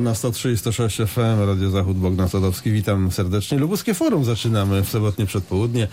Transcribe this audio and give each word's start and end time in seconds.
Na 0.00 0.14
103 0.14 0.52
i 0.52 0.56
106 0.56 0.96
FM, 1.06 1.46
Radio 1.46 1.70
Zachód, 1.70 1.96
Bogdan 1.96 2.28
Sadowski. 2.28 2.70
Witam 2.72 3.10
serdecznie. 3.12 3.58
Lubuskie 3.58 3.94
Forum 3.94 4.24
zaczynamy 4.24 4.82
w 4.84 4.88
sobotnie 4.88 5.26
przedpołudnie. 5.26 5.88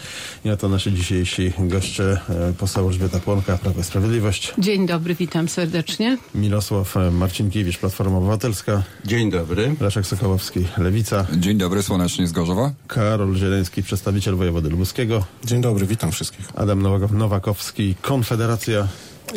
I 0.45 0.49
oto 0.49 0.69
nasi 0.69 0.93
dzisiejsi 0.93 1.53
goście, 1.59 2.03
e, 2.29 2.53
poseł 2.57 2.87
Elżbieta 2.87 3.19
Płonka, 3.19 3.57
Prawo 3.57 3.81
i 3.81 3.83
Sprawiedliwość, 3.83 4.53
Dzień 4.57 4.87
dobry, 4.87 5.15
witam 5.15 5.49
serdecznie. 5.49 6.17
Mirosław 6.35 6.97
e, 6.97 7.11
Marcinkiewicz, 7.11 7.77
Platforma 7.77 8.17
Obywatelska, 8.17 8.83
Dzień 9.05 9.31
dobry. 9.31 9.75
Leszek 9.81 10.05
Sokołowski, 10.07 10.65
Lewica, 10.77 11.25
Dzień 11.37 11.57
dobry, 11.57 11.83
słonecznie 11.83 12.27
z 12.27 12.31
Gorzowa. 12.31 12.71
Karol 12.87 13.35
Zieleński, 13.35 13.83
przedstawiciel 13.83 14.35
wojewody 14.35 14.69
lubuskiego, 14.69 15.25
Dzień 15.45 15.61
dobry, 15.61 15.85
witam 15.85 16.11
wszystkich. 16.11 16.45
Adam 16.55 16.81
Nowak- 16.81 17.11
Nowakowski, 17.11 17.95
Konfederacja 18.01 18.87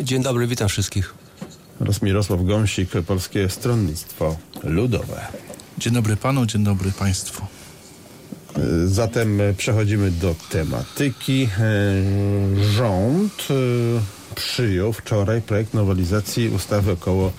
Dzień 0.03 0.23
dobry, 0.23 0.47
witam 0.47 0.69
wszystkich. 0.69 1.13
Oraz 1.81 2.01
Mirosław 2.01 2.43
Gąsik, 2.45 2.89
Polskie 3.07 3.49
Stronnictwo 3.49 4.37
Ludowe. 4.63 5.27
Dzień 5.77 5.93
dobry 5.93 6.17
panu, 6.17 6.45
dzień 6.45 6.63
dobry 6.63 6.91
państwu. 6.91 7.45
Zatem 8.85 9.39
przechodzimy 9.57 10.11
do 10.11 10.35
tematyki. 10.49 11.49
Rząd 12.75 13.47
e, 13.49 14.35
przyjął 14.35 14.93
wczoraj 14.93 15.41
projekt 15.41 15.73
nowelizacji 15.73 16.49
ustawy 16.49 16.91
około 16.91 17.31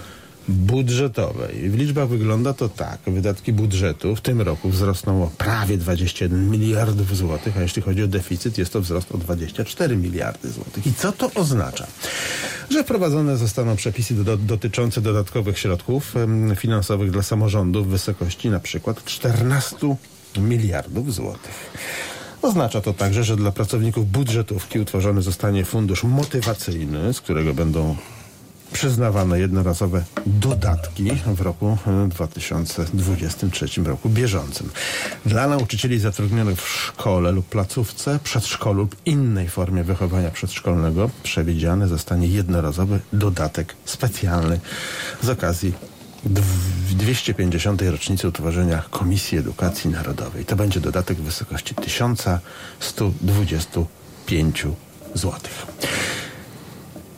budżetowej. 0.49 1.71
W 1.71 1.75
liczbach 1.75 2.09
wygląda 2.09 2.55
to 2.55 2.69
tak. 2.69 3.01
Wydatki 3.07 3.53
budżetu 3.53 4.17
w 4.17 4.21
tym 4.21 4.41
roku 4.41 4.71
wzrosną 4.71 5.25
o 5.25 5.31
prawie 5.39 5.79
21 5.79 6.51
miliardów 6.51 7.17
złotych, 7.17 7.57
a 7.57 7.63
jeśli 7.63 7.83
chodzi 7.83 8.03
o 8.03 8.07
deficyt, 8.07 8.59
jest 8.59 8.73
to 8.73 8.81
wzrost 8.81 9.13
o 9.13 9.19
24 9.19 9.97
miliardy 9.97 10.51
złotych. 10.51 10.87
I 10.87 10.95
co 10.95 11.13
to 11.13 11.31
oznacza? 11.35 11.87
Że 12.71 12.85
wprowadzone 12.85 13.37
zostaną 13.37 13.77
przepisy 13.77 14.15
do, 14.15 14.37
dotyczące 14.37 15.01
dodatkowych 15.01 15.59
środków 15.59 16.15
finansowych 16.57 17.11
dla 17.11 17.23
samorządów 17.23 17.87
w 17.87 17.91
wysokości 17.91 18.51
na 18.51 18.61
przykład 18.61 19.05
14 19.05 19.97
miliardów 20.39 21.15
złotych. 21.15 21.73
Oznacza 22.43 22.81
to 22.81 22.93
także, 22.93 23.25
że 23.25 23.37
dla 23.37 23.53
pracowników 23.53 24.11
budżetówki 24.11 24.79
utworzony 24.79 25.23
zostanie 25.23 25.65
fundusz 25.65 26.05
motywacyjny, 26.05 27.12
z 27.15 27.21
którego 27.21 27.55
będą 27.55 27.97
przyznawane 28.73 29.41
jednorazowe 29.41 30.05
dodatki 30.27 31.11
w 31.27 31.41
roku 31.41 31.78
e, 31.87 32.09
2023 32.09 33.67
roku 33.84 34.09
bieżącym. 34.09 34.70
Dla 35.27 35.48
nauczycieli 35.48 35.98
zatrudnionych 35.98 36.62
w 36.62 36.69
szkole 36.69 37.33
lub 37.33 37.47
placówce, 37.47 38.19
przedszkolu 38.25 38.83
lub 38.83 38.97
innej 39.06 39.48
formie 39.48 39.84
wychowania 39.84 40.31
przedszkolnego 40.31 41.11
przewidziany 41.23 41.89
zostanie 41.89 42.27
jednorazowy 42.27 43.00
dodatek 43.12 43.75
specjalny 43.84 44.61
z 45.23 45.28
okazji 45.28 45.73
dw- 46.25 46.97
250. 46.97 47.83
rocznicy 47.83 48.28
utworzenia 48.28 48.83
Komisji 48.91 49.39
Edukacji 49.39 49.91
Narodowej. 49.91 50.45
To 50.45 50.56
będzie 50.56 50.81
dodatek 50.81 51.19
w 51.19 51.23
wysokości 51.23 51.75
1125 51.75 54.67
zł. 55.15 55.41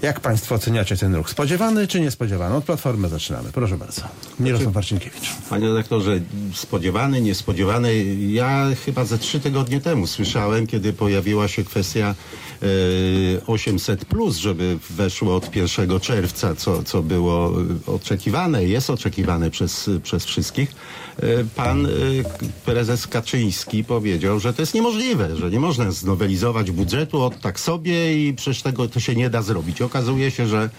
Jak 0.05 0.21
Państwo 0.21 0.55
oceniacie 0.55 0.97
ten 0.97 1.15
ruch? 1.15 1.31
Spodziewany 1.31 1.89
czy 1.89 2.01
niespodziewany? 2.01 2.55
Od 2.55 2.65
Platformy 2.65 3.09
zaczynamy. 3.09 3.53
Proszę 3.53 3.79
bardzo. 3.79 4.03
Mirosław 4.41 4.75
Marcinkiewicz. 4.75 5.31
Panie 5.51 5.69
redaktorze, 5.69 6.21
spodziewany, 6.55 7.21
niespodziewany. 7.21 8.05
Ja 8.15 8.67
chyba 8.85 9.05
ze 9.05 9.19
trzy 9.19 9.41
tygodnie 9.41 9.81
temu 9.81 10.07
słyszałem, 10.07 10.67
kiedy 10.67 10.93
pojawiła 10.93 11.49
się 11.49 11.65
kwestia 11.65 12.15
e, 12.63 12.67
800, 13.47 14.05
plus, 14.05 14.37
żeby 14.37 14.79
weszło 14.91 15.37
od 15.37 15.57
1 15.57 16.01
czerwca, 16.01 16.55
co, 16.55 16.83
co 16.83 17.03
było 17.03 17.51
e, 17.89 17.93
oczekiwane, 17.93 18.65
jest 18.65 18.91
oczekiwane 18.91 19.51
przez, 19.51 19.91
przez 20.03 20.25
wszystkich. 20.25 20.75
E, 21.23 21.45
pan 21.57 21.87
e, 21.87 21.91
prezes 22.65 23.07
Kaczyński 23.07 23.85
powiedział, 23.85 24.41
że 24.41 24.55
to 24.55 24.63
jest 24.63 24.75
niemożliwe, 24.75 25.37
że 25.37 25.51
nie 25.51 25.61
można 25.61 25.91
znowelizować 25.91 26.71
budżetu 26.71 27.23
od 27.23 27.41
tak 27.41 27.61
sobie 27.61 28.29
i 28.29 28.35
przecież 28.35 28.63
tego 28.63 28.89
to 28.89 29.01
się 29.01 29.15
nie 29.15 29.31
da 29.31 29.43
zrobić. 29.43 29.83
Okazuje 29.95 30.31
się, 30.31 30.47
że 30.47 30.71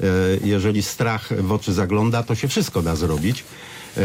e, 0.00 0.06
jeżeli 0.44 0.82
strach 0.82 1.42
w 1.42 1.52
oczy 1.52 1.72
zagląda, 1.72 2.22
to 2.22 2.34
się 2.34 2.48
wszystko 2.48 2.82
da 2.82 2.96
zrobić. 2.96 3.44
E, 3.96 4.02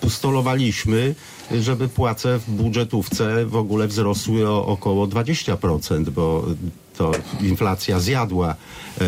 Postulowaliśmy, 0.00 1.14
żeby 1.60 1.88
płace 1.88 2.38
w 2.38 2.50
budżetówce 2.50 3.46
w 3.46 3.56
ogóle 3.56 3.88
wzrosły 3.88 4.48
o 4.48 4.66
około 4.66 5.06
20%, 5.06 6.10
bo 6.10 6.44
to 6.96 7.12
inflacja 7.40 8.00
zjadła 8.00 8.50
e, 8.50 9.04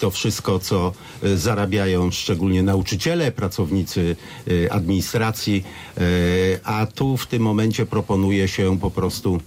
to 0.00 0.10
wszystko, 0.10 0.58
co 0.58 0.92
zarabiają 1.36 2.10
szczególnie 2.10 2.62
nauczyciele, 2.62 3.32
pracownicy 3.32 4.16
administracji, 4.70 5.64
a 6.64 6.86
tu 6.94 7.16
w 7.16 7.26
tym 7.26 7.42
momencie 7.42 7.86
proponuje 7.86 8.48
się 8.48 8.78
po 8.78 8.90
prostu 8.90 9.40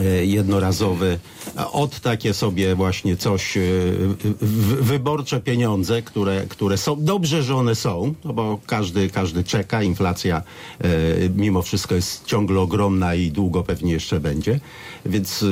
e, 0.00 0.26
jednorazowe, 0.26 1.18
a 1.56 1.72
od 1.72 2.00
takie 2.00 2.34
sobie 2.34 2.74
właśnie 2.74 3.16
coś, 3.16 3.56
e, 3.56 3.60
wyborcze 4.80 5.40
pieniądze, 5.40 6.02
które, 6.02 6.46
które 6.48 6.76
są, 6.78 7.04
dobrze, 7.04 7.42
że 7.42 7.56
one 7.56 7.74
są, 7.74 8.14
no 8.24 8.32
bo 8.32 8.58
każdy, 8.66 9.10
każdy 9.10 9.44
czeka, 9.44 9.82
inflacja 9.82 10.42
e, 10.80 10.88
mimo 11.36 11.62
wszystko 11.62 11.94
jest 11.94 12.24
ciągle 12.24 12.60
ogromna 12.60 13.14
i 13.14 13.30
długo 13.30 13.62
pewnie 13.62 13.92
jeszcze 13.92 14.20
będzie, 14.20 14.60
więc 15.06 15.44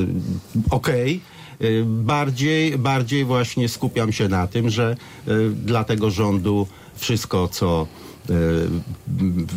okej. 0.69 1.21
E, 1.59 1.65
Bardziej, 1.85 2.77
bardziej 2.77 3.25
właśnie 3.25 3.69
skupiam 3.69 4.11
się 4.11 4.29
na 4.29 4.47
tym, 4.47 4.69
że 4.69 4.95
dla 5.65 5.83
tego 5.83 6.11
rządu 6.11 6.67
wszystko, 6.95 7.47
co 7.47 7.87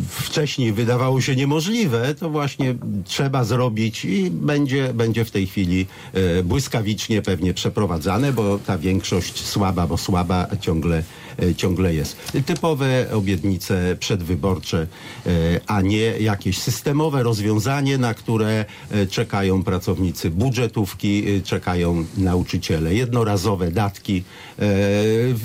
wcześniej 0.09 0.73
wydawało 0.73 1.21
się 1.21 1.35
niemożliwe, 1.35 2.15
to 2.15 2.29
właśnie 2.29 2.75
trzeba 3.05 3.43
zrobić 3.43 4.05
i 4.05 4.31
będzie, 4.31 4.93
będzie 4.93 5.25
w 5.25 5.31
tej 5.31 5.47
chwili 5.47 5.85
e, 6.13 6.43
błyskawicznie 6.43 7.21
pewnie 7.21 7.53
przeprowadzane, 7.53 8.33
bo 8.33 8.59
ta 8.59 8.77
większość 8.77 9.45
słaba, 9.45 9.87
bo 9.87 9.97
słaba 9.97 10.47
ciągle, 10.61 11.03
e, 11.39 11.55
ciągle 11.55 11.93
jest. 11.93 12.17
Typowe 12.45 13.07
obietnice 13.13 13.95
przedwyborcze, 13.99 14.87
e, 15.25 15.29
a 15.67 15.81
nie 15.81 15.99
jakieś 15.99 16.57
systemowe 16.59 17.23
rozwiązanie, 17.23 17.97
na 17.97 18.13
które 18.13 18.65
e, 18.91 19.07
czekają 19.07 19.63
pracownicy 19.63 20.29
budżetówki, 20.29 21.27
e, 21.27 21.41
czekają 21.41 22.05
nauczyciele. 22.17 22.95
Jednorazowe 22.95 23.71
datki, 23.71 24.23
e, 24.59 24.63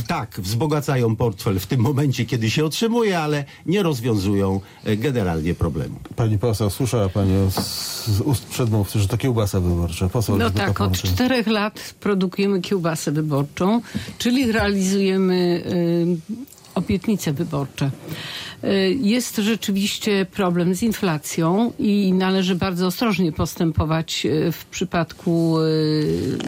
tak, 0.08 0.40
wzbogacają 0.40 1.16
portfel 1.16 1.58
w 1.58 1.66
tym 1.66 1.80
momencie, 1.80 2.24
kiedy 2.24 2.50
się 2.50 2.64
otrzymuje, 2.64 3.11
ale 3.20 3.44
nie 3.66 3.82
rozwiązują 3.82 4.60
e, 4.84 4.96
generalnie 4.96 5.54
problemu. 5.54 5.96
Pani 6.16 6.38
poseł, 6.38 6.70
słyszała 6.70 7.08
Pani 7.08 7.50
z, 7.50 8.20
ust 8.20 8.46
przedmówcy, 8.46 9.00
że 9.00 9.08
to 9.08 9.18
kiełbasa 9.18 9.60
wyborcza. 9.60 10.08
Poseł 10.08 10.36
No 10.38 10.50
tak, 10.50 10.80
od 10.80 10.92
czterech 11.02 11.46
lat 11.46 11.94
produkujemy 12.00 12.60
kiełbasę 12.60 13.12
wyborczą, 13.12 13.80
czyli 14.18 14.52
realizujemy 14.52 15.62
y, 15.66 16.36
obietnice 16.74 17.32
wyborcze. 17.32 17.90
Y, 18.64 18.98
Jest 19.00 19.36
rzeczywiście 19.36 20.26
problem 20.32 20.74
z 20.74 20.82
inflacją 20.82 21.72
i 21.78 22.12
należy 22.12 22.54
bardzo 22.54 22.86
ostrożnie 22.86 23.32
postępować 23.32 24.26
w 24.52 24.64
przypadku 24.64 25.56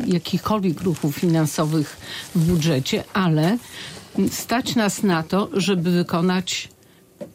jakichkolwiek 0.07 0.81
ruchów 0.81 1.17
finansowych 1.17 1.97
w 2.35 2.39
budżecie, 2.47 3.05
ale 3.13 3.59
stać 4.31 4.75
nas 4.75 5.03
na 5.03 5.23
to, 5.23 5.49
żeby 5.53 5.91
wykonać 5.91 6.69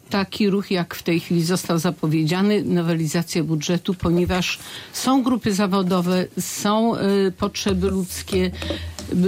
taki 0.09 0.49
ruch, 0.49 0.71
jak 0.71 0.95
w 0.95 1.03
tej 1.03 1.19
chwili 1.19 1.43
został 1.43 1.79
zapowiedziany, 1.79 2.63
nowelizacja 2.63 3.43
budżetu, 3.43 3.93
ponieważ 3.93 4.59
są 4.93 5.23
grupy 5.23 5.53
zawodowe, 5.53 6.25
są 6.39 6.95
y, 6.95 7.31
potrzeby 7.37 7.89
ludzkie. 7.89 8.51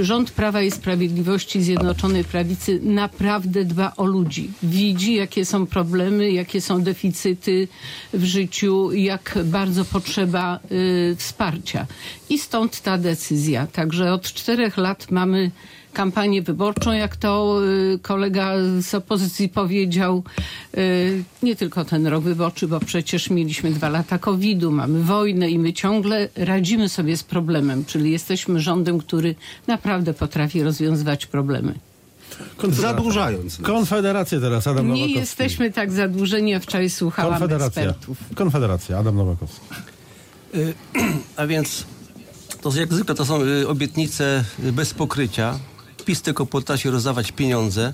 Rząd 0.02 0.32
Prawa 0.32 0.62
i 0.62 0.72
Sprawiedliwości 0.72 1.62
Zjednoczonej 1.62 2.24
Prawicy 2.24 2.80
naprawdę 2.84 3.66
dba 3.66 3.94
o 3.98 4.06
ludzi. 4.06 4.52
Widzi, 4.64 5.14
jakie 5.16 5.46
są 5.46 5.66
problemy, 5.66 6.32
jakie 6.32 6.62
są 6.62 6.84
deficyty 6.84 7.68
w 8.14 8.24
życiu, 8.24 8.92
jak 8.94 9.38
bardzo 9.44 9.86
potrzeba 9.86 10.60
y, 10.72 11.16
wsparcia. 11.18 11.88
I 12.30 12.40
stąd 12.40 12.82
ta 12.82 12.98
decyzja. 12.98 13.68
Także 13.68 14.14
od 14.14 14.34
czterech 14.34 14.78
lat 14.78 15.12
mamy 15.12 15.52
kampanię 15.94 16.42
wyborczą, 16.42 16.92
jak 16.92 17.16
to 17.16 17.60
y, 17.94 18.00
kolega 18.02 18.54
z 18.82 18.96
opozycji 18.96 19.50
powiedział. 19.50 20.24
Y, 20.78 21.24
nie 21.44 21.56
tylko 21.56 21.86
ten 21.86 22.08
rok 22.08 22.24
wyborczy, 22.24 22.68
bo 22.68 22.80
przecież 22.80 23.30
mieliśmy 23.30 23.72
dwa 23.72 23.90
lata 23.90 24.20
COVID-u, 24.20 24.72
mamy 24.72 25.04
wojnę 25.04 25.50
i 25.50 25.60
my 25.60 25.74
ciągle 25.74 26.30
radzimy 26.36 26.90
sobie 26.90 27.18
z 27.18 27.24
problemem, 27.24 27.86
czyli 27.86 28.12
jesteśmy 28.12 28.60
rządem, 28.60 29.00
który 29.00 29.36
naprawdę 29.68 30.14
potrafi 30.14 30.64
rozwiązywać 30.64 31.26
problemy. 31.26 31.74
Zadłużając 32.70 33.60
nas. 33.60 33.68
Konfederacja 33.68 34.40
teraz, 34.40 34.68
Adam 34.68 34.86
Nie 34.86 34.92
Nowakowski. 34.92 35.20
jesteśmy 35.20 35.72
tak 35.72 35.92
zadłużeni, 35.92 36.54
a 36.56 36.60
wczoraj 36.60 36.90
słuchałam 36.90 37.32
Konfederacja. 37.32 37.82
ekspertów. 37.84 38.18
Konfederacja, 38.36 38.98
Adam 38.98 39.16
Nowakowski. 39.16 39.60
Y, 40.56 40.74
A 41.38 41.48
więc 41.48 41.86
to 42.62 42.72
jak 42.76 42.94
zwykle 42.94 43.16
to 43.16 43.26
są 43.26 43.40
obietnice 43.68 44.44
bez 44.60 44.94
pokrycia. 44.94 45.60
PiS 46.06 46.22
tylko 46.22 46.46
potrafi 46.46 46.90
rozdawać 46.90 47.32
pieniądze. 47.32 47.94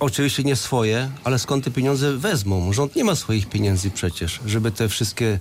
Oczywiście 0.00 0.44
nie 0.44 0.56
swoje, 0.56 1.10
ale 1.24 1.38
skąd 1.38 1.64
te 1.64 1.70
pieniądze 1.70 2.16
wezmą? 2.16 2.72
Rząd 2.72 2.96
nie 2.96 3.04
ma 3.04 3.14
swoich 3.14 3.48
pieniędzy 3.48 3.90
przecież, 3.90 4.40
żeby 4.46 4.70
te 4.70 4.88
wszystkie 4.88 5.38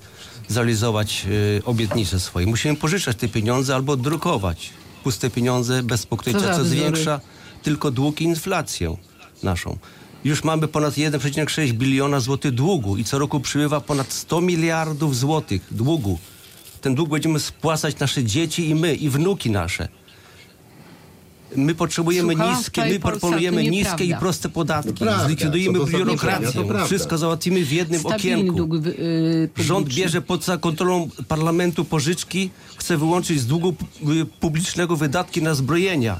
zrealizować 0.47 1.25
y, 1.59 1.61
obietnice 1.65 2.19
swoje. 2.19 2.47
Musimy 2.47 2.75
pożyczać 2.75 3.17
te 3.17 3.27
pieniądze 3.27 3.75
albo 3.75 3.97
drukować 3.97 4.69
puste 5.03 5.29
pieniądze 5.29 5.83
bez 5.83 6.05
pokrycia, 6.05 6.57
co 6.57 6.65
zwiększa 6.65 7.19
tylko 7.63 7.91
dług 7.91 8.21
i 8.21 8.23
inflację 8.23 8.97
naszą. 9.43 9.77
Już 10.23 10.43
mamy 10.43 10.67
ponad 10.67 10.93
1,6 10.93 11.71
biliona 11.71 12.19
złotych 12.19 12.51
długu 12.51 12.97
i 12.97 13.03
co 13.03 13.19
roku 13.19 13.39
przybywa 13.39 13.81
ponad 13.81 14.13
100 14.13 14.41
miliardów 14.41 15.17
złotych 15.17 15.61
długu. 15.71 16.19
Ten 16.81 16.95
dług 16.95 17.09
będziemy 17.09 17.39
spłacać 17.39 17.99
nasze 17.99 18.23
dzieci 18.23 18.69
i 18.69 18.75
my, 18.75 18.95
i 18.95 19.09
wnuki 19.09 19.51
nasze. 19.51 19.87
My 21.55 21.75
potrzebujemy 21.75 22.35
niskie, 22.35 22.85
my 22.85 22.99
proponujemy 22.99 23.63
niskie 23.63 24.05
i 24.05 24.15
proste 24.15 24.49
podatki. 24.49 24.93
Prawda. 24.93 25.25
Zlikwidujemy 25.25 25.79
biurokrację. 25.85 26.63
Wszystko 26.85 27.17
załatwimy 27.17 27.65
w 27.65 27.71
jednym 27.71 27.99
Stabilny 27.99 28.33
okienku. 28.37 28.55
dług 28.55 28.85
y, 28.85 29.49
Rząd 29.57 29.87
bierze 29.87 30.21
pod 30.21 30.45
kontrolą 30.61 31.09
parlamentu 31.27 31.85
pożyczki, 31.85 32.49
chce 32.77 32.97
wyłączyć 32.97 33.39
z 33.39 33.47
długu 33.47 33.69
y, 34.21 34.25
publicznego 34.39 34.95
wydatki 34.95 35.41
na 35.41 35.53
zbrojenia. 35.53 36.19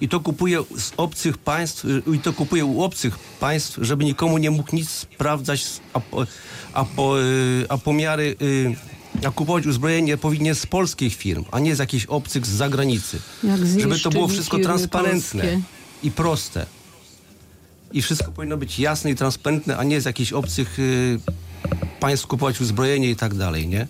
I 0.00 0.08
to 0.08 0.20
kupuje 0.20 0.62
z 0.78 0.92
obcych 0.96 1.38
państw, 1.38 1.84
y, 1.84 2.02
i 2.14 2.18
to 2.18 2.32
kupuje 2.32 2.64
u 2.64 2.82
obcych 2.82 3.18
państw, 3.18 3.78
żeby 3.82 4.04
nikomu 4.04 4.38
nie 4.38 4.50
mógł 4.50 4.76
nic 4.76 4.90
sprawdzać, 4.90 5.64
z- 5.64 5.80
a, 5.92 6.00
po- 6.00 6.26
a, 6.72 6.84
po, 6.84 7.20
y, 7.22 7.66
a 7.68 7.78
pomiary, 7.78 8.36
a 9.26 9.30
kupować 9.30 9.66
uzbrojenie 9.66 10.16
powinien 10.16 10.54
z 10.54 10.66
polskich 10.66 11.14
firm, 11.16 11.44
a 11.50 11.58
nie 11.58 11.76
z 11.76 11.78
jakichś 11.78 12.06
obcych 12.06 12.46
z 12.46 12.50
zagranicy. 12.50 13.18
Jak 13.44 13.58
Żeby 13.80 14.00
to 14.00 14.10
było 14.10 14.28
wszystko 14.28 14.58
transparentne 14.58 15.42
polskie. 15.42 15.60
i 16.02 16.10
proste. 16.10 16.66
I 17.92 18.02
wszystko 18.02 18.32
powinno 18.32 18.56
być 18.56 18.78
jasne 18.78 19.10
i 19.10 19.14
transparentne, 19.14 19.76
a 19.76 19.84
nie 19.84 20.00
z 20.00 20.04
jakichś 20.04 20.32
obcych 20.32 20.78
y, 20.78 21.18
państw 22.00 22.26
kupować 22.26 22.60
uzbrojenie 22.60 23.10
i 23.10 23.16
tak 23.16 23.34
dalej, 23.34 23.68
nie? 23.68 23.86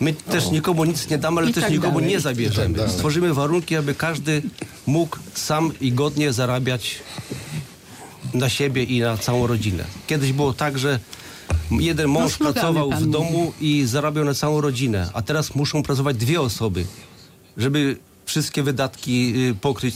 My 0.00 0.12
też 0.12 0.50
nikomu 0.50 0.84
nic 0.84 1.10
nie 1.10 1.18
damy, 1.18 1.40
ale 1.40 1.50
I 1.50 1.54
też 1.54 1.62
tak 1.64 1.72
nikomu 1.72 1.94
dalej. 2.00 2.08
nie 2.14 2.20
zabierzemy. 2.20 2.88
Stworzymy 2.88 3.34
warunki, 3.34 3.76
aby 3.76 3.94
każdy 3.94 4.42
mógł 4.86 5.16
sam 5.34 5.72
i 5.80 5.92
godnie 5.92 6.32
zarabiać 6.32 6.98
na 8.34 8.48
siebie 8.48 8.84
i 8.84 9.00
na 9.00 9.16
całą 9.16 9.46
rodzinę. 9.46 9.84
Kiedyś 10.06 10.32
było 10.32 10.52
tak, 10.52 10.78
że 10.78 11.00
jeden 11.70 12.08
mąż 12.08 12.32
slogany 12.32 12.52
pracował 12.54 12.90
w 12.90 13.06
domu 13.10 13.52
i 13.60 13.84
zarabiał 13.86 14.24
na 14.24 14.34
całą 14.34 14.60
rodzinę, 14.60 15.10
a 15.14 15.22
teraz 15.22 15.54
muszą 15.54 15.82
pracować 15.82 16.16
dwie 16.16 16.40
osoby, 16.40 16.84
żeby 17.56 17.96
wszystkie 18.26 18.62
wydatki 18.62 19.32
y, 19.36 19.54
pokryć, 19.54 19.94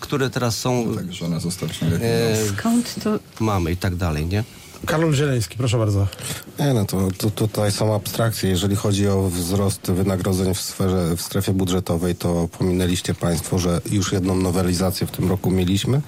które 0.00 0.30
teraz 0.30 0.58
są, 0.58 0.94
Tak, 0.94 1.12
żona 1.12 1.40
zostawić 1.40 1.80
najlepiej. 1.80 2.08
e, 2.08 2.36
Skąd 2.58 2.94
to 3.04 3.18
mamy 3.40 3.72
i 3.72 3.76
tak 3.76 3.96
dalej, 3.96 4.26
nie? 4.26 4.44
Karol 4.86 5.14
Zieleński, 5.14 5.56
proszę 5.56 5.78
bardzo. 5.78 6.06
Nie, 6.58 6.74
no 6.74 6.84
to, 6.84 7.08
to 7.18 7.30
tutaj 7.30 7.72
są 7.72 7.94
abstrakcje. 7.94 8.50
Jeżeli 8.50 8.76
chodzi 8.76 9.08
o 9.08 9.22
wzrost 9.30 9.90
wynagrodzeń 9.90 10.54
w 10.54 10.60
sferze, 10.60 11.16
w 11.16 11.22
strefie 11.22 11.52
budżetowej, 11.52 12.14
to 12.14 12.48
pominęliście 12.58 13.14
Państwo, 13.14 13.58
że 13.58 13.80
już 13.90 14.12
jedną 14.12 14.36
nowelizację 14.36 15.06
w 15.06 15.10
tym 15.10 15.28
roku 15.28 15.50
mieliśmy 15.50 16.00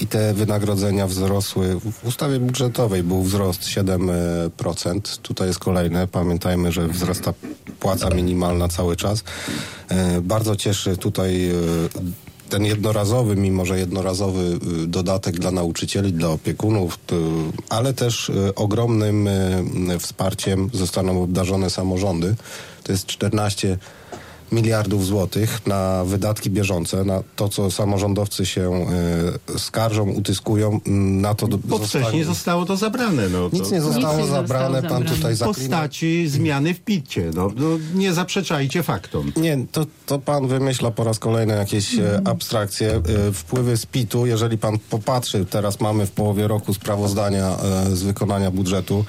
i 0.00 0.06
te 0.06 0.34
wynagrodzenia 0.34 1.06
wzrosły. 1.06 1.80
W 1.80 2.06
ustawie 2.06 2.40
budżetowej 2.40 3.02
był 3.02 3.22
wzrost 3.22 3.60
7%. 3.62 5.18
Tutaj 5.22 5.48
jest 5.48 5.58
kolejne. 5.58 6.06
Pamiętajmy, 6.06 6.72
że 6.72 6.88
wzrasta 6.88 7.34
płaca 7.80 8.10
minimalna 8.10 8.68
cały 8.68 8.96
czas. 8.96 9.24
E, 9.88 10.20
Bardzo 10.20 10.56
cieszy 10.56 10.96
tutaj 10.96 11.50
e, 11.50 11.54
ten 12.48 12.64
jednorazowy, 12.64 13.36
mimo 13.36 13.66
że 13.66 13.78
jednorazowy 13.78 14.58
y, 14.82 14.86
dodatek 14.86 15.38
dla 15.38 15.50
nauczycieli, 15.50 16.12
dla 16.12 16.28
opiekunów, 16.28 16.98
to, 17.06 17.16
ale 17.68 17.94
też 17.94 18.28
y, 18.28 18.54
ogromnym 18.54 19.28
y, 19.28 19.98
wsparciem 19.98 20.70
zostaną 20.72 21.22
obdarzone 21.22 21.70
samorządy. 21.70 22.34
To 22.82 22.92
jest 22.92 23.06
14 23.06 23.78
miliardów 24.52 25.06
złotych 25.06 25.66
na 25.66 26.04
wydatki 26.04 26.50
bieżące, 26.50 27.04
na 27.04 27.22
to, 27.36 27.48
co 27.48 27.70
samorządowcy 27.70 28.46
się 28.46 28.86
y, 29.54 29.58
skarżą, 29.58 30.10
utyskują, 30.10 30.80
mm, 30.86 31.20
na 31.20 31.34
to 31.34 31.48
Bo 31.64 31.78
wcześniej 31.78 32.24
zostało 32.24 32.66
to 32.66 32.76
zabrane. 32.76 33.28
No, 33.28 33.50
Nic 33.52 33.68
to, 33.68 33.74
nie 33.74 33.80
zostało 33.80 34.16
Nic 34.16 34.16
nie 34.16 34.26
zostało 34.26 34.42
zabrane, 34.42 34.82
pan 34.82 34.90
zabrane. 34.90 35.16
tutaj 35.16 35.34
w 35.34 35.36
zaklina. 35.36 35.76
postaci 35.76 36.28
zmiany 36.28 36.74
w 36.74 36.80
PIT-cie. 36.80 37.30
No, 37.34 37.50
no, 37.56 37.66
nie 37.94 38.12
zaprzeczajcie 38.12 38.82
faktom. 38.82 39.32
Nie, 39.36 39.58
to, 39.72 39.86
to 40.06 40.18
pan 40.18 40.48
wymyśla 40.48 40.90
po 40.90 41.04
raz 41.04 41.18
kolejny 41.18 41.54
jakieś 41.56 41.98
e, 41.98 42.20
abstrakcje. 42.24 42.90
E, 43.28 43.32
wpływy 43.32 43.76
z 43.76 43.86
PIT-u, 43.86 44.26
jeżeli 44.26 44.58
pan 44.58 44.78
popatrzy, 44.90 45.44
teraz 45.50 45.80
mamy 45.80 46.06
w 46.06 46.10
połowie 46.10 46.48
roku 46.48 46.74
sprawozdania 46.74 47.56
e, 47.56 47.96
z 47.96 48.02
wykonania 48.02 48.50
budżetu. 48.50 49.04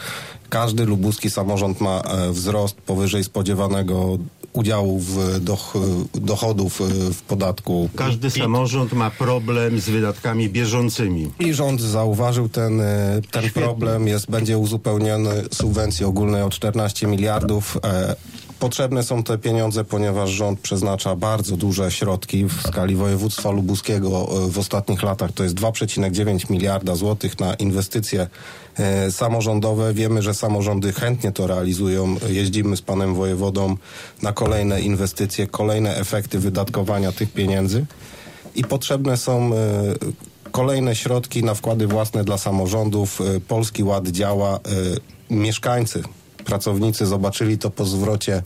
Każdy 0.49 0.85
lubuski 0.85 1.29
samorząd 1.29 1.81
ma 1.81 2.01
e, 2.01 2.31
wzrost 2.31 2.75
powyżej 2.75 3.23
spodziewanego 3.23 4.17
udziału 4.53 4.99
w 4.99 5.39
doch, 5.39 5.73
dochodów 6.13 6.81
e, 6.81 7.13
w 7.13 7.21
podatku. 7.21 7.89
Każdy 7.95 8.29
samorząd 8.29 8.93
ma 8.93 9.11
problem 9.11 9.79
z 9.79 9.89
wydatkami 9.89 10.49
bieżącymi. 10.49 11.31
I 11.39 11.53
rząd 11.53 11.81
zauważył 11.81 12.49
ten, 12.49 12.81
e, 12.81 13.21
ten 13.31 13.49
problem, 13.49 14.07
jest, 14.07 14.31
będzie 14.31 14.57
uzupełniony 14.57 15.43
subwencji 15.51 16.05
ogólnej 16.05 16.41
o 16.41 16.49
14 16.49 17.07
miliardów. 17.07 17.77
E, 17.83 18.15
Potrzebne 18.59 19.03
są 19.03 19.23
te 19.23 19.37
pieniądze, 19.37 19.83
ponieważ 19.83 20.29
rząd 20.29 20.59
przeznacza 20.59 21.15
bardzo 21.15 21.57
duże 21.57 21.91
środki 21.91 22.45
w 22.45 22.61
skali 22.67 22.95
województwa 22.95 23.51
lubuskiego 23.51 24.27
e, 24.45 24.51
w 24.51 24.59
ostatnich 24.59 25.03
latach. 25.03 25.31
To 25.31 25.43
jest 25.43 25.55
2,9 25.55 26.51
miliarda 26.51 26.95
złotych 26.95 27.39
na 27.39 27.53
inwestycje 27.53 28.27
e, 28.77 29.11
samorządowe. 29.11 29.93
Wiemy, 29.93 30.21
że 30.21 30.33
samorządy 30.33 30.93
chętnie 30.93 31.31
to 31.31 31.47
realizują. 31.47 32.15
Jeździmy 32.29 32.77
z 32.77 32.81
panem 32.81 33.15
wojewodą 33.15 33.77
na 34.21 34.33
kolejne 34.33 34.81
inwestycje, 34.81 35.47
kolejne 35.47 35.95
efekty 35.95 36.39
wydatkowania 36.39 37.11
tych 37.11 37.33
pieniędzy 37.33 37.85
i 38.55 38.63
potrzebne 38.63 39.17
są 39.17 39.51
e, 39.53 40.49
kolejne 40.51 40.95
środki 40.95 41.43
na 41.43 41.53
wkłady 41.53 41.87
własne 41.87 42.23
dla 42.23 42.37
samorządów. 42.37 43.19
Polski 43.47 43.83
Ład 43.83 44.07
działa. 44.07 44.59
Mieszkańcy, 45.29 46.03
pracownicy 46.47 47.05
zobaczyli 47.05 47.57
to 47.57 47.69
po 47.69 47.85
zwrocie 47.85 48.35
e, 48.35 48.43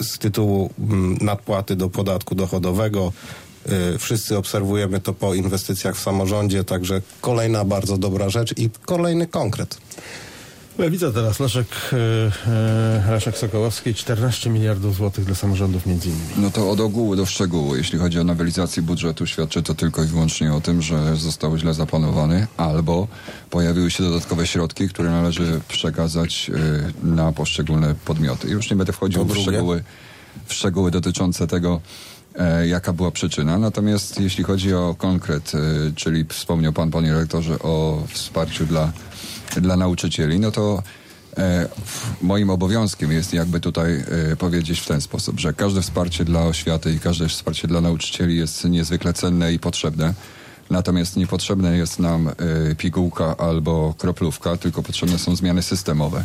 z 0.00 0.18
tytułu 0.18 0.70
mm, 0.78 1.18
nadpłaty 1.20 1.76
do 1.76 1.90
podatku 1.90 2.34
dochodowego. 2.34 3.12
E, 3.94 3.98
Wszyscy 3.98 4.38
obserwujemy 4.38 5.00
to 5.00 5.12
po 5.12 5.34
inwestycjach 5.34 5.96
w 5.96 6.02
samorządzie, 6.02 6.64
także 6.64 7.02
kolejna 7.20 7.64
bardzo 7.64 7.98
dobra 7.98 8.28
rzecz 8.28 8.58
i 8.58 8.70
kolejny 8.86 9.26
konkret. 9.26 9.78
Lewica 10.78 11.12
teraz, 11.12 11.40
Leszek, 11.40 11.66
e, 11.92 11.96
e, 13.06 13.10
Leszek 13.10 13.38
Sokołowski, 13.38 13.94
14 13.94 14.50
miliardów 14.50 14.96
złotych 14.96 15.24
dla 15.24 15.34
samorządów 15.34 15.86
między 15.86 16.08
innymi. 16.08 16.32
No 16.36 16.50
to 16.50 16.70
od 16.70 16.80
ogółu 16.80 17.16
do 17.16 17.26
szczegółu. 17.26 17.76
Jeśli 17.76 17.98
chodzi 17.98 18.20
o 18.20 18.24
nowelizację 18.24 18.82
budżetu, 18.82 19.26
świadczy 19.26 19.62
to 19.62 19.74
tylko 19.74 20.04
i 20.04 20.06
wyłącznie 20.06 20.54
o 20.54 20.60
tym, 20.60 20.82
że 20.82 21.16
został 21.16 21.58
źle 21.58 21.74
zaplanowany 21.74 22.46
albo 22.56 23.08
pojawiły 23.50 23.90
się 23.90 24.04
dodatkowe 24.04 24.46
środki, 24.46 24.88
które 24.88 25.10
należy 25.10 25.60
przekazać 25.68 26.50
y, 27.04 27.06
na 27.06 27.32
poszczególne 27.32 27.94
podmioty. 28.04 28.48
Już 28.48 28.70
nie 28.70 28.76
będę 28.76 28.92
wchodził 28.92 29.24
w 29.24 29.38
szczegóły, 29.38 29.82
w 30.46 30.54
szczegóły 30.54 30.90
dotyczące 30.90 31.46
tego, 31.46 31.80
e, 32.34 32.68
jaka 32.68 32.92
była 32.92 33.10
przyczyna. 33.10 33.58
Natomiast 33.58 34.20
jeśli 34.20 34.44
chodzi 34.44 34.74
o 34.74 34.94
konkret, 34.98 35.52
y, 35.54 35.92
czyli 35.94 36.24
wspomniał 36.24 36.72
pan, 36.72 36.90
panie 36.90 37.14
rektorze, 37.14 37.58
o 37.58 38.02
wsparciu 38.08 38.66
dla, 38.66 38.92
dla 39.56 39.76
nauczycieli, 39.76 40.40
no 40.40 40.50
to 40.50 40.82
E, 41.38 41.68
Moim 42.22 42.50
obowiązkiem 42.50 43.12
jest 43.12 43.32
jakby 43.32 43.60
tutaj 43.60 44.04
e, 44.32 44.36
powiedzieć 44.36 44.80
w 44.80 44.86
ten 44.86 45.00
sposób, 45.00 45.40
że 45.40 45.52
każde 45.52 45.82
wsparcie 45.82 46.24
dla 46.24 46.42
oświaty 46.42 46.92
i 46.92 47.00
każde 47.00 47.28
wsparcie 47.28 47.68
dla 47.68 47.80
nauczycieli 47.80 48.36
jest 48.36 48.64
niezwykle 48.64 49.12
cenne 49.12 49.52
i 49.52 49.58
potrzebne. 49.58 50.14
Natomiast 50.70 51.16
niepotrzebne 51.16 51.76
jest 51.76 51.98
nam 51.98 52.28
e, 52.28 52.34
pigułka 52.74 53.36
albo 53.36 53.94
kroplówka, 53.98 54.56
tylko 54.56 54.82
potrzebne 54.82 55.18
są 55.18 55.36
zmiany 55.36 55.62
systemowe. 55.62 56.24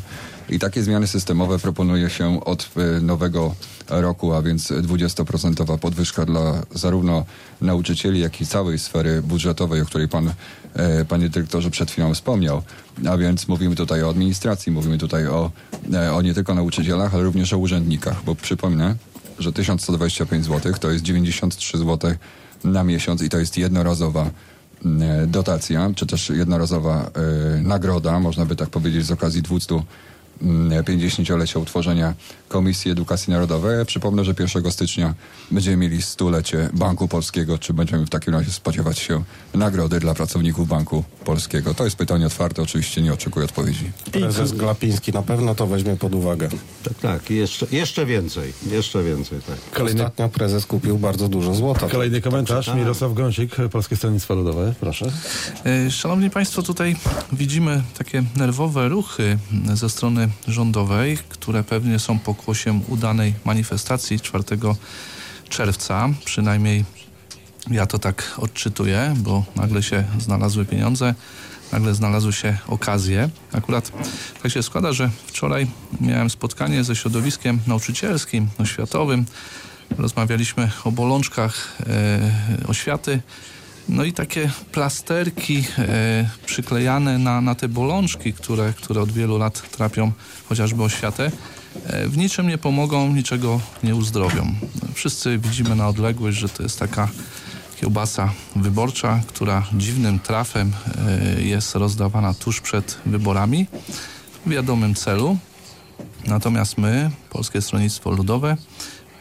I 0.49 0.59
takie 0.59 0.83
zmiany 0.83 1.07
systemowe 1.07 1.59
proponuje 1.59 2.09
się 2.09 2.43
od 2.45 2.69
e, 2.77 3.01
nowego 3.01 3.55
roku, 3.89 4.33
a 4.33 4.41
więc 4.41 4.71
20% 4.71 5.77
podwyżka 5.77 6.25
dla 6.25 6.61
zarówno 6.73 7.25
nauczycieli, 7.61 8.19
jak 8.19 8.41
i 8.41 8.45
całej 8.45 8.79
sfery 8.79 9.21
budżetowej, 9.21 9.81
o 9.81 9.85
której 9.85 10.07
pan, 10.07 10.33
e, 10.73 11.05
panie 11.05 11.29
dyrektorze, 11.29 11.71
przed 11.71 11.91
chwilą 11.91 12.13
wspomniał. 12.13 12.61
A 13.09 13.17
więc 13.17 13.47
mówimy 13.47 13.75
tutaj 13.75 14.03
o 14.03 14.09
administracji, 14.09 14.71
mówimy 14.71 14.97
tutaj 14.97 15.27
o, 15.27 15.51
o 16.13 16.21
nie 16.21 16.33
tylko 16.33 16.55
nauczycielach, 16.55 17.13
ale 17.13 17.23
również 17.23 17.53
o 17.53 17.57
urzędnikach, 17.57 18.23
bo 18.23 18.35
przypomnę, 18.35 18.95
że 19.39 19.53
1125 19.53 20.45
zł 20.45 20.73
to 20.79 20.91
jest 20.91 21.03
93 21.03 21.77
zł 21.77 22.11
na 22.63 22.83
miesiąc 22.83 23.21
i 23.21 23.29
to 23.29 23.39
jest 23.39 23.57
jednorazowa 23.57 24.29
mm, 24.85 25.31
dotacja, 25.31 25.91
czy 25.95 26.05
też 26.05 26.29
jednorazowa 26.29 27.11
e, 27.57 27.61
nagroda, 27.61 28.19
można 28.19 28.45
by 28.45 28.55
tak 28.55 28.69
powiedzieć, 28.69 29.05
z 29.05 29.11
okazji 29.11 29.41
200 29.41 29.75
mm, 29.75 29.85
50-lecia 30.41 31.59
utworzenia 31.59 32.13
Komisji 32.47 32.91
Edukacji 32.91 33.33
Narodowej. 33.33 33.85
Przypomnę, 33.85 34.25
że 34.25 34.33
1 34.39 34.71
stycznia 34.71 35.13
będziemy 35.51 35.77
mieli 35.77 36.01
stulecie 36.01 36.69
Banku 36.73 37.07
Polskiego. 37.07 37.57
Czy 37.57 37.73
będziemy 37.73 38.05
w 38.05 38.09
takim 38.09 38.33
razie 38.33 38.51
spodziewać 38.51 38.99
się 38.99 39.23
nagrody 39.53 39.99
dla 39.99 40.13
pracowników 40.13 40.67
Banku 40.67 41.03
Polskiego? 41.25 41.73
To 41.73 41.83
jest 41.83 41.95
pytanie 41.95 42.25
otwarte, 42.25 42.61
oczywiście 42.61 43.01
nie 43.01 43.13
oczekuję 43.13 43.45
odpowiedzi. 43.45 43.91
Prezes 44.11 44.51
Glapiński 44.51 45.11
na 45.11 45.21
pewno 45.21 45.55
to 45.55 45.67
weźmie 45.67 45.95
pod 45.95 46.15
uwagę. 46.15 46.49
Tak, 46.83 46.93
tak. 47.01 47.29
Jeszcze, 47.29 47.67
jeszcze 47.71 48.05
więcej. 48.05 48.53
Jeszcze 48.71 49.03
więcej, 49.03 49.39
tak. 49.47 49.57
Kolejny, 49.73 50.01
Ostatnio 50.03 50.29
prezes 50.29 50.65
kupił 50.65 50.97
bardzo 50.97 51.27
dużo 51.27 51.55
złota. 51.55 51.87
kolejny 51.89 52.21
komentarz. 52.21 52.73
Mirosław 52.75 53.13
Gąsik, 53.13 53.55
Polskie 53.71 53.95
Stronnictwo 53.95 54.35
Ludowe. 54.35 54.73
Proszę. 54.79 55.11
E, 55.65 55.91
Szanowni 55.91 56.29
Państwo, 56.29 56.63
tutaj 56.63 56.95
widzimy 57.31 57.83
takie 57.97 58.23
nerwowe 58.35 58.89
ruchy 58.89 59.37
ze 59.73 59.89
strony 59.89 60.22
rządowej, 60.47 61.17
które 61.29 61.63
pewnie 61.63 61.99
są 61.99 62.19
pokłosiem 62.19 62.81
udanej 62.87 63.33
manifestacji 63.45 64.19
4 64.19 64.43
czerwca. 65.49 66.09
Przynajmniej 66.25 66.85
ja 67.71 67.85
to 67.85 67.99
tak 67.99 68.33
odczytuję, 68.37 69.13
bo 69.17 69.43
nagle 69.55 69.83
się 69.83 70.03
znalazły 70.19 70.65
pieniądze, 70.65 71.15
nagle 71.71 71.95
znalazły 71.95 72.33
się 72.33 72.57
okazje. 72.67 73.29
Akurat 73.51 73.91
tak 74.43 74.51
się 74.51 74.63
składa, 74.63 74.93
że 74.93 75.09
wczoraj 75.27 75.67
miałem 76.01 76.29
spotkanie 76.29 76.83
ze 76.83 76.95
środowiskiem 76.95 77.59
nauczycielskim, 77.67 78.47
oświatowym. 78.57 79.25
Rozmawialiśmy 79.97 80.71
o 80.83 80.91
bolączkach 80.91 81.77
e, 81.87 82.67
oświaty. 82.67 83.21
No 83.89 84.03
i 84.03 84.13
takie 84.13 84.51
plasterki 84.71 85.63
e, 85.77 86.29
przyklejane 86.45 87.17
na, 87.17 87.41
na 87.41 87.55
te 87.55 87.67
bolączki, 87.67 88.33
które, 88.33 88.73
które 88.73 89.01
od 89.01 89.11
wielu 89.11 89.37
lat 89.37 89.71
trapią 89.71 90.11
chociażby 90.49 90.83
oświatę, 90.83 91.31
e, 91.85 92.07
w 92.07 92.17
niczym 92.17 92.47
nie 92.47 92.57
pomogą, 92.57 93.13
niczego 93.13 93.59
nie 93.83 93.95
uzdrowią. 93.95 94.55
Wszyscy 94.93 95.37
widzimy 95.37 95.75
na 95.75 95.87
odległość, 95.87 96.37
że 96.37 96.49
to 96.49 96.63
jest 96.63 96.79
taka 96.79 97.09
kiełbasa 97.81 98.33
wyborcza, 98.55 99.21
która 99.27 99.63
dziwnym 99.73 100.19
trafem 100.19 100.73
e, 101.37 101.41
jest 101.41 101.75
rozdawana 101.75 102.33
tuż 102.33 102.61
przed 102.61 102.97
wyborami 103.05 103.67
w 104.45 104.49
wiadomym 104.49 104.95
celu. 104.95 105.37
Natomiast 106.27 106.77
my, 106.77 107.11
Polskie 107.29 107.61
Stronnictwo 107.61 108.11
Ludowe, 108.11 108.57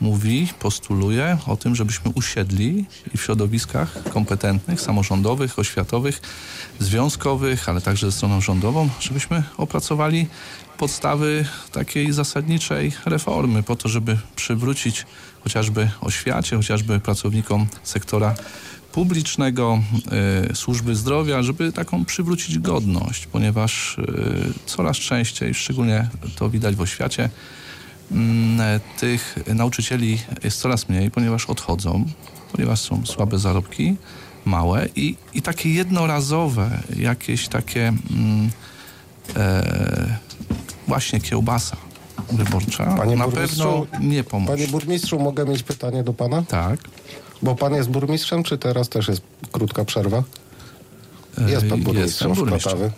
mówi, 0.02 0.48
postuluje 0.58 1.38
o 1.46 1.56
tym, 1.56 1.74
żebyśmy 1.74 2.10
usiedli 2.14 2.84
i 3.14 3.18
w 3.18 3.22
środowiskach 3.22 4.02
kompetentnych, 4.12 4.80
samorządowych, 4.80 5.58
oświatowych, 5.58 6.20
związkowych, 6.78 7.68
ale 7.68 7.80
także 7.80 8.06
ze 8.06 8.12
stroną 8.12 8.40
rządową, 8.40 8.88
żebyśmy 9.00 9.42
opracowali 9.56 10.26
podstawy 10.78 11.44
takiej 11.72 12.12
zasadniczej 12.12 12.92
reformy 13.04 13.62
po 13.62 13.76
to, 13.76 13.88
żeby 13.88 14.18
przywrócić 14.36 15.06
chociażby 15.44 15.90
oświacie, 16.00 16.56
chociażby 16.56 17.00
pracownikom 17.00 17.66
sektora 17.82 18.34
publicznego, 18.92 19.82
y, 20.52 20.56
służby 20.56 20.94
zdrowia, 20.94 21.42
żeby 21.42 21.72
taką 21.72 22.04
przywrócić 22.04 22.58
godność, 22.58 23.26
ponieważ 23.26 23.98
y, 23.98 24.52
coraz 24.66 24.96
częściej, 24.96 25.54
szczególnie 25.54 26.08
to 26.36 26.50
widać 26.50 26.76
w 26.76 26.80
oświacie, 26.80 27.30
tych 28.98 29.38
nauczycieli 29.54 30.18
jest 30.44 30.60
coraz 30.60 30.88
mniej, 30.88 31.10
ponieważ 31.10 31.46
odchodzą, 31.46 32.04
ponieważ 32.52 32.80
są 32.80 33.06
słabe 33.06 33.38
zarobki, 33.38 33.96
małe 34.44 34.88
i, 34.96 35.16
i 35.34 35.42
takie 35.42 35.70
jednorazowe, 35.70 36.70
jakieś 36.96 37.48
takie 37.48 37.88
mm, 37.88 38.50
e, 39.36 40.16
właśnie 40.88 41.20
kiełbasa 41.20 41.76
wyborcza 42.32 42.84
Panie 42.84 43.16
na 43.16 43.28
pewno 43.28 43.86
nie 44.00 44.24
pomoże. 44.24 44.52
Panie 44.52 44.68
burmistrzu, 44.68 45.18
mogę 45.18 45.44
mieć 45.44 45.62
pytanie 45.62 46.02
do 46.04 46.12
pana? 46.12 46.42
tak. 46.48 46.80
Bo 47.42 47.54
pan 47.54 47.74
jest 47.74 47.90
burmistrzem, 47.90 48.42
czy 48.42 48.58
teraz 48.58 48.88
też 48.88 49.08
jest 49.08 49.22
krótka 49.52 49.84
przerwa? 49.84 50.22
Jest 51.48 51.66
pan 51.66 51.80
E, 51.80 51.82
burmistrzem 51.82 52.30
jestem 52.30 52.34
w 52.34 52.36
burmistrzem. 52.36 52.78
Klatawy. 52.78 52.92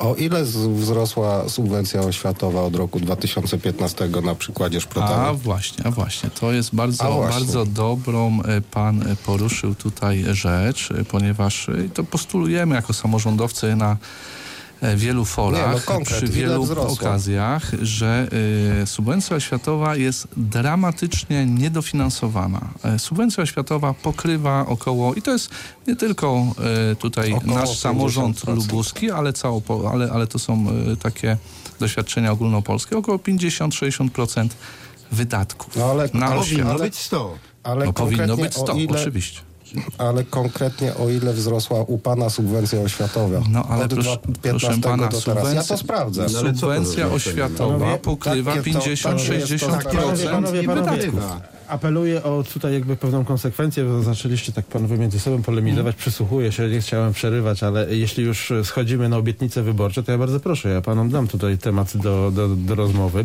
O 0.00 0.14
ile 0.14 0.44
wzrosła 0.44 1.48
subwencja 1.48 2.00
oświatowa 2.00 2.62
od 2.62 2.76
roku 2.76 3.00
2015 3.00 4.08
na 4.08 4.34
przykładzie 4.34 4.78
A 4.78 4.80
Szprotawy? 4.80 5.38
właśnie, 5.38 5.86
a 5.86 5.90
właśnie. 5.90 6.30
To 6.30 6.52
jest 6.52 6.70
A 6.72 6.76
bardzo, 6.76 7.04
bardzo 7.04 7.66
dobrą 7.66 8.38
e, 8.42 8.60
pan 8.60 9.02
e, 9.02 9.16
poruszył 9.16 9.74
tutaj 9.74 10.24
rzecz, 10.30 10.90
e, 10.90 11.04
ponieważ 11.04 11.70
to 11.94 12.04
postulujemy 12.04 12.74
jako 12.74 12.92
samorządowcy 12.92 13.76
na 13.76 13.96
wielu 14.96 15.24
forach, 15.24 15.66
Nie, 15.66 15.72
no 15.74 15.80
konkret, 15.84 16.18
przy 16.18 16.28
wielu 16.28 16.66
okazjach, 16.92 17.70
że 17.82 18.28
e, 18.82 18.86
subwencja 18.86 19.36
oświatowa 19.36 19.96
jest 19.96 20.28
dramatycznie 20.36 21.46
niedofinansowana. 21.46 22.60
E, 22.84 22.98
subwencja 22.98 23.42
oświatowa 23.42 23.94
pokrywa 23.94 24.66
około, 24.66 25.14
i 25.14 25.22
to 25.22 25.30
jest 25.30 25.50
nie 25.86 25.96
tylko 25.96 26.46
e, 26.92 26.96
tutaj 26.96 27.32
Około 27.32 27.54
nasz 27.58 27.78
samorząd 27.78 28.40
50%. 28.40 28.54
lubuski, 28.54 29.10
ale, 29.10 29.32
cało, 29.32 29.62
ale, 29.92 30.10
ale 30.12 30.26
to 30.26 30.38
są 30.38 30.66
e, 30.92 30.96
takie 30.96 31.36
doświadczenia 31.80 32.32
ogólnopolskie, 32.32 32.96
około 32.98 33.18
50-60% 33.18 34.48
wydatków 35.12 35.76
No 35.76 35.84
ale- 35.84 36.08
na. 36.14 36.30
Powinno 36.30 36.78
być 36.78 36.98
100. 36.98 37.34
Ale 37.62 37.86
No 37.86 37.92
powinno 37.92 38.36
być 38.36 38.54
100, 38.54 38.72
o 38.72 38.76
ile, 38.76 39.00
oczywiście. 39.00 39.40
Ale 39.98 40.24
konkretnie 40.24 40.94
o 40.94 41.08
ile 41.08 41.32
wzrosła 41.32 41.80
u 41.82 41.98
pana 41.98 42.30
subwencja 42.30 42.80
oświatowa? 42.80 43.40
No 43.50 43.64
ale 43.70 43.84
Od 43.84 43.94
proszę, 43.94 44.16
15 44.42 44.66
proszę 44.68 44.80
pana, 44.80 45.08
do 45.08 45.20
teraz. 45.20 45.54
Ja 45.54 45.62
to 45.64 45.76
sprawdzę. 45.78 46.26
No 46.32 46.38
ale 46.38 46.54
subwencja 46.54 47.08
za 47.08 47.14
oświatowa 47.14 47.78
Panowie, 47.78 47.98
pokrywa 47.98 48.54
jest 48.54 48.64
to- 48.72 48.78
50-60% 48.80 49.82
Panowie, 49.84 50.24
panowie, 50.28 50.62
panowie. 50.64 50.96
wydatków. 50.96 51.20
Apeluję 51.68 52.22
o 52.22 52.44
tutaj 52.52 52.72
jakby 52.72 52.96
pewną 52.96 53.24
konsekwencję, 53.24 53.84
bo 53.84 54.02
zaczęliście 54.02 54.52
tak 54.52 54.66
panowie 54.66 54.96
między 54.98 55.20
sobą 55.20 55.42
polemizować, 55.42 55.96
przysłuchuję 55.96 56.52
się, 56.52 56.68
nie 56.68 56.80
chciałem 56.80 57.12
przerywać, 57.12 57.62
ale 57.62 57.94
jeśli 57.94 58.24
już 58.24 58.52
schodzimy 58.64 59.08
na 59.08 59.16
obietnice 59.16 59.62
wyborcze, 59.62 60.02
to 60.02 60.12
ja 60.12 60.18
bardzo 60.18 60.40
proszę, 60.40 60.68
ja 60.68 60.80
panom 60.80 61.10
dam 61.10 61.28
tutaj 61.28 61.58
temat 61.58 61.96
do, 61.96 62.30
do, 62.34 62.48
do 62.48 62.74
rozmowy, 62.74 63.24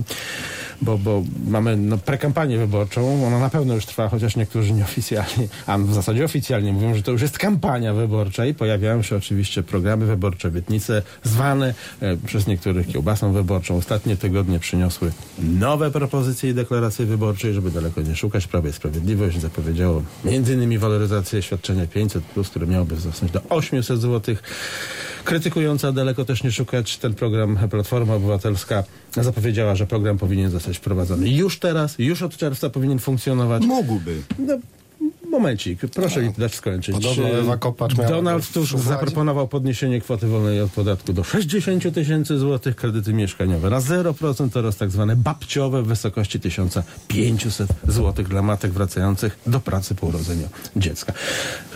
bo, 0.81 0.97
bo 0.97 1.23
mamy 1.47 1.77
no, 1.77 1.97
prekampanię 1.97 2.57
wyborczą, 2.57 3.25
ona 3.27 3.39
na 3.39 3.49
pewno 3.49 3.75
już 3.75 3.85
trwa, 3.85 4.09
chociaż 4.09 4.35
niektórzy 4.35 4.73
nieoficjalnie, 4.73 5.47
a 5.67 5.77
w 5.77 5.93
zasadzie 5.93 6.25
oficjalnie 6.25 6.73
mówią, 6.73 6.95
że 6.95 7.03
to 7.03 7.11
już 7.11 7.21
jest 7.21 7.37
kampania 7.37 7.93
wyborcza 7.93 8.45
i 8.45 8.53
pojawiają 8.53 9.01
się 9.01 9.15
oczywiście 9.15 9.63
programy 9.63 10.05
wyborcze, 10.05 10.47
obietnice 10.47 11.01
zwane 11.23 11.73
e, 12.01 12.17
przez 12.17 12.47
niektórych 12.47 12.87
kiełbasą 12.87 13.33
wyborczą. 13.33 13.77
Ostatnie 13.77 14.17
tygodnie 14.17 14.59
przyniosły 14.59 15.11
nowe 15.39 15.91
propozycje 15.91 16.49
i 16.49 16.53
deklaracje 16.53 17.05
wyborcze, 17.05 17.53
żeby 17.53 17.71
daleko 17.71 18.01
nie 18.01 18.15
szukać. 18.15 18.47
Prawie 18.47 18.69
i 18.69 18.73
Sprawiedliwość 18.73 19.39
zapowiedziało 19.39 20.03
innymi 20.25 20.77
waloryzację 20.77 21.41
świadczenia 21.41 21.85
500+, 21.85 22.21
plus, 22.21 22.49
które 22.49 22.67
miałoby 22.67 22.95
wzrosnąć 22.95 23.31
do 23.31 23.41
800 23.49 24.01
zł. 24.01 24.35
Krytykująca 25.25 25.91
daleko 25.91 26.25
też 26.25 26.43
nie 26.43 26.51
szukać 26.51 26.97
ten 26.97 27.13
program 27.13 27.57
Platforma 27.71 28.13
Obywatelska 28.13 28.83
zapowiedziała, 29.11 29.75
że 29.75 29.87
program 29.87 30.17
powinien 30.17 30.51
zostać 30.51 30.77
wprowadzony 30.77 31.29
już 31.29 31.59
teraz, 31.59 31.95
już 31.99 32.21
od 32.21 32.37
czerwca 32.37 32.69
powinien 32.69 32.99
funkcjonować. 32.99 33.63
Mógłby. 33.65 34.21
No, 34.39 34.57
momencik, 35.39 35.79
proszę 35.93 36.21
mi 36.21 36.33
dać 36.37 36.55
skończyć. 36.55 36.95
Podobno 36.95 37.27
Ewa 37.27 37.57
Kopacz 37.57 37.97
miała 37.97 38.09
Donald 38.09 38.51
Tusk 38.51 38.77
zaproponował 38.77 39.47
podniesienie 39.47 40.01
kwoty 40.01 40.27
wolnej 40.27 40.61
od 40.61 40.71
podatku 40.71 41.13
do 41.13 41.23
60 41.23 41.93
tysięcy 41.93 42.39
złotych, 42.39 42.75
kredyty 42.75 43.13
mieszkaniowe 43.13 43.69
na 43.69 43.79
0% 43.79 44.57
oraz 44.57 44.77
tak 44.77 44.91
zwane 44.91 45.15
babciowe 45.15 45.83
w 45.83 45.87
wysokości 45.87 46.39
1500 46.39 47.69
złotych 47.87 48.27
dla 48.27 48.41
matek 48.41 48.71
wracających 48.71 49.39
do 49.47 49.59
pracy 49.59 49.95
po 49.95 50.07
urodzeniu 50.07 50.49
dziecka. 50.75 51.13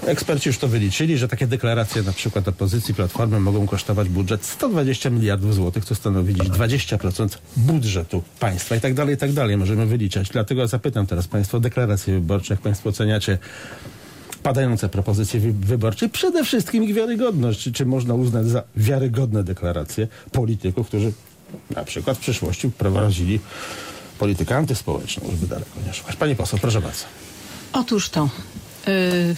Eksperci 0.05 0.49
już 0.49 0.57
to 0.57 0.67
wyliczyli, 0.67 1.17
że 1.17 1.27
takie 1.27 1.47
deklaracje 1.47 2.03
na 2.03 2.11
przykład 2.11 2.47
opozycji 2.47 2.93
Platformy 2.93 3.39
mogą 3.39 3.67
kosztować 3.67 4.09
budżet 4.09 4.45
120 4.45 5.09
miliardów 5.09 5.55
złotych, 5.55 5.85
co 5.85 5.95
stanowi 5.95 6.35
dziś 6.35 6.49
20% 6.49 7.37
budżetu 7.57 8.23
państwa 8.39 8.75
i 8.75 8.81
tak 8.81 8.93
dalej, 8.93 9.15
i 9.15 9.17
tak 9.17 9.33
dalej. 9.33 9.57
Możemy 9.57 9.85
wyliczać. 9.85 10.29
Dlatego 10.29 10.67
zapytam 10.67 11.07
teraz 11.07 11.27
Państwa 11.27 11.57
o 11.57 11.59
deklaracje 11.61 12.13
wyborcze, 12.13 12.53
jak 12.53 12.61
Państwo 12.61 12.89
oceniacie 12.89 13.37
padające 14.43 14.89
propozycje 14.89 15.39
wy- 15.39 15.53
wyborcze 15.53 16.09
przede 16.09 16.43
wszystkim 16.43 16.83
ich 16.83 16.93
wiarygodność. 16.93 17.59
Czy, 17.59 17.71
czy 17.71 17.85
można 17.85 18.13
uznać 18.13 18.45
za 18.45 18.63
wiarygodne 18.75 19.43
deklaracje 19.43 20.07
polityków, 20.31 20.87
którzy 20.87 21.11
na 21.75 21.83
przykład 21.83 22.17
w 22.17 22.19
przyszłości 22.21 22.69
prowadzili 22.71 23.39
politykę 24.19 24.57
antyspołeczną, 24.57 25.23
żeby 25.31 25.47
daleko 25.47 25.71
nie 25.87 25.93
szukać. 25.93 26.15
Pani 26.15 26.35
poseł, 26.35 26.59
proszę 26.59 26.81
bardzo. 26.81 27.05
Otóż 27.73 28.09
to. 28.09 28.29
Y, 28.87 29.35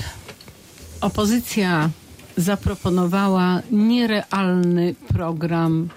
opozycja 1.01 1.89
zaproponowała 2.37 3.61
nierealny 3.71 4.95
program 5.07 5.89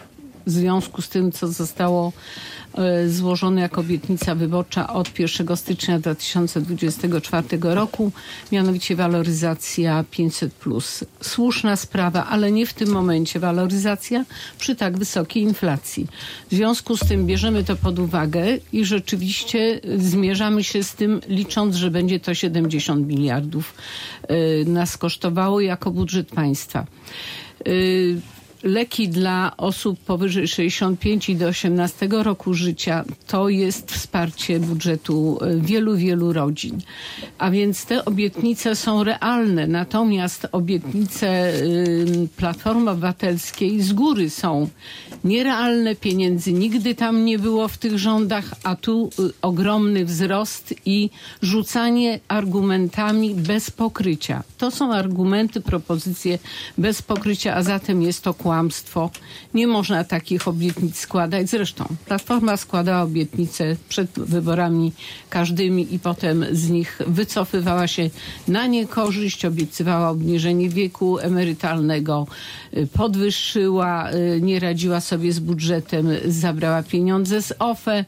w 0.47 0.51
związku 0.51 1.03
z 1.03 1.09
tym, 1.09 1.33
co 1.33 1.49
zostało 1.49 2.13
e, 2.75 3.09
złożone 3.09 3.61
jako 3.61 3.81
obietnica 3.81 4.35
wyborcza 4.35 4.93
od 4.93 5.19
1 5.19 5.57
stycznia 5.57 5.99
2024 5.99 7.47
roku, 7.63 8.13
mianowicie 8.53 8.97
waloryzacja 8.97 10.05
500. 10.11 10.55
Słuszna 11.21 11.77
sprawa, 11.77 12.27
ale 12.27 12.53
nie 12.53 12.67
w 12.67 12.75
tym 12.75 12.89
momencie 12.89 13.41
waloryzacja 13.41 14.25
przy 14.59 14.77
tak 14.77 14.99
wysokiej 14.99 15.43
inflacji. 15.43 16.07
W 16.51 16.55
związku 16.55 16.97
z 16.97 17.01
tym 17.01 17.27
bierzemy 17.27 17.65
to 17.65 17.77
pod 17.77 17.99
uwagę 17.99 18.45
i 18.73 18.85
rzeczywiście 18.85 19.81
zmierzamy 19.99 20.65
się 20.65 20.83
z 20.83 20.95
tym, 20.95 21.21
licząc, 21.29 21.77
że 21.77 21.91
będzie 21.91 22.21
to 22.21 22.35
70 22.35 23.07
miliardów 23.07 23.75
y, 24.31 24.65
nas 24.67 24.99
kosztowało 24.99 25.61
jako 25.61 25.91
budżet 25.91 26.29
państwa. 26.29 26.87
Leki 28.65 29.09
dla 29.09 29.57
osób 29.57 30.01
powyżej 30.01 30.49
65 30.49 31.29
i 31.29 31.37
do 31.37 31.47
18 31.47 32.09
roku 32.11 32.55
życia 32.55 33.05
to 33.27 33.49
jest 33.49 33.93
wsparcie 33.93 34.61
budżetu 34.61 35.39
y, 35.43 35.61
wielu, 35.61 35.97
wielu 35.97 36.33
rodzin. 36.33 36.81
A 37.39 37.51
więc 37.51 37.87
te 37.87 38.05
obietnice 38.05 38.77
są 38.77 39.05
realne, 39.05 39.67
natomiast 39.67 40.47
obietnice 40.53 41.55
y, 41.55 42.29
Platformy 42.37 42.91
Obywatelskiej 42.91 43.83
z 43.83 43.93
góry 43.93 44.31
są 44.31 44.69
nierealne, 45.25 45.95
pieniędzy 45.95 46.53
nigdy 46.53 46.95
tam 46.95 47.25
nie 47.25 47.39
było 47.39 47.69
w 47.69 47.79
tych 47.79 47.99
rządach, 47.99 48.55
a 48.63 48.77
tu 48.77 49.11
y, 49.19 49.31
ogromny 49.43 50.05
wzrost 50.05 50.75
i 50.87 51.11
rzucanie 51.43 52.21
argumentami 52.29 53.35
bez 53.35 53.71
pokrycia. 53.71 54.43
To 54.59 54.71
są 54.71 54.93
argumenty, 54.93 55.61
propozycje 55.61 56.39
bez 56.79 57.03
pokrycia, 57.03 57.55
a 57.55 57.63
zatem 57.63 58.03
jest 58.03 58.23
to 58.23 58.35
kłamstwo. 58.35 58.54
Nie 59.55 59.67
można 59.67 60.05
takich 60.05 60.49
obietnic 60.49 60.99
składać. 60.99 61.51
Zresztą 61.51 61.85
Platforma 62.07 62.57
składała 62.57 63.03
obietnice 63.03 63.77
przed 63.89 64.11
wyborami 64.11 64.93
każdymi 65.31 65.95
i 65.95 65.99
potem 65.99 66.45
z 66.53 66.71
nich 66.71 66.99
wycofywała 67.07 67.87
się 67.87 68.11
na 68.49 68.67
niekorzyść, 68.67 69.45
obiecywała 69.45 70.11
obniżenie 70.11 70.69
wieku 70.69 71.19
emerytalnego, 71.19 72.27
y, 72.77 72.87
podwyższyła, 72.87 74.11
y, 74.13 74.41
nie 74.41 74.61
radziła 74.61 75.01
sobie 75.01 75.33
z 75.33 75.41
budżetem, 75.41 76.09
zabrała 76.25 76.83
pieniądze 76.83 77.43
z 77.43 77.53
OFE 77.59 78.05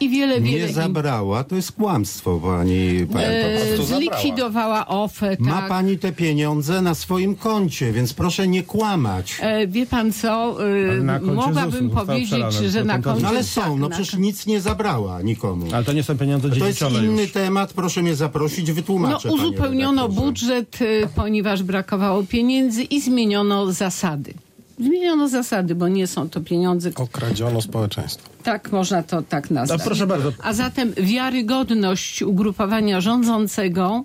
i 0.00 0.08
wiele, 0.08 0.40
wiele 0.40 0.66
Nie 0.66 0.72
zabrała, 0.72 1.44
to 1.44 1.56
jest 1.56 1.72
kłamstwo, 1.72 2.40
pani. 2.40 3.06
pani 3.12 3.24
e, 3.24 3.82
zlikwidowała 3.86 4.86
OFE, 4.86 5.36
Ma 5.38 5.52
tak. 5.60 5.68
pani 5.68 5.98
te 5.98 6.12
pieniądze 6.12 6.82
na 6.82 6.94
swoim 6.94 7.36
koncie, 7.36 7.92
więc 7.92 8.12
proszę 8.12 8.48
nie 8.48 8.62
kłamać. 8.62 9.36
E, 9.40 9.66
wie 9.66 9.86
pan 9.86 10.12
co, 10.12 10.56
e, 10.68 11.20
koncie 11.20 11.32
mogłabym 11.32 11.90
powiedzieć, 11.90 12.54
że 12.70 12.84
na 12.84 12.98
koncie... 12.98 13.22
No 13.22 13.28
ale 13.28 13.38
tak, 13.38 13.46
są, 13.46 13.78
no 13.78 13.88
na 13.88 13.94
przecież 13.96 14.16
nic 14.18 14.46
nie 14.46 14.60
zabrała 14.60 15.22
nikomu. 15.22 15.66
Ale 15.74 15.84
to 15.84 15.92
nie 15.92 16.02
są 16.02 16.18
pieniądze 16.18 16.48
To 16.48 16.54
jest 16.54 16.66
dziedziczone 16.66 17.04
inny 17.06 17.22
już. 17.22 17.32
temat, 17.32 17.72
proszę 17.72 18.02
mnie 18.02 18.14
zaprosić, 18.14 18.68
No, 18.68 18.74
wytłumaczę. 18.74 19.28
panie 19.28 19.34
uzupełniono 19.42 20.08
budżet, 20.08 20.78
e, 21.02 21.06
ponieważ 21.14 21.62
brakowało 21.62 22.22
pieniędzy 22.22 22.82
i 22.82 23.00
zmieniono 23.00 23.72
zasady. 23.72 24.34
Zmieniono 24.80 25.28
zasady, 25.28 25.74
bo 25.74 25.88
nie 25.88 26.06
są 26.06 26.28
to 26.30 26.40
pieniądze, 26.40 26.90
Okradziono 26.94 27.62
społeczeństwo. 27.62 28.28
tak 28.42 28.72
można 28.72 29.02
to 29.02 29.22
tak 29.22 29.50
nazwać. 29.50 29.78
No, 29.78 29.84
proszę 29.84 30.06
bardzo. 30.06 30.32
A 30.42 30.52
zatem 30.52 30.92
wiarygodność 30.96 32.22
ugrupowania 32.22 33.00
rządzącego 33.00 34.04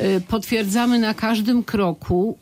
y, 0.00 0.20
potwierdzamy 0.28 0.98
na 0.98 1.14
każdym 1.14 1.64
kroku. 1.64 2.38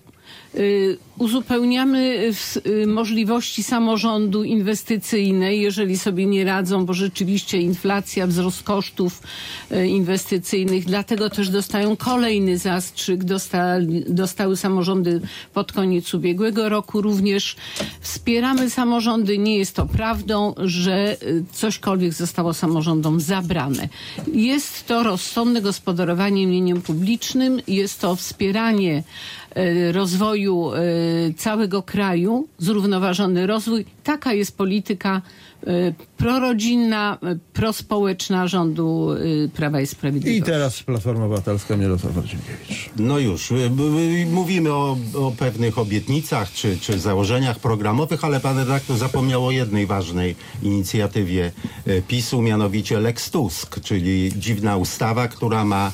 Y, 1.21 1.25
Uzupełniamy 1.25 2.33
w- 2.33 2.57
y, 2.67 2.87
możliwości 2.87 3.63
samorządu 3.63 4.45
inwestycyjnej, 4.45 5.61
jeżeli 5.61 5.99
sobie 5.99 6.27
nie 6.27 6.45
radzą, 6.45 6.87
bo 6.87 6.95
rzeczywiście 6.95 7.59
inflacja, 7.59 8.27
wzrost 8.27 8.63
kosztów 8.63 9.23
y, 9.73 9.87
inwestycyjnych, 9.87 10.85
dlatego 10.85 11.31
też 11.31 11.49
dostają 11.49 11.97
kolejny 11.97 12.59
zastrzyk. 12.59 13.25
Dostali, 13.25 14.05
dostały 14.09 14.57
samorządy 14.57 15.21
pod 15.55 15.73
koniec 15.73 16.15
ubiegłego 16.15 16.69
roku 16.69 17.03
również. 17.03 17.57
Wspieramy 18.01 18.71
samorządy. 18.71 19.39
Nie 19.39 19.57
jest 19.59 19.77
to 19.77 19.87
prawdą, 19.87 20.55
że 20.59 21.17
y, 21.23 21.45
cośkolwiek 21.53 22.13
zostało 22.15 22.55
samorządom 22.55 23.21
zabrane. 23.21 23.89
Jest 24.35 24.87
to 24.87 25.03
rozsądne 25.03 25.63
gospodarowanie 25.63 26.47
mieniem 26.47 26.83
publicznym, 26.83 27.61
jest 27.69 28.01
to 28.01 28.17
wspieranie 28.17 29.03
rozwoju 29.93 30.71
całego 31.37 31.83
kraju, 31.83 32.49
zrównoważony 32.59 33.47
rozwój. 33.47 33.85
Taka 34.05 34.33
jest 34.33 34.57
polityka 34.57 35.23
prorodzinna, 36.17 37.19
e, 37.23 37.37
prospołeczna 37.53 38.49
rządu 38.49 39.09
e, 39.45 39.49
Prawa 39.49 39.81
i 39.81 39.85
I 39.85 39.87
Sprawiedliwości. 39.87 40.43
teraz 40.43 40.83
Platforma 40.83 41.25
Obywatelska, 41.25 41.77
Mirosław 41.77 42.17
Marcinkiewicz. 42.17 42.91
No 42.97 43.19
już, 43.19 43.51
y, 43.51 43.55
y, 43.55 44.27
mówimy 44.27 44.73
o, 44.73 44.97
o 45.15 45.31
pewnych 45.39 45.79
obietnicach 45.79 46.53
czy, 46.53 46.79
czy 46.79 46.99
założeniach 46.99 47.59
programowych, 47.59 48.25
ale 48.25 48.41
pan 48.41 48.59
redaktor 48.59 48.97
zapomniał 48.97 49.47
o 49.47 49.51
jednej 49.51 49.87
ważnej 49.87 50.37
inicjatywie 50.63 51.53
PiSu, 52.09 52.43
mianowicie 52.43 53.01
Lex 53.01 53.31
Tusk, 53.31 53.81
czyli 53.81 54.33
dziwna 54.37 54.77
ustawa, 54.77 55.29
która 55.29 55.65
ma 55.65 55.93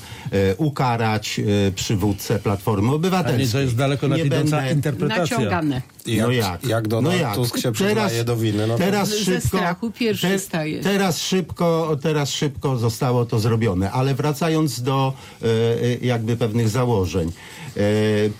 ukarać 0.56 1.40
przywódcę 1.74 2.38
Platformy 2.38 2.92
Obywatelskiej. 2.92 3.42
Ale 3.44 3.52
to 3.52 3.60
jest 3.60 3.76
daleko 3.76 4.08
Nie 4.08 4.24
będę- 4.24 4.72
interpretacja. 4.72 5.36
Naciągane. 5.38 5.82
I 6.06 6.16
jak, 6.16 6.26
no 6.26 6.32
jak? 6.32 6.64
jak 6.64 6.88
Donald 6.88 7.34
Tusk 7.34 7.58
się 7.58 7.72
przyznaje 7.72 8.24
do 8.24 8.36
winy, 8.36 8.66
no 8.66 8.72
to 8.74 8.78
teraz 8.78 9.08
Ze 9.08 9.18
szybko, 9.24 9.55
strachu 9.56 9.90
pierwszy 9.90 10.38
staje. 10.38 10.80
Teraz 10.80 11.20
szybko, 11.22 11.96
teraz 12.02 12.30
szybko 12.30 12.76
zostało 12.76 13.24
to 13.24 13.40
zrobione. 13.40 13.90
Ale 13.90 14.14
wracając 14.14 14.82
do 14.82 15.12
e, 15.42 15.46
e, 15.46 16.06
jakby 16.06 16.36
pewnych 16.36 16.68
założeń. 16.68 17.32
E, 17.76 17.80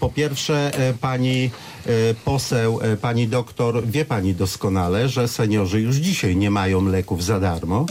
po 0.00 0.08
pierwsze, 0.08 0.70
pani 1.00 1.50
poseł, 2.24 2.80
pani 3.00 3.28
doktor, 3.28 3.86
wie 3.86 4.04
pani 4.04 4.34
doskonale, 4.34 5.08
że 5.08 5.28
seniorzy 5.28 5.80
już 5.80 5.96
dzisiaj 5.96 6.36
nie 6.36 6.50
mają 6.50 6.88
leków 6.88 7.24
za 7.24 7.40
darmo. 7.40 7.86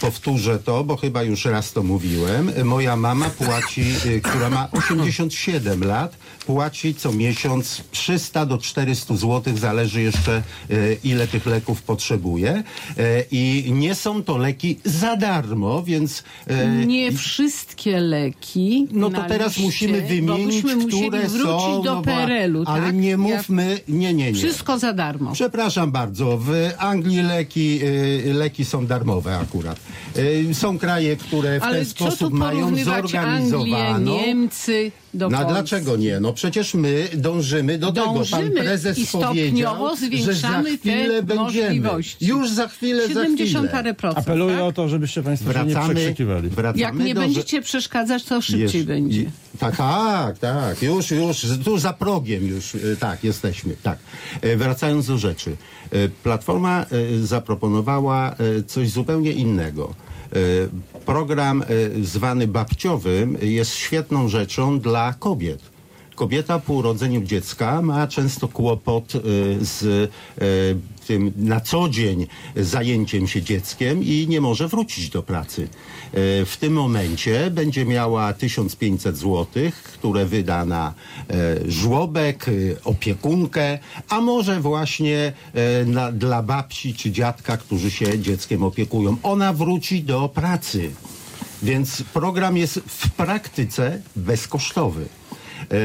Powtórzę 0.00 0.58
to, 0.58 0.84
bo 0.84 0.96
chyba 0.96 1.22
już 1.22 1.44
raz 1.44 1.72
to 1.72 1.82
mówiłem. 1.82 2.52
Moja 2.64 2.96
mama 2.96 3.30
płaci, 3.30 3.84
która 4.22 4.50
ma 4.50 4.68
87 4.72 5.84
lat, 5.84 6.16
płaci 6.44 6.94
co 6.94 7.12
miesiąc 7.12 7.82
300 7.90 8.46
do 8.46 8.58
400 8.58 9.16
zł, 9.16 9.56
zależy 9.56 10.02
jeszcze 10.02 10.32
e, 10.70 10.74
ile 11.04 11.26
tych 11.26 11.46
leków 11.46 11.82
potrzebuje. 11.82 12.62
E, 12.98 13.24
I 13.30 13.72
nie 13.72 13.94
są 13.94 14.22
to 14.22 14.38
leki 14.38 14.78
za 14.84 15.16
darmo, 15.16 15.82
więc 15.82 16.24
e, 16.46 16.86
Nie 16.86 17.12
wszystkie 17.12 18.00
leki. 18.00 18.88
no 18.92 19.10
to 19.10 19.22
teraz 19.28 19.48
liście, 19.48 19.62
musimy 19.66 20.02
wymienić, 20.02 20.64
które 20.88 21.20
wrócić 21.28 21.42
są. 21.44 21.82
do 21.82 21.94
no 21.94 22.02
PRL-u, 22.02 22.64
ale 22.66 22.86
tak? 22.86 22.94
nie 22.94 23.16
mówmy, 23.16 23.80
nie, 23.88 24.14
nie, 24.14 24.32
nie. 24.32 24.38
Wszystko 24.38 24.78
za 24.78 24.92
darmo. 24.92 25.32
Przepraszam 25.32 25.92
bardzo, 25.92 26.38
w 26.38 26.70
Anglii 26.78 27.22
leki, 27.22 27.80
leki 28.34 28.64
są 28.64 28.86
darmowe 28.86 29.38
akurat. 29.38 29.80
Są 30.52 30.78
kraje, 30.78 31.16
które 31.16 31.60
w 31.60 31.62
Ale 31.62 31.76
ten 31.76 31.84
sposób 31.84 32.32
mają 32.32 32.60
porównywać 32.60 33.14
Anglię, 33.14 33.50
zorganizowaną. 33.50 34.16
Niemcy 34.26 34.92
do 35.14 35.30
No 35.30 35.38
Polski? 35.38 35.52
dlaczego 35.54 35.96
nie? 35.96 36.20
No 36.20 36.32
przecież 36.32 36.74
my 36.74 37.08
dążymy 37.14 37.78
do 37.78 37.92
tego. 37.92 38.06
Pan 38.06 38.14
Dążymy 38.14 38.50
prezes 38.50 38.98
i 38.98 39.06
stopniowo 39.06 39.88
powiedział, 39.88 39.96
że 39.96 39.96
za 39.96 40.38
zwiększamy 40.38 40.78
te 40.78 40.78
chwilę 40.78 41.22
będziemy. 41.22 41.66
możliwości. 41.80 42.26
Już 42.26 42.50
za 42.50 42.68
chwilę, 42.68 43.02
za 43.08 43.08
70 43.22 43.50
chwilę. 43.66 43.68
parę 43.72 43.94
procent. 43.94 44.26
Apeluję 44.28 44.54
tak? 44.56 44.64
o 44.64 44.72
to, 44.72 44.88
żebyście 44.88 45.22
Państwo 45.22 45.52
się 45.52 45.58
nie 45.58 45.64
Wracamy, 45.74 45.94
przekrzykiwali. 45.94 46.48
wracamy 46.48 46.80
Jak 46.82 46.94
nie 46.94 47.14
do, 47.14 47.20
będziecie 47.20 47.62
przeszkadzać, 47.62 48.24
to 48.24 48.40
szybciej 48.40 48.84
będzie. 48.84 49.24
Tak, 49.58 49.76
tak, 49.76 50.38
tak. 50.38 50.82
Już, 50.82 51.10
już, 51.10 51.46
tu 51.64 51.78
za 51.78 51.92
progiem 51.92 52.46
już, 52.48 52.74
y, 52.74 52.96
tak, 53.00 53.24
jesteśmy, 53.24 53.76
tak. 53.82 53.98
E, 54.40 54.56
Wracając 54.56 55.06
do 55.06 55.18
rzeczy. 55.18 55.56
E, 55.90 56.08
Platforma 56.08 56.82
e, 56.82 56.86
zaproponowała 57.26 58.34
coś 58.66 58.90
zupełnie 58.90 59.32
innego. 59.32 59.94
E, 60.32 60.36
Program 61.06 61.62
e, 61.62 61.64
zwany 62.04 62.46
babciowym 62.48 63.36
jest 63.42 63.74
świetną 63.74 64.28
rzeczą 64.28 64.80
dla 64.80 65.14
kobiet. 65.18 65.71
Kobieta 66.14 66.58
po 66.58 66.72
urodzeniu 66.72 67.22
dziecka 67.22 67.82
ma 67.82 68.06
często 68.06 68.48
kłopot 68.48 69.12
e, 69.14 69.20
z 69.60 69.84
e, 69.84 70.46
tym 71.06 71.32
na 71.36 71.60
co 71.60 71.88
dzień 71.88 72.26
zajęciem 72.56 73.28
się 73.28 73.42
dzieckiem 73.42 74.02
i 74.04 74.26
nie 74.28 74.40
może 74.40 74.68
wrócić 74.68 75.10
do 75.10 75.22
pracy. 75.22 75.62
E, 75.62 76.44
W 76.44 76.56
tym 76.60 76.72
momencie 76.72 77.50
będzie 77.50 77.84
miała 77.84 78.32
1500 78.32 79.16
zł, 79.16 79.46
które 79.94 80.26
wyda 80.26 80.64
na 80.64 80.94
żłobek, 81.68 82.46
opiekunkę, 82.84 83.78
a 84.08 84.20
może 84.20 84.60
właśnie 84.60 85.32
na, 85.86 86.12
dla 86.12 86.42
babci 86.42 86.94
czy 86.94 87.10
dziadka, 87.10 87.56
którzy 87.56 87.90
się 87.90 88.18
dzieckiem 88.18 88.62
opiekują. 88.62 89.16
Ona 89.22 89.52
wróci 89.52 90.02
do 90.02 90.28
pracy. 90.28 90.90
Więc 91.62 92.02
program 92.02 92.56
jest 92.56 92.80
w 92.86 93.10
praktyce 93.10 94.02
bezkosztowy. 94.16 95.08
E, 95.72 95.76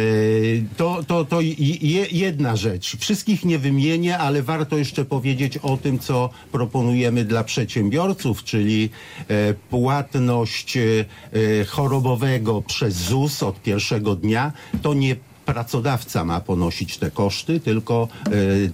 To, 0.78 1.04
to, 1.08 1.26
to 1.26 1.42
je, 1.42 2.06
jedna 2.12 2.56
rzecz. 2.56 2.98
Wszystkich 2.98 3.46
nie 3.46 3.60
wymienię, 3.60 4.18
ale 4.18 4.44
warto 4.44 4.78
jeszcze 4.78 5.06
powiedzieć 5.06 5.58
o 5.58 5.78
tym, 5.78 6.00
co 6.00 6.30
proponujemy 6.52 7.26
dla 7.26 7.44
przedsiębiorców, 7.44 8.44
czyli 8.44 8.90
e, 9.28 9.54
płatność 9.54 10.78
e, 10.78 10.82
e, 10.82 11.66
chorobowego 11.66 12.62
przez 12.62 12.96
ZUS 12.96 13.44
od 13.44 13.62
pierwszego 13.62 14.16
dnia. 14.16 14.52
To 14.82 14.94
nie 14.94 15.16
pracodawca 15.46 16.26
ma 16.26 16.40
ponosić 16.42 16.98
te 16.98 17.12
koszty, 17.12 17.60
tylko 17.60 18.08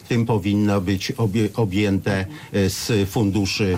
tym 0.07 0.25
powinno 0.25 0.81
być 0.81 1.13
objęte 1.55 2.25
z 2.53 3.09
funduszy 3.09 3.77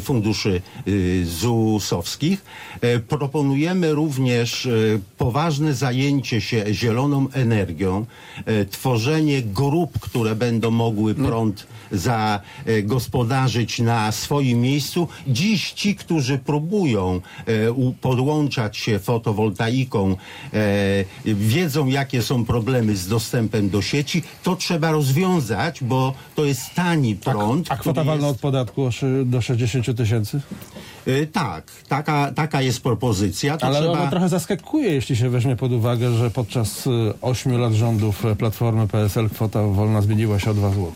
funduszy 0.00 0.62
e, 0.86 0.90
ZUS-owskich. 1.24 2.44
E, 2.80 2.98
Proponujemy 2.98 3.92
również 3.92 4.66
e, 4.66 4.70
poważne 5.18 5.74
zajęcie 5.74 6.40
się 6.40 6.64
zieloną 6.72 7.26
energią, 7.32 8.06
e, 8.44 8.64
tworzenie 8.64 9.42
grup, 9.42 9.98
które 10.00 10.34
będą 10.36 10.70
mogły 10.70 11.14
prąd 11.14 11.66
zagospodarzyć 11.92 13.78
na 13.78 14.12
swoim 14.12 14.60
miejscu. 14.60 15.08
Dziś 15.26 15.72
ci, 15.72 15.94
którzy 15.96 16.38
próbują 16.38 17.20
podłączać 18.00 18.76
się 18.76 18.98
fotowoltaiką, 18.98 20.16
wiedzą 21.24 21.86
jakie 21.86 22.22
są 22.22 22.44
problemy 22.44 22.96
z 22.96 23.08
dostępem 23.08 23.70
do 23.70 23.82
sieci. 23.82 24.22
To 24.42 24.56
trzeba 24.56 24.90
rozwiązać, 24.90 25.84
bo 25.84 26.14
to 26.34 26.44
jest 26.44 26.74
tani 26.74 27.16
prąd. 27.16 27.66
A 27.72 27.76
kwota 27.76 28.00
który 28.00 28.06
wolna 28.06 28.26
jest- 28.26 28.36
od 28.36 28.40
podatku 28.42 28.88
do 29.24 29.40
60 29.42 29.59
tysięcy? 29.94 30.40
E, 31.06 31.26
Tak, 31.26 31.70
taka, 31.88 32.32
taka 32.34 32.62
jest 32.62 32.82
propozycja. 32.82 33.56
To 33.58 33.66
Ale 33.66 33.80
trzeba... 33.80 33.92
ono 33.92 34.10
trochę 34.10 34.28
zaskakuje, 34.28 34.88
jeśli 34.92 35.16
się 35.16 35.30
weźmie 35.30 35.56
pod 35.56 35.72
uwagę, 35.72 36.12
że 36.12 36.30
podczas 36.30 36.86
y, 36.86 36.90
8 37.22 37.60
lat 37.60 37.72
rządów 37.72 38.24
e, 38.24 38.36
Platformy 38.36 38.88
PSL 38.88 39.30
kwota 39.30 39.62
wolna 39.62 40.02
zmieniła 40.02 40.38
się 40.38 40.50
o 40.50 40.54
2 40.54 40.68
zł. 40.70 40.92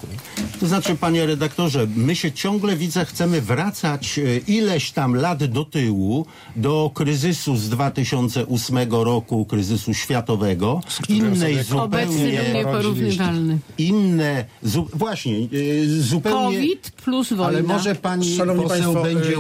To 0.61 0.67
znaczy, 0.67 0.95
panie 0.97 1.27
redaktorze, 1.27 1.87
my 1.97 2.17
się 2.17 2.33
ciągle, 2.33 2.77
widzę, 2.77 3.05
chcemy 3.05 3.41
wracać 3.41 4.19
e, 4.19 4.39
ileś 4.39 4.91
tam 4.93 5.15
lat 5.17 5.45
do 5.45 5.65
tyłu, 5.65 6.27
do 6.57 6.91
kryzysu 6.95 7.57
z 7.57 7.69
2008 7.69 8.79
roku, 8.91 9.45
kryzysu 9.45 9.95
światowego, 9.95 10.81
innej 11.09 11.57
Obecny 11.77 12.15
zupełnie, 12.15 12.55
nieporównywalny. 12.55 13.59
inne, 13.79 14.45
zu, 14.63 14.89
właśnie, 14.95 15.37
e, 15.37 15.47
zupełnie... 15.87 16.57
COVID 16.59 16.91
plus 16.91 17.29
wojna. 17.29 17.45
Ale 17.47 17.63
może 17.63 17.95
pani 17.95 18.37
Szanowni 18.37 18.63
poseł 18.63 18.95
państwo, 18.95 19.03
będzie 19.03 19.33
y, 19.33 19.39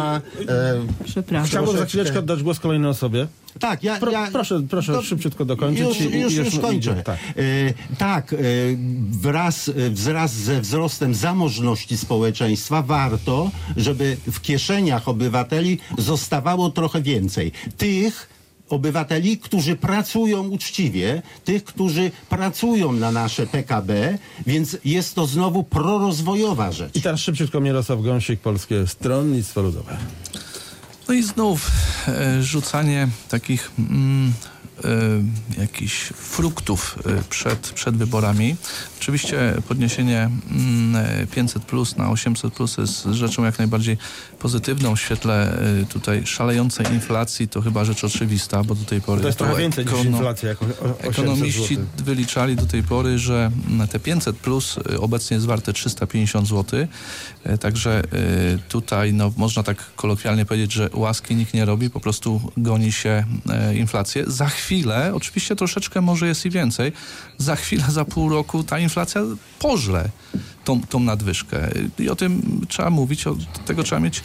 uprzejma... 0.00 0.20
E, 0.52 1.04
Przepraszam. 1.04 1.48
Chciałbym 1.48 1.76
za 1.78 1.86
chwileczkę 1.86 2.18
oddać 2.18 2.42
głos 2.42 2.60
kolejnej 2.60 2.90
osobie. 2.90 3.26
tak, 3.60 3.84
ja... 3.84 3.96
Pro, 4.00 4.10
ja 4.12 4.28
proszę 4.32 4.60
proszę 4.70 4.92
to- 4.92 5.02
szybciutko 5.02 5.44
dokończyć. 5.44 5.84
Już, 5.84 6.00
i- 6.00 6.16
i 6.16 6.20
już, 6.20 6.32
już 6.34 6.54
mu 6.54 6.60
kończę. 6.60 6.76
idzie. 6.92 7.02
Tak. 7.02 7.18
E, 7.36 7.96
tak, 7.98 8.32
e, 8.32 8.36
wraz, 9.10 9.68
e, 9.68 9.72
wraz 9.90 10.32
ze 10.34 10.60
wzrostem 10.60 11.14
zamożności 11.14 11.96
społeczeństwa 11.96 12.82
warto, 12.82 13.50
żeby 13.76 14.16
w 14.32 14.40
kieszeniach 14.40 15.08
obywateli 15.08 15.78
zostawało 15.98 16.70
trochę 16.70 17.02
więcej. 17.02 17.52
Tych 17.76 18.28
obywateli, 18.70 19.38
którzy 19.38 19.76
pracują 19.76 20.48
uczciwie, 20.48 21.22
tych, 21.44 21.64
którzy 21.64 22.10
pracują 22.28 22.92
na 22.92 23.12
nasze 23.12 23.46
PKB, 23.46 24.18
więc 24.46 24.76
jest 24.84 25.14
to 25.14 25.26
znowu 25.26 25.64
prorozwojowa 25.64 26.72
rzecz. 26.72 26.96
I 26.96 27.02
teraz 27.02 27.20
szybciutko 27.20 27.60
Mirosław 27.60 28.02
Gąsik, 28.02 28.40
Polskie 28.40 28.86
Stronnictwo 28.86 29.62
Ludowe. 29.62 29.96
No 31.08 31.14
i 31.14 31.22
znów 31.22 31.70
e, 32.08 32.42
rzucanie 32.42 33.08
takich 33.28 33.70
mm, 33.78 34.32
e, 34.84 35.60
jakichś 35.60 36.02
fruktów 36.02 36.98
e, 37.06 37.22
przed, 37.30 37.58
przed 37.74 37.96
wyborami. 37.96 38.56
Oczywiście 39.00 39.54
podniesienie 39.68 40.30
mm, 40.50 40.96
e, 41.22 41.26
500 41.26 41.64
plus 41.64 41.96
na 41.96 42.10
800 42.10 42.54
plus 42.54 42.76
jest 42.78 43.04
rzeczą 43.04 43.44
jak 43.44 43.58
najbardziej 43.58 43.98
pozytywną 44.38 44.96
w 44.96 45.00
świetle 45.00 45.58
e, 45.82 45.86
tutaj 45.86 46.26
szalejącej 46.26 46.86
inflacji. 46.92 47.48
To 47.48 47.60
chyba 47.62 47.84
rzecz 47.84 48.04
oczywista, 48.04 48.64
bo 48.64 48.74
do 48.74 48.84
tej 48.84 49.00
pory 49.00 49.20
To 49.20 49.26
jest 49.28 49.38
trochę 49.38 49.56
więcej 49.56 49.84
niż 49.84 49.94
ekono- 49.94 50.10
inflacja, 50.16 50.48
jako 50.48 50.64
o- 50.64 50.68
800 50.68 51.06
Ekonomiści 51.06 51.74
zł. 51.74 51.86
wyliczali 51.98 52.56
do 52.56 52.66
tej 52.66 52.82
pory, 52.82 53.18
że 53.18 53.50
mm, 53.70 53.88
te 53.88 54.00
500 54.00 54.36
plus 54.36 54.76
y, 54.92 55.00
obecnie 55.00 55.34
jest 55.34 55.46
warte 55.46 55.72
350 55.72 56.48
zł. 56.48 56.80
Y, 57.46 57.58
Także 57.58 58.02
y, 58.14 58.58
tutaj 58.68 59.12
no, 59.12 59.32
można 59.36 59.62
tak 59.62 59.84
kolokwialnie 59.96 60.44
powiedzieć, 60.46 60.72
że 60.72 60.90
łaski 60.92 61.34
nikt 61.36 61.54
nie 61.54 61.64
robi, 61.64 61.90
po 61.90 62.00
prostu 62.00 62.40
goni 62.56 62.92
się 62.92 63.24
inflację. 63.74 64.24
Za 64.26 64.48
chwilę, 64.48 64.69
oczywiście 65.14 65.56
troszeczkę 65.56 66.00
może 66.00 66.26
jest 66.26 66.46
i 66.46 66.50
więcej, 66.50 66.92
za 67.38 67.56
chwilę, 67.56 67.84
za 67.88 68.04
pół 68.04 68.28
roku 68.28 68.64
ta 68.64 68.78
inflacja 68.78 69.22
pożre 69.58 70.08
tą, 70.64 70.80
tą 70.80 71.00
nadwyżkę. 71.00 71.70
I 71.98 72.08
o 72.08 72.16
tym 72.16 72.60
trzeba 72.68 72.90
mówić, 72.90 73.26
o 73.26 73.36
tego 73.66 73.82
trzeba 73.82 74.00
mieć 74.00 74.22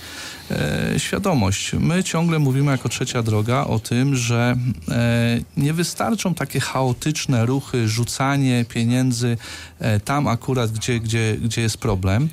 e, 0.52 0.94
świadomość. 0.98 1.74
My 1.74 2.04
ciągle 2.04 2.40
mówimy 2.40 2.72
jako 2.72 2.90
trzecia 2.90 3.24
droga 3.24 3.64
o 3.64 3.80
tym, 3.80 4.16
że 4.16 4.56
e, 4.90 5.40
nie 5.58 5.74
wystarczą 5.74 6.34
takie 6.34 6.60
chaotyczne 6.60 7.46
ruchy, 7.46 7.88
rzucanie 7.88 8.66
pieniędzy 8.70 9.38
e, 9.80 10.00
tam 10.00 10.28
akurat, 10.28 10.72
gdzie, 10.72 11.00
gdzie, 11.00 11.38
gdzie 11.42 11.62
jest 11.62 11.78
problem. 11.78 12.30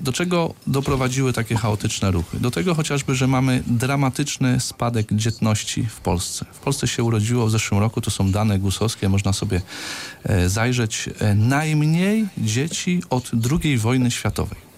Do 0.00 0.12
czego 0.12 0.54
doprowadziły 0.66 1.32
takie 1.32 1.56
chaotyczne 1.56 2.10
ruchy? 2.10 2.40
Do 2.40 2.50
tego 2.50 2.74
chociażby, 2.74 3.14
że 3.14 3.26
mamy 3.26 3.62
dramatyczny 3.66 4.60
spadek 4.60 5.12
dzietności 5.12 5.84
w 5.84 6.00
Polsce. 6.00 6.46
W 6.52 6.58
Polsce 6.58 6.88
się 6.88 7.02
urodziło 7.02 7.46
w 7.46 7.50
zeszłym 7.50 7.80
roku, 7.80 8.00
to 8.00 8.10
są 8.10 8.30
dane 8.30 8.58
gusowskie, 8.58 9.08
można 9.08 9.32
sobie 9.32 9.60
e, 10.24 10.48
zajrzeć, 10.48 11.10
e, 11.18 11.34
najmniej 11.34 12.26
dzieci 12.38 13.02
od 13.10 13.30
II 13.62 13.78
wojny 13.78 14.10
światowej. 14.10 14.68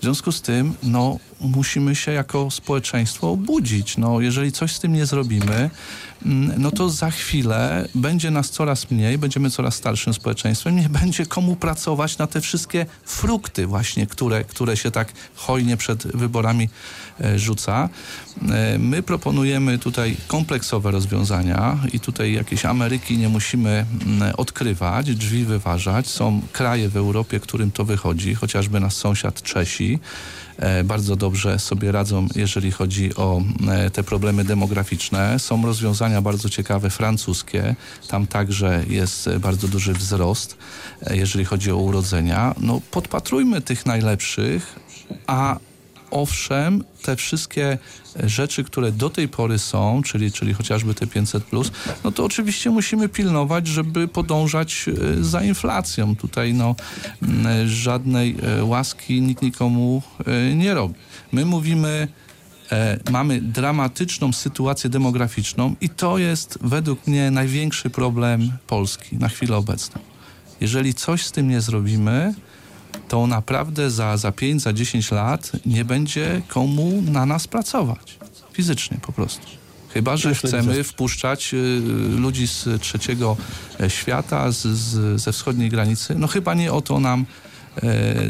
W 0.00 0.02
związku 0.02 0.32
z 0.32 0.42
tym, 0.42 0.74
no, 0.82 1.18
musimy 1.40 1.96
się 1.96 2.12
jako 2.12 2.50
społeczeństwo 2.50 3.30
obudzić. 3.30 3.96
No, 3.96 4.20
jeżeli 4.20 4.52
coś 4.52 4.72
z 4.72 4.80
tym 4.80 4.92
nie 4.92 5.06
zrobimy, 5.06 5.70
no 6.58 6.70
to 6.70 6.90
za 6.90 7.10
chwilę 7.10 7.88
będzie 7.94 8.30
nas 8.30 8.50
coraz 8.50 8.90
mniej, 8.90 9.18
będziemy 9.18 9.50
coraz 9.50 9.74
starszym 9.74 10.14
społeczeństwem, 10.14 10.76
nie 10.76 10.88
będzie 10.88 11.26
komu 11.26 11.56
pracować 11.56 12.18
na 12.18 12.26
te 12.26 12.40
wszystkie 12.40 12.86
frukty 13.04 13.66
właśnie, 13.66 14.06
które, 14.06 14.44
które 14.44 14.76
się 14.76 14.90
tak 14.90 15.12
hojnie 15.34 15.76
przed 15.76 16.06
wyborami 16.06 16.68
e, 17.20 17.38
rzuca. 17.38 17.88
E, 18.48 18.78
my 18.78 19.02
proponujemy 19.02 19.78
tutaj 19.78 20.16
kompleksowe 20.26 20.90
rozwiązania 20.90 21.78
i 21.92 22.00
tutaj 22.00 22.32
jakieś 22.32 22.64
Ameryki 22.64 23.18
nie 23.18 23.28
musimy 23.28 23.86
mm, 24.06 24.32
odkrywać, 24.36 25.14
drzwi 25.14 25.44
wyważać. 25.44 26.08
Są 26.08 26.42
kraje 26.52 26.88
w 26.88 26.96
Europie, 26.96 27.40
którym 27.40 27.70
to 27.70 27.84
wychodzi, 27.84 28.34
chociażby 28.34 28.80
nasz 28.80 28.94
sąsiad 28.94 29.42
Czesi 29.42 29.98
e, 30.56 30.84
bardzo 30.84 31.16
dobrze 31.16 31.58
sobie 31.58 31.92
radzą, 31.92 32.28
jeżeli 32.34 32.72
chodzi 32.72 33.14
o 33.16 33.42
te 33.92 34.02
problemy 34.02 34.44
demograficzne. 34.44 35.38
Są 35.38 35.66
rozwiązania 35.66 36.09
bardzo 36.22 36.48
ciekawe 36.48 36.90
francuskie. 36.90 37.74
Tam 38.08 38.26
także 38.26 38.84
jest 38.88 39.26
e, 39.26 39.40
bardzo 39.40 39.68
duży 39.68 39.92
wzrost, 39.92 40.56
e, 41.06 41.16
jeżeli 41.16 41.44
chodzi 41.44 41.72
o 41.72 41.76
urodzenia. 41.76 42.54
No, 42.60 42.80
podpatrujmy 42.90 43.60
tych 43.60 43.86
najlepszych, 43.86 44.78
a 45.26 45.58
owszem, 46.10 46.84
te 47.02 47.16
wszystkie 47.16 47.78
rzeczy, 48.24 48.64
które 48.64 48.92
do 48.92 49.10
tej 49.10 49.28
pory 49.28 49.58
są, 49.58 50.02
czyli, 50.02 50.32
czyli 50.32 50.54
chociażby 50.54 50.94
te 50.94 51.06
500, 51.06 51.44
no 52.04 52.12
to 52.12 52.24
oczywiście 52.24 52.70
musimy 52.70 53.08
pilnować, 53.08 53.66
żeby 53.66 54.08
podążać 54.08 54.86
e, 54.88 55.24
za 55.24 55.42
inflacją. 55.42 56.16
Tutaj 56.16 56.54
no, 56.54 56.74
m, 57.22 57.68
żadnej 57.68 58.36
łaski 58.62 59.22
nikt 59.22 59.42
nikomu 59.42 60.02
nie 60.54 60.74
robi. 60.74 60.94
My 61.32 61.44
mówimy, 61.44 62.08
mamy 63.10 63.40
dramatyczną 63.40 64.32
sytuację 64.32 64.90
demograficzną 64.90 65.74
i 65.80 65.88
to 65.88 66.18
jest 66.18 66.58
według 66.60 67.06
mnie 67.06 67.30
największy 67.30 67.90
problem 67.90 68.52
Polski 68.66 69.16
na 69.16 69.28
chwilę 69.28 69.56
obecną. 69.56 70.00
Jeżeli 70.60 70.94
coś 70.94 71.26
z 71.26 71.32
tym 71.32 71.48
nie 71.48 71.60
zrobimy, 71.60 72.34
to 73.08 73.26
naprawdę 73.26 73.90
za, 73.90 74.16
za 74.16 74.32
5, 74.32 74.62
za 74.62 74.72
10 74.72 75.10
lat 75.10 75.52
nie 75.66 75.84
będzie 75.84 76.42
komu 76.48 77.02
na 77.02 77.26
nas 77.26 77.48
pracować. 77.48 78.18
Fizycznie 78.52 78.98
po 79.02 79.12
prostu. 79.12 79.46
Chyba, 79.94 80.16
że 80.16 80.34
chcemy 80.34 80.84
wpuszczać 80.84 81.54
y, 81.54 81.80
ludzi 82.18 82.46
z 82.46 82.68
trzeciego 82.80 83.36
e, 83.80 83.90
świata, 83.90 84.52
z, 84.52 84.66
z, 84.66 85.20
ze 85.20 85.32
wschodniej 85.32 85.68
granicy. 85.68 86.14
No 86.18 86.26
chyba 86.26 86.54
nie 86.54 86.72
o 86.72 86.80
to 86.80 87.00
nam 87.00 87.20
e, 87.20 87.49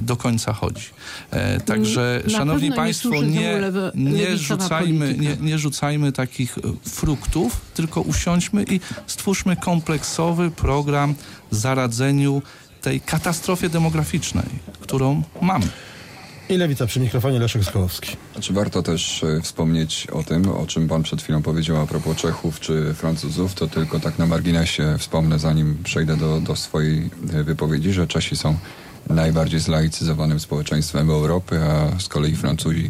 do 0.03 0.17
końca 0.17 0.53
chodzi. 0.53 0.87
E, 1.31 1.61
także, 1.61 2.23
Na 2.25 2.31
szanowni 2.31 2.73
państwo, 2.73 3.23
nie, 3.23 3.61
nie, 3.95 4.37
rzucajmy, 4.37 5.15
nie, 5.19 5.37
nie 5.41 5.59
rzucajmy 5.59 6.13
takich 6.13 6.59
e, 6.59 6.61
fruktów, 6.89 7.61
tylko 7.75 8.01
usiądźmy 8.01 8.65
i 8.65 8.81
stwórzmy 9.07 9.57
kompleksowy 9.57 10.51
program 10.51 11.15
zaradzeniu 11.51 12.43
tej 12.83 13.01
katastrofie 13.01 13.69
demograficznej, 13.69 14.47
którą 14.81 15.23
mamy. 15.43 15.67
I 16.49 16.57
Lewica 16.57 16.87
przy 16.87 17.01
mikrofonie 17.01 17.39
Leszek 17.39 17.65
Skołowski. 17.65 18.17
Znaczy 18.33 18.53
warto 18.53 18.83
też 18.83 19.25
e, 19.25 19.41
wspomnieć 19.41 20.07
o 20.07 20.23
tym, 20.23 20.49
o 20.49 20.67
czym 20.67 20.89
pan 20.89 21.03
przed 21.03 21.23
chwilą 21.23 21.43
powiedział 21.43 21.77
a 21.77 21.87
propos 21.87 22.17
Czechów 22.17 22.61
czy 22.61 22.95
Francuzów, 22.95 23.55
to 23.55 23.69
tylko 23.69 24.01
tak 24.01 24.19
na 24.19 24.27
marginesie 24.27 24.97
wspomnę, 24.99 25.39
zanim 25.39 25.79
przejdę 25.85 26.17
do, 26.17 26.41
do 26.41 26.57
swojej 26.57 27.11
e, 27.33 27.45
wypowiedzi, 27.45 27.93
że 27.93 28.07
Czesi 28.07 28.37
są 28.37 28.57
najbardziej 29.11 29.61
zlaicyzowanym 29.61 30.41
społeczeństwem 30.41 31.11
Europy, 31.11 31.61
a 31.63 32.01
z 32.01 32.09
kolei 32.09 32.37
Francuzi, 32.37 32.89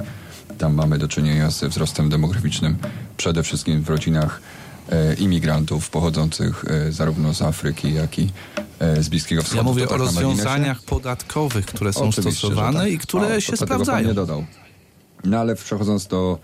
tam 0.59 0.74
mamy 0.74 0.98
do 0.98 1.09
czynienia 1.09 1.50
ze 1.50 1.68
wzrostem 1.68 2.09
demograficznym, 2.09 2.76
przede 3.16 3.42
wszystkim 3.42 3.83
w 3.83 3.88
rodzinach 3.88 4.40
e, 4.88 5.14
imigrantów 5.14 5.90
pochodzących 5.90 6.64
e, 6.64 6.92
zarówno 6.92 7.35
z 7.35 7.42
Afryki, 7.42 7.94
jak 7.94 8.18
i 8.18 8.30
e, 8.78 9.02
z 9.02 9.09
Bliskiego 9.09 9.42
Wschodu. 9.42 9.56
Ja 9.56 9.62
mówię 9.62 9.85
o 9.85 9.88
tak 9.88 9.98
marginesie. 9.98 10.26
rozwiązaniach 10.26 10.83
podatkowych, 10.83 11.66
które 11.66 11.92
są 11.92 12.09
Oczywiście, 12.09 12.38
stosowane 12.38 12.80
tak. 12.80 12.90
i 12.90 12.98
które 12.98 13.37
O, 13.37 13.40
się 13.40 13.56
sprawdzają. 13.56 14.09
nie 14.09 14.14
dodał. 14.14 14.44
No 15.24 15.38
ale 15.38 15.56
przechodząc 15.56 16.06
do, 16.06 16.38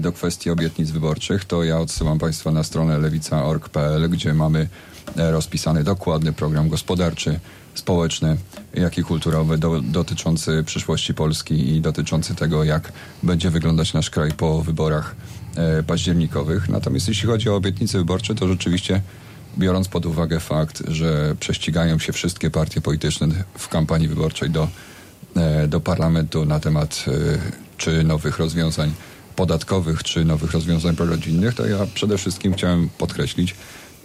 do 0.00 0.12
kwestii 0.12 0.50
obietnic 0.50 0.90
wyborczych, 0.90 1.44
to 1.44 1.64
ja 1.64 1.78
odsyłam 1.78 2.18
Państwa 2.18 2.50
na 2.50 2.62
stronę 2.62 2.98
lewica.org.pl, 2.98 4.10
gdzie 4.10 4.34
mamy 4.34 4.68
rozpisany 5.16 5.84
dokładny 5.84 6.32
program 6.32 6.68
gospodarczy, 6.68 7.40
społeczny, 7.74 8.36
jak 8.74 8.98
i 8.98 9.02
kulturowy 9.02 9.58
do, 9.58 9.80
dotyczący 9.80 10.64
przyszłości 10.66 11.14
Polski 11.14 11.76
i 11.76 11.80
dotyczący 11.80 12.34
tego, 12.34 12.64
jak 12.64 12.92
będzie 13.22 13.50
wyglądać 13.50 13.92
nasz 13.92 14.10
kraj 14.10 14.32
po 14.32 14.62
wyborach 14.62 15.16
e, 15.56 15.82
październikowych. 15.82 16.68
Natomiast 16.68 17.08
jeśli 17.08 17.28
chodzi 17.28 17.48
o 17.48 17.56
obietnice 17.56 17.98
wyborcze, 17.98 18.34
to 18.34 18.48
rzeczywiście 18.48 19.00
biorąc 19.58 19.88
pod 19.88 20.06
uwagę 20.06 20.40
fakt, 20.40 20.82
że 20.88 21.36
prześcigają 21.40 21.98
się 21.98 22.12
wszystkie 22.12 22.50
partie 22.50 22.80
polityczne 22.80 23.28
w 23.58 23.68
kampanii 23.68 24.08
wyborczej 24.08 24.50
do, 24.50 24.68
e, 25.36 25.68
do 25.68 25.80
parlamentu 25.80 26.44
na 26.44 26.60
temat 26.60 27.04
e, 27.08 27.38
czy 27.76 28.04
nowych 28.04 28.38
rozwiązań 28.38 28.92
podatkowych, 29.36 30.02
czy 30.02 30.24
nowych 30.24 30.52
rozwiązań 30.52 30.96
prorodzinnych, 30.96 31.54
to 31.54 31.66
ja 31.66 31.78
przede 31.94 32.18
wszystkim 32.18 32.54
chciałem 32.54 32.88
podkreślić, 32.98 33.54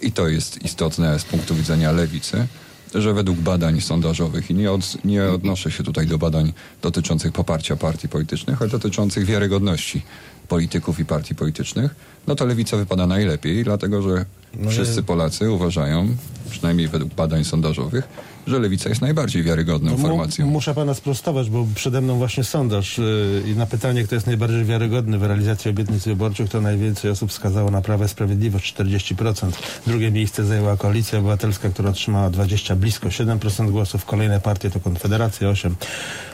i 0.01 0.12
to 0.12 0.28
jest 0.28 0.65
istotne 0.65 1.19
z 1.19 1.23
punktu 1.23 1.56
widzenia 1.56 1.91
lewicy, 1.91 2.47
że 2.95 3.13
według 3.13 3.38
badań 3.38 3.81
sondażowych, 3.81 4.49
i 4.49 4.53
nie, 4.53 4.71
od, 4.71 5.05
nie 5.05 5.23
odnoszę 5.23 5.71
się 5.71 5.84
tutaj 5.84 6.08
do 6.08 6.17
badań 6.17 6.53
dotyczących 6.81 7.31
poparcia 7.31 7.75
partii 7.75 8.10
politycznych, 8.10 8.62
ale 8.62 8.69
dotyczących 8.69 9.25
wiarygodności 9.25 10.01
polityków 10.47 10.99
i 10.99 11.05
partii 11.05 11.36
politycznych, 11.36 11.95
no 12.27 12.36
to 12.36 12.45
lewica 12.45 12.77
wypada 12.77 13.08
najlepiej, 13.08 13.63
dlatego 13.63 14.01
że 14.01 14.25
wszyscy 14.69 15.03
Polacy 15.03 15.51
uważają, 15.51 16.07
przynajmniej 16.49 16.87
według 16.87 17.13
badań 17.13 17.43
sondażowych, 17.43 18.07
że 18.47 18.59
lewica 18.59 18.89
jest 18.89 19.01
najbardziej 19.01 19.43
wiarygodną 19.43 19.91
No, 19.91 19.97
formacją. 19.97 20.47
Muszę 20.47 20.73
pana 20.73 20.93
sprostować, 20.93 21.49
bo 21.49 21.67
przede 21.75 22.01
mną 22.01 22.17
właśnie 22.17 22.43
sondaż 22.43 22.97
yy, 22.97 23.43
i 23.47 23.55
na 23.55 23.65
pytanie, 23.65 24.03
kto 24.03 24.15
jest 24.15 24.27
najbardziej 24.27 24.65
wiarygodny 24.65 25.17
w 25.17 25.23
realizacji 25.23 25.71
obietnic 25.71 26.03
wyborczych, 26.03 26.49
to 26.49 26.61
najwięcej 26.61 27.11
osób 27.11 27.29
wskazało 27.29 27.71
na 27.71 27.81
Prawo 27.81 28.05
i 28.05 28.07
Sprawiedliwość, 28.07 28.75
40%. 28.75 29.51
Drugie 29.87 30.11
miejsce 30.11 30.45
zajęła 30.45 30.77
Koalicja 30.77 31.19
Obywatelska, 31.19 31.69
która 31.69 31.89
otrzymała 31.89 32.29
20, 32.29 32.75
blisko 32.75 33.07
7% 33.07 33.71
głosów. 33.71 34.05
Kolejne 34.05 34.41
partie 34.41 34.69
to 34.69 34.79
Konfederacja 34.79 35.49
8, 35.49 35.75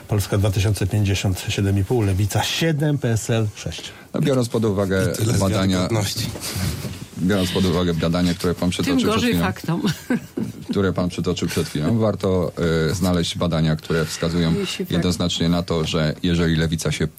Polska 0.08 0.38
2050 0.38 1.38
7,5, 1.38 2.06
Lewica 2.06 2.44
7, 2.44 2.98
PSL 2.98 3.48
6. 3.56 3.84
No, 4.14 4.22
biorąc 4.22 4.50
pod 4.50 4.66
uwagę 4.66 5.14
badania. 5.40 5.88
Biorąc 7.22 7.52
pod 7.52 7.66
uwagę 7.66 7.94
badania, 7.94 8.34
które 8.34 8.54
pan 8.56 8.62
Tym 8.62 8.72
przytoczył 8.72 8.98
przed 8.98 9.10
gorzej 9.10 9.30
chwilą, 9.30 9.46
faktom. 9.46 9.82
które 10.72 10.94
pan 10.94 11.10
przytoczył 11.10 11.48
przed 11.48 11.68
chwilą, 11.68 11.98
warto 11.98 12.52
y, 12.92 12.96
znaleźć 12.96 13.38
badania, 13.38 13.76
które 13.76 14.06
wskazują 14.06 14.54
jednoznacznie 14.90 15.50
na 15.50 15.64
to, 15.64 15.86
że 15.86 16.14
jeżeli 16.24 16.56
lewica 16.56 16.92
się 16.92 17.06
y, 17.06 17.10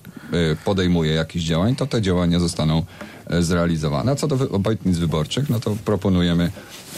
podejmuje 0.65 1.13
jakichś 1.13 1.45
działań, 1.45 1.77
to 1.77 1.87
te 1.87 2.03
działania 2.03 2.41
zostaną 2.41 2.85
y, 3.33 3.43
zrealizowane. 3.43 4.13
A 4.13 4.15
co 4.15 4.29
do 4.29 4.37
wy- 4.37 4.51
obietnic 4.51 4.99
wyborczych, 4.99 5.51
no 5.51 5.61
to 5.61 5.77
proponujemy 5.85 6.51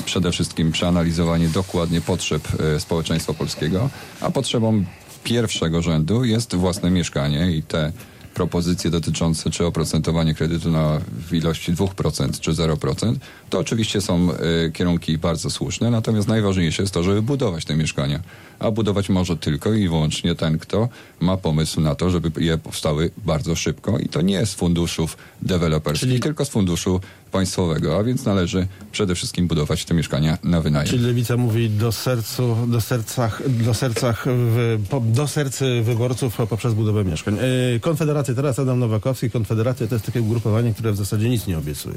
przede 0.04 0.32
wszystkim 0.32 0.72
przeanalizowanie 0.72 1.48
dokładnie 1.48 2.00
potrzeb 2.00 2.48
społeczeństwa 2.78 3.34
polskiego, 3.34 3.90
a 4.20 4.30
potrzebą 4.30 4.84
pierwszego 5.24 5.82
rzędu 5.82 6.24
jest 6.24 6.54
własne 6.54 6.90
mieszkanie 6.90 7.50
i 7.50 7.62
te 7.62 7.92
propozycje 8.34 8.90
dotyczące 8.90 9.50
czy 9.50 9.66
oprocentowanie 9.66 10.34
kredytu 10.34 10.70
na 10.70 11.00
w 11.28 11.34
ilości 11.34 11.72
2% 11.72 12.40
czy 12.40 12.52
0%, 12.52 13.14
to 13.50 13.58
oczywiście 13.58 14.00
są 14.00 14.28
y, 14.66 14.72
kierunki 14.72 15.18
bardzo 15.18 15.50
słuszne, 15.50 15.90
natomiast 15.90 16.28
najważniejsze 16.28 16.82
jest 16.82 16.94
to, 16.94 17.02
żeby 17.02 17.22
budować 17.22 17.64
te 17.64 17.76
mieszkania. 17.76 18.20
A 18.58 18.70
budować 18.70 19.08
może 19.08 19.36
tylko 19.36 19.72
i 19.72 19.88
wyłącznie 19.88 20.34
ten, 20.34 20.58
kto 20.58 20.88
ma 21.20 21.36
pomysł 21.36 21.80
na 21.80 21.94
to, 21.94 22.10
żeby 22.10 22.44
je 22.44 22.58
powstały 22.58 23.10
bardzo 23.16 23.54
szybko 23.54 23.98
i 23.98 24.08
to 24.08 24.20
nie 24.20 24.46
z 24.46 24.54
funduszów 24.54 25.16
deweloperskich, 25.42 26.08
Czyli- 26.08 26.20
tylko 26.20 26.44
z 26.44 26.48
funduszu 26.48 27.00
państwowego, 27.34 27.98
a 27.98 28.04
więc 28.04 28.24
należy 28.24 28.66
przede 28.92 29.14
wszystkim 29.14 29.46
budować 29.46 29.84
te 29.84 29.94
mieszkania 29.94 30.38
na 30.42 30.60
wynajem. 30.60 30.88
Czyli 30.88 31.02
Lewica 31.04 31.36
mówi 31.36 31.70
do 31.70 31.92
sercu, 31.92 32.56
do 32.66 32.80
sercach, 32.80 33.42
do 33.48 33.74
sercach, 33.74 34.24
w, 34.26 34.78
po, 34.90 35.00
do 35.00 35.28
sercy 35.28 35.82
wyborców 35.82 36.36
poprzez 36.50 36.74
budowę 36.74 37.04
mieszkań. 37.04 37.36
Yy, 37.72 37.80
Konfederacja, 37.80 38.34
teraz 38.34 38.58
Adam 38.58 38.78
Nowakowski, 38.78 39.30
Konfederacja 39.30 39.86
to 39.86 39.94
jest 39.94 40.06
takie 40.06 40.22
ugrupowanie, 40.22 40.74
które 40.74 40.92
w 40.92 40.96
zasadzie 40.96 41.28
nic 41.28 41.46
nie 41.46 41.58
obiecuje. 41.58 41.96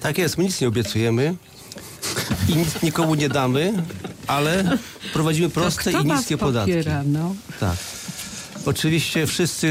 Tak 0.00 0.18
jest, 0.18 0.38
my 0.38 0.44
nic 0.44 0.60
nie 0.60 0.68
obiecujemy 0.68 1.34
i 2.48 2.56
nic 2.56 2.82
nikomu 2.82 3.14
nie 3.14 3.28
damy, 3.28 3.72
ale 4.26 4.78
prowadzimy 5.12 5.50
proste 5.50 5.92
i 5.92 6.04
niskie 6.04 6.38
podatki. 6.38 6.72
popiera, 6.72 7.02
no? 7.06 7.34
Tak. 7.60 7.76
Oczywiście 8.66 9.26
wszyscy 9.26 9.66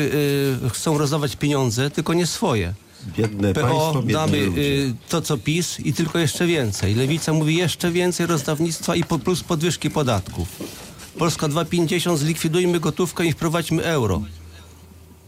y, 0.65 0.69
chcą 0.69 0.97
rozdawać 0.97 1.35
pieniądze, 1.35 1.89
tylko 1.89 2.13
nie 2.13 2.27
swoje. 2.27 2.73
Biedne 3.17 3.53
PO 3.53 3.61
państwo, 3.61 3.93
biedni 3.93 4.13
damy 4.13 4.37
y, 4.37 4.93
to, 5.09 5.21
co 5.21 5.37
PiS 5.37 5.79
i 5.79 5.93
tylko 5.93 6.19
jeszcze 6.19 6.47
więcej. 6.47 6.95
Lewica 6.95 7.33
mówi 7.33 7.55
jeszcze 7.55 7.91
więcej 7.91 8.25
rozdawnictwa 8.25 8.95
i 8.95 9.03
po, 9.03 9.19
plus 9.19 9.43
podwyżki 9.43 9.89
podatków. 9.89 10.47
Polska 11.17 11.47
2,50 11.47 12.17
zlikwidujmy 12.17 12.79
gotówkę 12.79 13.25
i 13.25 13.31
wprowadźmy 13.31 13.83
euro. 13.83 14.21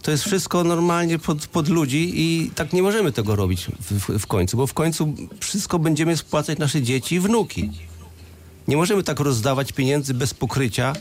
To 0.02 0.12
jest 0.12 0.24
wszystko 0.24 0.64
normalnie 0.64 1.20
pod, 1.20 1.48
pod 1.48 1.70
ludzi 1.70 2.12
i 2.16 2.52
tak 2.56 2.74
nie 2.74 2.84
możemy 2.84 3.12
tego 3.12 3.36
robić 3.36 3.66
w, 3.66 3.94
w, 3.94 4.20
w 4.20 4.28
końcu, 4.28 4.58
bo 4.58 4.68
w 4.68 4.74
końcu 4.74 5.14
wszystko 5.40 5.80
będziemy 5.80 6.18
spłacać 6.18 6.60
nasze 6.60 6.82
dzieci 6.82 7.16
i 7.16 7.20
wnuki. 7.20 7.70
Nie 8.68 8.78
możemy 8.78 9.04
tak 9.04 9.20
rozdawać 9.20 9.72
pieniędzy 9.72 10.14
bez 10.14 10.34
pokrycia. 10.34 10.94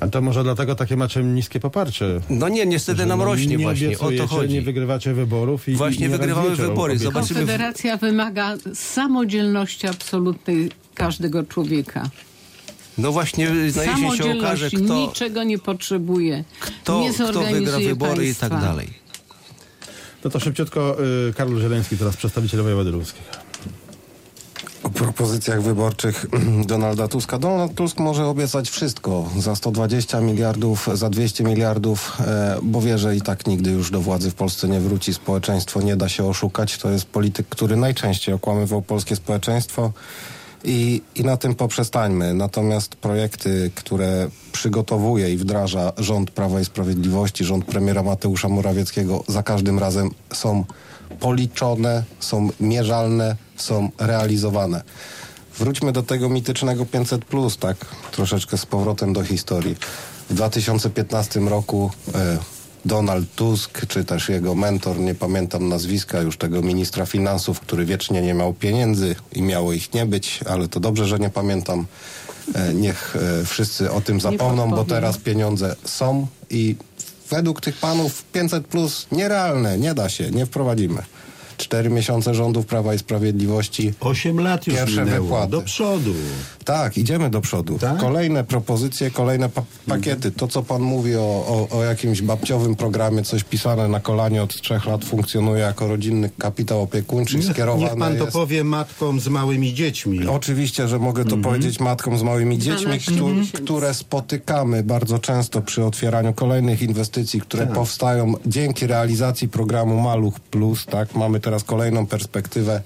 A 0.00 0.08
to 0.08 0.20
może 0.20 0.42
dlatego 0.42 0.74
takie 0.74 0.96
macie 0.96 1.22
niskie 1.22 1.60
poparcie. 1.60 2.20
No 2.30 2.48
nie, 2.48 2.66
niestety 2.66 3.06
nam 3.06 3.22
rośnie 3.22 3.56
nie 3.56 3.64
właśnie, 3.64 3.98
o 3.98 4.10
to 4.18 4.26
chodzi. 4.26 4.54
Nie 4.54 4.62
wygrywacie 4.62 5.14
wyborów 5.14 5.68
i 5.68 5.74
Właśnie 5.76 6.06
i 6.06 6.10
nie 6.10 6.18
wygrywamy 6.18 6.56
wybory. 6.56 6.98
Zobaczymy. 6.98 7.40
Konfederacja 7.40 7.96
wymaga 7.96 8.56
samodzielności 8.74 9.86
absolutnej 9.86 10.70
każdego 10.94 11.44
człowieka. 11.44 12.10
No 12.98 13.12
właśnie 13.12 13.50
na 13.50 13.84
jesień 13.84 14.16
się 14.16 14.38
okaże, 14.38 14.68
kto, 14.70 14.78
niczego 14.96 15.44
nie 15.44 15.58
potrzebuje. 15.58 16.44
kto, 16.60 17.00
nie 17.00 17.12
kto 17.12 17.42
wygra 17.42 17.78
wybory 17.78 18.16
państwa. 18.16 18.46
i 18.46 18.50
tak 18.50 18.60
dalej. 18.60 18.88
No 20.24 20.30
to 20.30 20.40
szybciutko 20.40 20.96
y, 21.28 21.32
Karol 21.34 21.60
Zieleński, 21.60 21.96
teraz 21.96 22.16
przedstawiciel 22.16 22.62
wojewody 22.62 22.90
lubuskiego. 22.90 23.26
Propozycjach 25.04 25.62
wyborczych 25.62 26.26
Donalda 26.66 27.08
Tuska. 27.08 27.38
Donald 27.38 27.74
Tusk 27.74 27.98
może 27.98 28.26
obiecać 28.26 28.70
wszystko 28.70 29.28
za 29.38 29.56
120 29.56 30.20
miliardów, 30.20 30.88
za 30.94 31.10
200 31.10 31.44
miliardów, 31.44 32.18
e, 32.20 32.58
bo 32.62 32.80
wie, 32.80 32.98
że 32.98 33.16
i 33.16 33.20
tak 33.20 33.46
nigdy 33.46 33.70
już 33.70 33.90
do 33.90 34.00
władzy 34.00 34.30
w 34.30 34.34
Polsce 34.34 34.68
nie 34.68 34.80
wróci. 34.80 35.14
Społeczeństwo 35.14 35.80
nie 35.80 35.96
da 35.96 36.08
się 36.08 36.24
oszukać. 36.24 36.78
To 36.78 36.90
jest 36.90 37.06
polityk, 37.06 37.48
który 37.48 37.76
najczęściej 37.76 38.34
okłamywał 38.34 38.82
polskie 38.82 39.16
społeczeństwo. 39.16 39.92
I, 40.64 41.02
I 41.14 41.24
na 41.24 41.36
tym 41.36 41.54
poprzestańmy. 41.54 42.34
Natomiast 42.34 42.94
projekty, 42.96 43.70
które 43.74 44.28
przygotowuje 44.52 45.32
i 45.32 45.36
wdraża 45.36 45.92
rząd 45.98 46.30
Prawa 46.30 46.60
i 46.60 46.64
Sprawiedliwości, 46.64 47.44
rząd 47.44 47.64
premiera 47.64 48.02
Mateusza 48.02 48.48
Morawieckiego, 48.48 49.24
za 49.28 49.42
każdym 49.42 49.78
razem 49.78 50.10
są 50.32 50.64
policzone, 51.20 52.04
są 52.20 52.48
mierzalne, 52.60 53.36
są 53.56 53.90
realizowane. 53.98 54.82
Wróćmy 55.58 55.92
do 55.92 56.02
tego 56.02 56.28
mitycznego 56.28 56.86
500, 56.86 57.24
tak 57.60 57.76
troszeczkę 58.12 58.58
z 58.58 58.66
powrotem 58.66 59.12
do 59.12 59.24
historii. 59.24 59.76
W 60.30 60.34
2015 60.34 61.40
roku 61.40 61.90
e, 62.14 62.38
Donald 62.84 63.34
Tusk, 63.34 63.86
czy 63.86 64.04
też 64.04 64.28
jego 64.28 64.54
mentor, 64.54 64.98
nie 64.98 65.14
pamiętam 65.14 65.68
nazwiska 65.68 66.20
już 66.20 66.36
tego 66.36 66.62
ministra 66.62 67.06
finansów, 67.06 67.60
który 67.60 67.84
wiecznie 67.84 68.22
nie 68.22 68.34
miał 68.34 68.54
pieniędzy 68.54 69.16
i 69.32 69.42
miało 69.42 69.72
ich 69.72 69.94
nie 69.94 70.06
być, 70.06 70.40
ale 70.46 70.68
to 70.68 70.80
dobrze, 70.80 71.06
że 71.06 71.18
nie 71.18 71.30
pamiętam. 71.30 71.86
E, 72.54 72.74
niech 72.74 73.16
e, 73.16 73.44
wszyscy 73.44 73.92
o 73.92 74.00
tym 74.00 74.20
zapomną, 74.20 74.70
bo 74.70 74.84
teraz 74.84 75.18
pieniądze 75.18 75.76
są 75.84 76.26
i 76.50 76.76
według 77.30 77.60
tych 77.60 77.76
panów 77.76 78.24
500 78.32 78.66
plus 78.66 79.06
nierealne, 79.12 79.78
nie 79.78 79.94
da 79.94 80.08
się, 80.08 80.30
nie 80.30 80.46
wprowadzimy. 80.46 81.02
cztery 81.56 81.90
miesiące 81.90 82.34
rządów 82.34 82.66
Prawa 82.66 82.94
i 82.94 82.98
Sprawiedliwości. 82.98 83.92
Osiem 84.00 84.40
lat 84.40 84.66
już 84.66 84.76
Pierwsze 84.76 85.04
minęło. 85.04 85.22
wypłaty. 85.24 85.50
Do 85.50 85.62
przodu. 85.62 86.14
Tak, 86.64 86.98
idziemy 86.98 87.30
do 87.30 87.40
przodu. 87.40 87.78
Tak? 87.78 87.96
Kolejne 87.98 88.44
propozycje, 88.44 89.10
kolejne 89.10 89.48
pa- 89.48 89.62
pakiety. 89.88 90.30
To, 90.30 90.48
co 90.48 90.62
pan 90.62 90.82
mówi 90.82 91.16
o, 91.16 91.20
o, 91.70 91.78
o 91.78 91.82
jakimś 91.84 92.22
babciowym 92.22 92.74
programie, 92.76 93.22
coś 93.22 93.44
pisane 93.44 93.88
na 93.88 94.00
kolanie 94.00 94.42
od 94.42 94.60
trzech 94.60 94.86
lat 94.86 95.04
funkcjonuje 95.04 95.60
jako 95.62 95.88
rodzinny 95.88 96.30
kapitał 96.38 96.82
opiekuńczy, 96.82 97.36
Niech, 97.36 97.46
skierowane 97.46 97.84
niech 97.90 97.98
pan 97.98 98.16
to 98.16 98.24
jest... 98.24 98.32
powie 98.36 98.64
matkom 98.64 99.20
z 99.20 99.28
małymi 99.28 99.74
dziećmi. 99.74 100.26
Oczywiście, 100.28 100.88
że 100.88 100.98
mogę 100.98 101.24
to 101.24 101.36
powiedzieć 101.36 101.80
matkom 101.80 102.18
z 102.18 102.22
małymi 102.22 102.58
dziećmi, 102.58 102.84
12 102.98 103.12
któ- 103.12 103.64
które 103.64 103.94
spotykamy 103.94 104.82
bardzo 104.82 105.18
często 105.18 105.62
przy 105.62 105.84
otwieraniu 105.84 106.32
kolejnych 106.34 106.82
inwestycji, 106.82 107.40
które 107.40 107.66
Tak. 107.66 107.74
powstają 107.74 108.32
dzięki 108.46 108.86
realizacji 108.86 109.48
programu 109.48 110.00
Maluch 110.00 110.40
Plus. 110.40 110.86
Tak, 110.86 111.14
mamy 111.14 111.40
teraz 111.40 111.64
kolejną 111.64 112.06
perspektywę. 112.06 112.82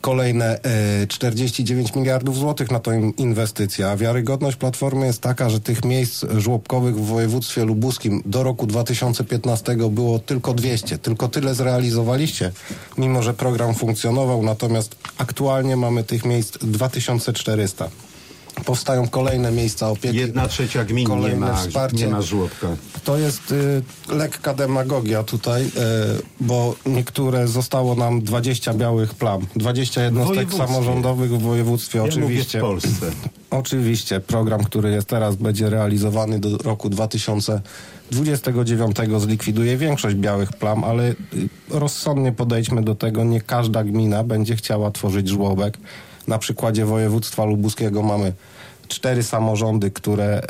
Kolejne 0.00 0.60
e, 1.02 1.06
49 1.06 1.94
miliardów 1.94 2.36
złotych 2.36 2.70
na 2.70 2.80
tą 2.80 2.92
in- 2.92 3.12
inwestycję. 3.16 3.88
A 3.90 3.96
wiarygodność 3.96 4.56
Platformy 4.56 5.06
jest 5.06 5.20
taka, 5.20 5.50
że 5.50 5.60
tych 5.60 5.84
miejsc 5.84 6.24
żłobkowych 6.36 6.96
w 6.96 7.04
województwie 7.06 7.64
lubuskim 7.64 8.22
do 8.26 8.42
roku 8.42 8.66
2015 8.66 9.76
było 9.90 10.18
tylko 10.18 10.54
200. 10.54 10.98
Tylko 10.98 11.28
tyle 11.28 11.54
zrealizowaliście, 11.54 12.52
mimo 12.98 13.22
że 13.22 13.34
program 13.34 13.74
funkcjonował. 13.74 14.42
Natomiast 14.42 14.96
aktualnie 15.18 15.76
mamy 15.76 16.04
tych 16.04 16.24
miejsc 16.24 16.58
2400. 16.58 17.88
Powstają 18.64 19.08
kolejne 19.08 19.52
miejsca 19.52 19.88
opieki. 19.88 20.16
Jedna 20.16 20.48
trzecia 20.48 20.84
gmin 20.84 20.98
nie 20.98 21.06
kolejne 21.06 21.46
ma, 21.46 21.54
wsparcie. 21.54 22.06
nie 22.06 22.12
ma 22.12 22.22
żłobka. 22.22 22.68
To 23.04 23.18
jest 23.18 23.52
y, 23.52 23.82
lekka 24.08 24.54
demagogia 24.54 25.22
tutaj, 25.22 25.64
y, 25.64 25.68
bo 26.40 26.74
niektóre 26.86 27.48
zostało 27.48 27.94
nam 27.94 28.22
20 28.22 28.74
białych 28.74 29.14
plam. 29.14 29.46
20 29.56 30.02
jednostek 30.02 30.54
samorządowych 30.54 31.30
w 31.30 31.42
województwie 31.42 31.98
Ja 31.98 32.04
oczywiście. 32.04 32.58
w 32.58 32.62
Polsce. 32.62 33.06
Oczywiście 33.50 34.20
program, 34.20 34.64
który 34.64 34.90
jest 34.90 35.06
teraz, 35.06 35.36
będzie 35.36 35.70
realizowany 35.70 36.38
do 36.38 36.58
roku 36.58 36.90
2029 36.90 38.96
zlikwiduje 39.18 39.76
większość 39.76 40.16
białych 40.16 40.52
plam, 40.52 40.84
ale 40.84 41.10
y, 41.10 41.14
rozsądnie 41.70 42.32
podejdźmy 42.32 42.82
do 42.82 42.94
tego, 42.94 43.24
nie 43.24 43.40
każda 43.40 43.84
gmina 43.84 44.24
będzie 44.24 44.56
chciała 44.56 44.90
tworzyć 44.90 45.28
żłobek. 45.28 45.78
Na 46.30 46.38
przykładzie 46.38 46.84
województwa 46.84 47.44
lubuskiego 47.44 48.02
mamy 48.02 48.32
cztery 48.88 49.22
samorządy, 49.22 49.90
które 49.90 50.42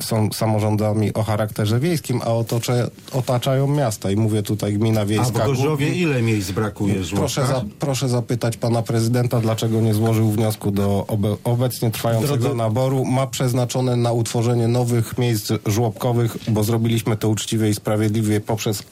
y, 0.00 0.04
są 0.04 0.32
samorządami 0.32 1.14
o 1.14 1.22
charakterze 1.22 1.80
wiejskim, 1.80 2.20
a 2.22 2.26
otocze, 2.26 2.90
otaczają 3.12 3.66
miasta. 3.66 4.10
I 4.10 4.16
mówię 4.16 4.42
tutaj 4.42 4.72
gmina 4.72 5.00
A 5.00 5.04
w 5.04 5.08
wiejska. 5.08 5.46
Gorzowie 5.46 5.88
ile 5.94 6.22
miejsc 6.22 6.50
brakuje 6.50 7.04
żłobka? 7.04 7.16
Proszę, 7.16 7.46
za, 7.46 7.64
proszę 7.78 8.08
zapytać 8.08 8.56
pana 8.56 8.82
prezydenta, 8.82 9.40
dlaczego 9.40 9.80
nie 9.80 9.94
złożył 9.94 10.30
wniosku 10.30 10.70
do 10.70 11.04
obe, 11.08 11.36
obecnie 11.44 11.90
trwającego 11.90 12.36
Drodzy- 12.36 12.56
naboru. 12.56 13.04
Ma 13.04 13.26
przeznaczone 13.26 13.96
na 13.96 14.12
utworzenie 14.12 14.68
nowych 14.68 15.18
miejsc 15.18 15.52
żłobkowych, 15.66 16.36
bo 16.48 16.64
zrobiliśmy 16.64 17.16
to 17.16 17.28
uczciwie 17.28 17.68
i 17.68 17.74
sprawiedliwie 17.74 18.40
poprzez 18.40 18.82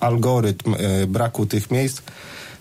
algorytm 0.00 0.74
e, 0.78 1.06
braku 1.06 1.46
tych 1.46 1.70
miejsc. 1.70 2.02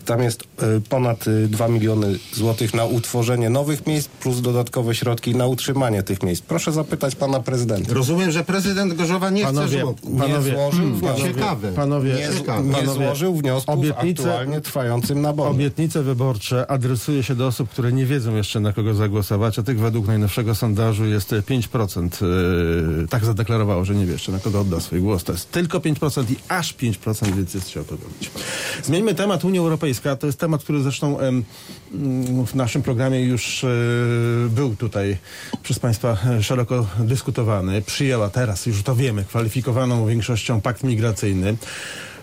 Tam 0.06 0.24
jest 0.24 0.44
e, 0.44 0.66
ponad 0.90 1.26
e, 1.28 1.48
2 1.48 1.68
miliony 1.68 2.20
złotych 2.34 2.74
na 2.74 2.86
utworzenie 2.86 3.50
nowych 3.50 3.88
miejsc 3.88 4.08
plus 4.08 4.42
dodatkowe 4.42 4.96
środki 4.96 5.36
na 5.36 5.48
utrzymanie 5.48 6.04
tych 6.04 6.24
miejsc. 6.24 6.42
Proszę 6.42 6.72
zapytać 6.72 7.16
pana 7.16 7.40
prezydenta. 7.40 7.94
Rozumiem, 7.94 8.32
że 8.32 8.44
prezydent 8.44 8.94
Gorzowa 8.94 9.30
nie 9.30 9.44
chce 9.46 9.54
Panowie, 9.54 9.80
żłobku. 9.80 10.10
panowie, 10.18 10.52
nie 10.52 10.58
złożył 10.58 10.80
hmm, 10.80 11.00
wniosku. 11.00 11.22
Ciekawe. 11.28 11.72
Panowie, 11.72 12.14
Nie, 12.14 12.38
Ciekawe. 12.38 12.64
nie 12.68 12.74
Panowie, 12.74 12.94
złożył 13.06 13.36
wniosku 13.36 13.72
obietnice- 13.72 14.20
aktualnie 14.30 14.62
trwającym 14.62 15.22
naborze. 15.22 15.50
Obietnice 15.50 16.04
wyborcze 16.04 16.72
adresuje 16.72 17.24
się 17.24 17.36
do 17.36 17.48
osób, 17.48 17.70
które 17.70 17.92
nie 17.92 18.06
wiedzą 18.06 18.36
jeszcze 18.36 18.60
na 18.60 18.74
kogo 18.74 18.94
zagłosować, 18.94 19.60
a 19.60 19.64
tych 19.64 19.80
według 19.80 20.08
najnowszego 20.08 20.56
sondażu 20.56 21.06
jest 21.06 21.34
e, 21.34 21.42
5%. 21.42 22.10
Yy, 23.02 23.08
tak 23.08 23.26
zadeklarowało, 23.26 23.86
że 23.86 23.96
nie 23.96 24.06
wie 24.06 24.14
jeszcze 24.14 24.32
na 24.32 24.40
kogo 24.40 24.62
odda 24.62 24.80
swój 24.80 25.02
głos. 25.02 25.24
To 25.24 25.32
jest 25.32 25.52
tylko 25.52 25.80
5% 25.80 26.32
i 26.32 26.36
aż 26.48 26.74
5%, 26.74 27.36
więc 27.36 27.54
jest 27.54 27.70
się 27.70 27.82
o 27.82 27.84
to 27.84 27.92
robić. 27.92 28.32
Zmieńmy 28.84 29.16
temat. 29.16 29.46
Unia 29.46 29.62
Europejska 29.90 30.16
to 30.16 30.28
jest 30.28 30.40
temat, 30.40 30.64
który 30.64 30.82
zresztą 30.82 31.20
mm, 31.20 31.44
w 32.46 32.56
naszym 32.56 32.82
programie 32.82 33.22
już 33.22 33.64
e, 33.64 33.68
był 34.50 34.76
tutaj 34.76 35.18
przez 35.64 35.80
Państwa 35.80 36.18
e, 36.26 36.44
szeroko 36.44 36.88
dyskutowany. 37.00 37.82
Przyjęła 37.82 38.30
teraz, 38.30 38.66
już 38.66 38.84
to 38.84 38.96
wiemy, 38.96 39.24
kwalifikowaną 39.24 40.08
większością 40.08 40.62
pakt 40.62 40.84
migracyjny. 40.84 41.58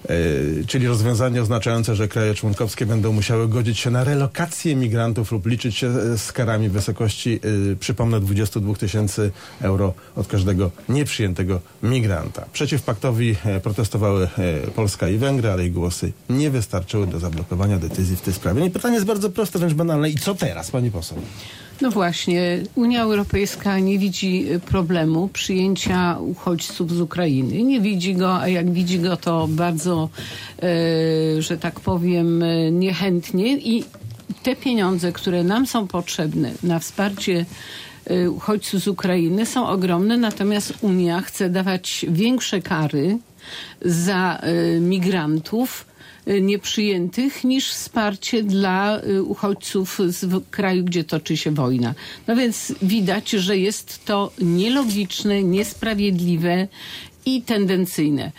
E, 0.09 0.65
czyli 0.67 0.87
rozwiązanie 0.87 1.43
oznaczające, 1.43 1.97
że 1.97 2.09
kraje 2.09 2.35
członkowskie 2.35 2.87
będą 2.87 3.13
musiały 3.13 3.49
godzić 3.49 3.79
się 3.79 3.91
na 3.91 4.05
relokację 4.05 4.77
migrantów 4.77 5.33
lub 5.33 5.47
liczyć 5.47 5.77
się 5.77 5.87
e, 5.87 6.19
z 6.19 6.33
karami 6.33 6.69
w 6.69 6.73
wysokości, 6.73 7.41
e, 7.73 7.77
przypomnę, 7.77 8.21
22 8.21 8.75
tysięcy 8.75 9.31
euro 9.61 9.95
od 10.17 10.27
każdego 10.27 10.71
nieprzyjętego 10.89 11.61
migranta. 11.83 12.47
Przeciw 12.53 12.83
paktowi 12.83 13.37
protestowały 13.63 14.29
Polska 14.75 15.09
i 15.09 15.19
Węgry, 15.19 15.51
ale 15.51 15.67
ich 15.67 15.73
głosy 15.73 16.13
nie 16.31 16.51
wystarczyły 16.51 17.07
do 17.07 17.19
zablokowania 17.19 17.79
decyzji 17.79 18.17
w 18.17 18.21
tej 18.21 18.35
sprawie. 18.35 18.61
No 18.61 18.67
i 18.67 18.71
pytanie 18.71 18.95
jest 18.95 19.07
bardzo 19.07 19.31
proste, 19.31 19.59
wręcz 19.59 19.75
banalne. 19.75 20.11
I 20.11 20.15
co 20.15 20.35
teraz, 20.35 20.71
pani 20.71 20.91
poseł? 20.91 21.19
No 21.81 21.91
właśnie, 21.91 22.63
Unia 22.75 23.03
Europejska 23.03 23.79
nie 23.79 23.99
widzi 23.99 24.53
y, 24.53 24.61
problemu 24.61 25.29
przyjęcia 25.29 26.19
uchodźców 26.19 26.93
z 26.93 27.01
Ukrainy. 27.01 27.63
Nie 27.63 27.81
widzi 27.81 28.15
go, 28.15 28.39
a 28.39 28.49
jak 28.49 28.71
widzi 28.71 28.99
go, 28.99 29.17
to 29.17 29.49
bardzo, 29.51 30.09
e, 30.63 31.43
że 31.43 31.59
tak 31.59 31.81
powiem, 31.81 32.43
e, 32.43 32.71
niechętnie 32.71 33.57
i 33.59 33.85
te 34.43 34.57
pieniądze, 34.57 35.13
które 35.13 35.45
nam 35.45 35.67
są 35.67 35.87
potrzebne 35.87 36.53
na 36.63 36.79
wsparcie 36.79 37.45
uchodźców 38.31 38.81
z 38.81 38.89
Ukrainy 38.89 39.47
są 39.47 39.69
ogromne, 39.69 40.17
natomiast 40.17 40.75
Unia 40.81 41.21
chce 41.21 41.51
dawać 41.51 42.07
większe 42.09 42.63
kary 42.63 43.19
za 43.83 44.41
migrantów, 44.81 45.87
y, 45.91 45.96
nieprzyjętych 46.27 47.45
niż 47.45 47.71
wsparcie 47.71 48.43
dla 48.43 49.01
y, 49.03 49.23
uchodźców 49.23 49.99
z 50.09 50.45
kraju, 50.51 50.85
gdzie 50.85 51.05
toczy 51.05 51.37
się 51.37 51.51
wojna. 51.51 51.95
No 52.27 52.37
więc 52.37 52.75
widać, 52.83 53.31
że 53.31 53.59
jest 53.59 54.05
to 54.05 54.33
nielogiczne, 54.39 55.43
niesprawiedliwe 55.43 56.69
i 57.27 57.43
tendencyjne. 57.43 58.33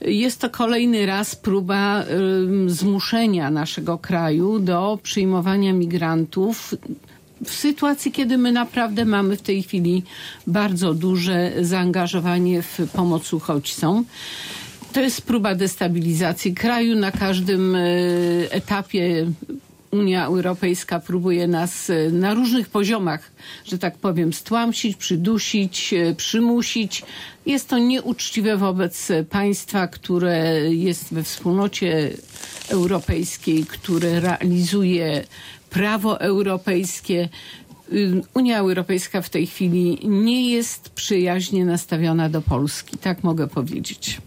Jest 0.00 0.40
to 0.40 0.50
kolejny 0.50 1.06
raz 1.06 1.36
próba 1.36 2.04
zmuszenia 2.66 3.50
naszego 3.50 3.98
kraju 3.98 4.58
do 4.58 4.98
przyjmowania 5.02 5.72
migrantów 5.72 6.74
w 7.44 7.50
sytuacji, 7.50 8.12
kiedy 8.12 8.38
my 8.38 8.52
naprawdę 8.52 9.04
mamy 9.04 9.36
w 9.36 9.42
tej 9.42 9.62
chwili 9.62 10.02
bardzo 10.46 10.94
duże 10.94 11.52
zaangażowanie 11.60 12.62
w 12.62 12.78
pomoc 12.92 13.32
uchodźcom. 13.32 14.04
To 14.92 15.00
jest 15.00 15.22
próba 15.22 15.54
destabilizacji 15.54 16.54
kraju. 16.54 16.96
Na 16.96 17.12
każdym 17.12 17.74
e, 17.76 17.80
etapie 18.50 19.26
Unia 19.90 20.26
Europejska 20.26 21.00
próbuje 21.00 21.48
nas 21.48 21.90
e, 21.90 22.10
na 22.10 22.34
różnych 22.34 22.68
poziomach, 22.68 23.30
że 23.64 23.78
tak 23.78 23.96
powiem, 23.98 24.32
stłamsić, 24.32 24.96
przydusić, 24.96 25.94
e, 25.94 26.14
przymusić. 26.14 27.02
Jest 27.46 27.68
to 27.68 27.78
nieuczciwe 27.78 28.56
wobec 28.56 29.08
państwa, 29.30 29.86
które 29.86 30.50
jest 30.74 31.14
we 31.14 31.22
wspólnocie 31.22 32.10
europejskiej, 32.68 33.64
które 33.66 34.20
realizuje 34.20 35.24
prawo 35.70 36.20
europejskie. 36.20 37.28
Y, 37.92 38.22
Unia 38.34 38.58
Europejska 38.58 39.22
w 39.22 39.30
tej 39.30 39.46
chwili 39.46 39.98
nie 40.08 40.50
jest 40.50 40.88
przyjaźnie 40.90 41.64
nastawiona 41.64 42.28
do 42.28 42.42
Polski, 42.42 42.98
tak 42.98 43.22
mogę 43.24 43.48
powiedzieć. 43.48 44.20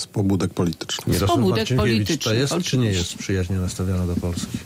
Z 0.00 0.06
pobudek 0.06 0.54
politycznych. 0.54 1.18
Z 1.18 1.20
pobudek 1.20 1.56
Marcinkiewicz, 1.56 1.68
To 1.68 1.76
politycznych, 1.82 2.38
jest 2.38 2.66
czy 2.66 2.78
nie 2.78 2.90
jest 2.90 3.14
przyjaźnie 3.14 3.56
nastawiona 3.56 4.06
do 4.06 4.16
Polski? 4.16 4.58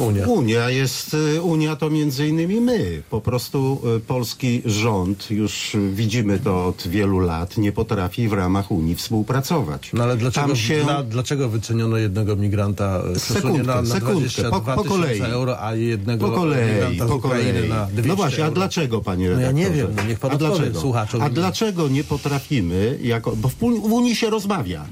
Unia. 0.00 0.26
Unia 0.26 0.70
jest, 0.70 1.14
y, 1.14 1.42
Unia 1.42 1.76
to 1.76 1.90
między 1.90 2.28
innymi 2.28 2.60
my. 2.60 3.02
Po 3.10 3.20
prostu 3.20 3.80
y, 3.96 4.00
polski 4.00 4.62
rząd, 4.64 5.30
już 5.30 5.74
y, 5.74 5.90
widzimy 5.92 6.38
to 6.38 6.66
od 6.66 6.88
wielu 6.88 7.18
lat, 7.20 7.56
nie 7.58 7.72
potrafi 7.72 8.28
w 8.28 8.32
ramach 8.32 8.70
Unii 8.70 8.94
współpracować. 8.94 9.90
No 9.92 10.04
ale 10.04 10.16
dlaczego, 10.16 10.54
się... 10.56 10.84
dla, 10.84 11.02
dlaczego 11.02 11.48
wyceniono 11.48 11.96
jednego 11.96 12.36
migranta 12.36 13.02
przesunie 13.16 13.40
Sekundkę, 13.40 13.62
na, 13.66 13.82
na 13.82 13.88
sekundkę. 13.94 14.12
22 14.12 14.60
Po- 14.60 14.82
po 14.82 14.88
kolei. 14.88 15.20
euro, 15.20 15.62
a 15.62 15.74
jednego 15.74 16.28
Po 16.28 16.34
kolei, 16.34 16.72
migranta 16.72 17.06
po 17.06 17.18
kolei. 17.18 17.68
na 17.68 17.86
200 17.86 18.08
No 18.08 18.16
właśnie, 18.16 18.42
a 18.44 18.46
euro? 18.46 18.54
dlaczego, 18.54 19.00
panie 19.00 19.24
No 19.30 19.40
ja 19.40 19.48
redaktorze? 19.48 19.70
nie 19.70 19.76
wiem, 19.76 19.88
no 19.96 20.02
niech 20.04 20.18
pan 20.20 20.30
a 20.32 20.36
dlaczego? 20.36 20.80
słuchaczom. 20.80 21.22
A 21.22 21.28
dlaczego 21.30 21.88
nie 21.88 22.04
potrafimy, 22.04 22.98
jako, 23.02 23.36
bo 23.36 23.48
w, 23.48 23.54
w 23.58 23.92
Unii 23.92 24.16
się 24.16 24.30
rozmawia, 24.30 24.84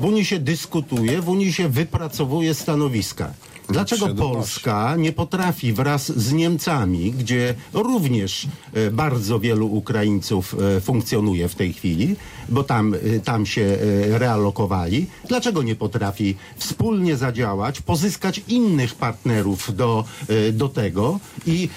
w 0.00 0.04
Unii 0.04 0.24
się 0.24 0.38
dyskutuje, 0.38 1.22
w 1.22 1.28
Unii 1.28 1.52
się 1.52 1.68
wypracowuje 1.68 2.54
stanowiska. 2.54 3.32
Dlaczego. 3.68 4.14
Polska 4.14 4.96
nie 4.96 5.12
potrafi 5.12 5.72
wraz 5.72 6.18
z 6.18 6.32
Niemcami, 6.32 7.12
gdzie 7.12 7.54
również 7.72 8.46
e, 8.72 8.90
bardzo 8.90 9.40
wielu 9.40 9.66
Ukraińców 9.66 10.56
e, 10.76 10.80
funkcjonuje 10.80 11.48
w 11.48 11.54
tej 11.54 11.72
chwili, 11.72 12.16
bo 12.48 12.64
tam, 12.64 12.94
e, 12.94 13.20
tam 13.20 13.46
się 13.46 13.76
realokowali, 14.08 15.06
dlaczego 15.28 15.62
nie 15.62 15.74
potrafi 15.74 16.36
wspólnie 16.56 17.16
zadziałać, 17.16 17.80
pozyskać 17.80 18.40
innych 18.48 18.94
partnerów 18.94 19.76
do, 19.76 20.04
do 20.52 20.68
tego 20.68 21.20
i 21.46 21.68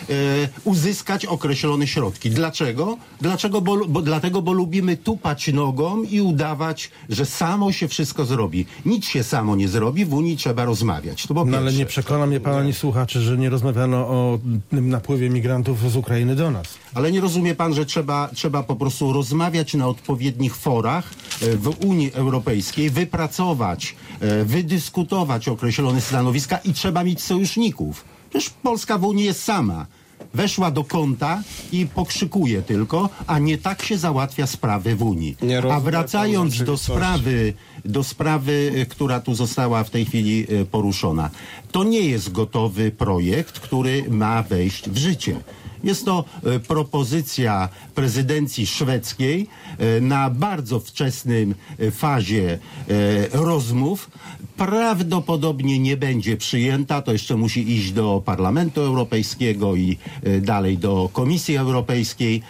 uzyskać 0.64 1.26
określone 1.26 1.88
środki? 1.88 2.30
Dlaczego? 2.30 2.98
Dlaczego? 3.22 3.62
Bo, 3.62 3.88
bo, 3.88 4.02
dlatego, 4.02 4.42
bo 4.42 4.54
lubimy 4.54 4.98
tupać 4.98 5.48
nogą 5.48 6.04
i 6.04 6.22
udawać, 6.22 6.92
że 7.10 7.26
samo 7.26 7.72
się 7.72 7.88
wszystko 7.88 8.26
zrobi. 8.26 8.66
Nic 8.86 9.06
się 9.06 9.24
samo 9.24 9.56
nie 9.56 9.68
zrobi, 9.68 10.06
w 10.06 10.14
Unii 10.14 10.38
trzeba 10.38 10.66
rozmawiać. 10.66 11.28
To 11.28 11.34
po 11.34 11.46
No 11.46 11.58
ale. 11.58 11.79
Nie 11.80 11.86
przekona 11.86 12.26
mnie 12.26 12.40
pan 12.40 12.56
ani 12.56 12.74
słuchaczy, 12.74 13.22
że 13.22 13.38
nie 13.38 13.50
rozmawiano 13.50 13.98
o 13.98 14.40
tym 14.70 14.90
napływie 14.90 15.30
migrantów 15.30 15.92
z 15.92 15.96
Ukrainy 15.96 16.36
do 16.36 16.52
nas. 16.52 16.78
Ale 16.94 17.12
nie 17.12 17.22
rozumie 17.22 17.56
pan, 17.56 17.74
że 17.74 17.86
trzeba, 17.86 18.30
trzeba 18.34 18.64
po 18.64 18.76
prostu 18.76 19.14
rozmawiać 19.14 19.74
na 19.74 19.88
odpowiednich 19.88 20.56
forach 20.56 21.14
e, 21.42 21.58
w 21.58 21.86
Unii 21.86 22.14
Europejskiej, 22.14 22.90
wypracować, 22.90 23.96
e, 24.20 24.46
wydyskutować 24.46 25.48
określone 25.48 26.02
stanowiska 26.02 26.58
i 26.58 26.74
trzeba 26.74 27.04
mieć 27.04 27.22
sojuszników. 27.22 28.06
Przecież 28.30 28.50
Polska 28.50 28.98
w 28.98 29.04
Unii 29.04 29.26
jest 29.26 29.44
sama. 29.44 29.86
Weszła 30.34 30.72
do 30.72 30.84
kąta 30.84 31.44
i 31.72 31.86
pokrzykuje 31.86 32.62
tylko, 32.62 33.10
a 33.28 33.40
nie 33.40 33.58
tak 33.58 33.84
się 33.84 33.98
załatwia 33.98 34.48
sprawy 34.48 34.96
w 34.96 35.04
Unii. 35.04 35.38
A 35.72 35.80
wracając 35.80 36.54
do 36.54 36.58
rzeczywistości. 36.58 36.92
sprawy, 36.92 37.54
do 37.86 38.04
sprawy, 38.04 38.72
y, 38.76 38.86
która 38.86 39.20
tu 39.20 39.36
została 39.36 39.84
w 39.84 39.90
tej 39.90 40.06
chwili 40.06 40.46
y, 40.52 40.66
poruszona. 40.66 41.30
To 41.72 41.84
nie 41.84 42.02
jest 42.02 42.32
gotowy 42.32 42.92
projekt, 42.92 43.60
który 43.60 44.04
ma 44.10 44.44
wejść 44.44 44.90
w 44.90 44.98
życie. 44.98 45.36
Jest 45.84 46.06
to 46.06 46.26
y, 46.56 46.60
propozycja 46.60 47.70
prezydencji 47.96 48.68
szwedzkiej 48.68 49.48
y, 49.98 50.02
na 50.02 50.30
bardzo 50.30 50.80
wczesnym 50.80 51.56
y, 51.80 51.92
fazie 51.92 52.60
rozmów. 53.32 54.10
Prawdopodobnie 54.58 55.80
nie 55.80 55.98
będzie 55.98 56.38
przyjęta, 56.38 57.02
to 57.02 57.12
jeszcze 57.12 57.36
musi 57.36 57.72
iść 57.72 57.92
do 57.92 58.22
Parlamentu 58.26 58.82
Europejskiego 58.82 59.76
i 59.76 59.98
dalej 60.42 60.78
do 60.78 61.10
Komisji 61.14 61.58
Europejskiej. 61.58 62.42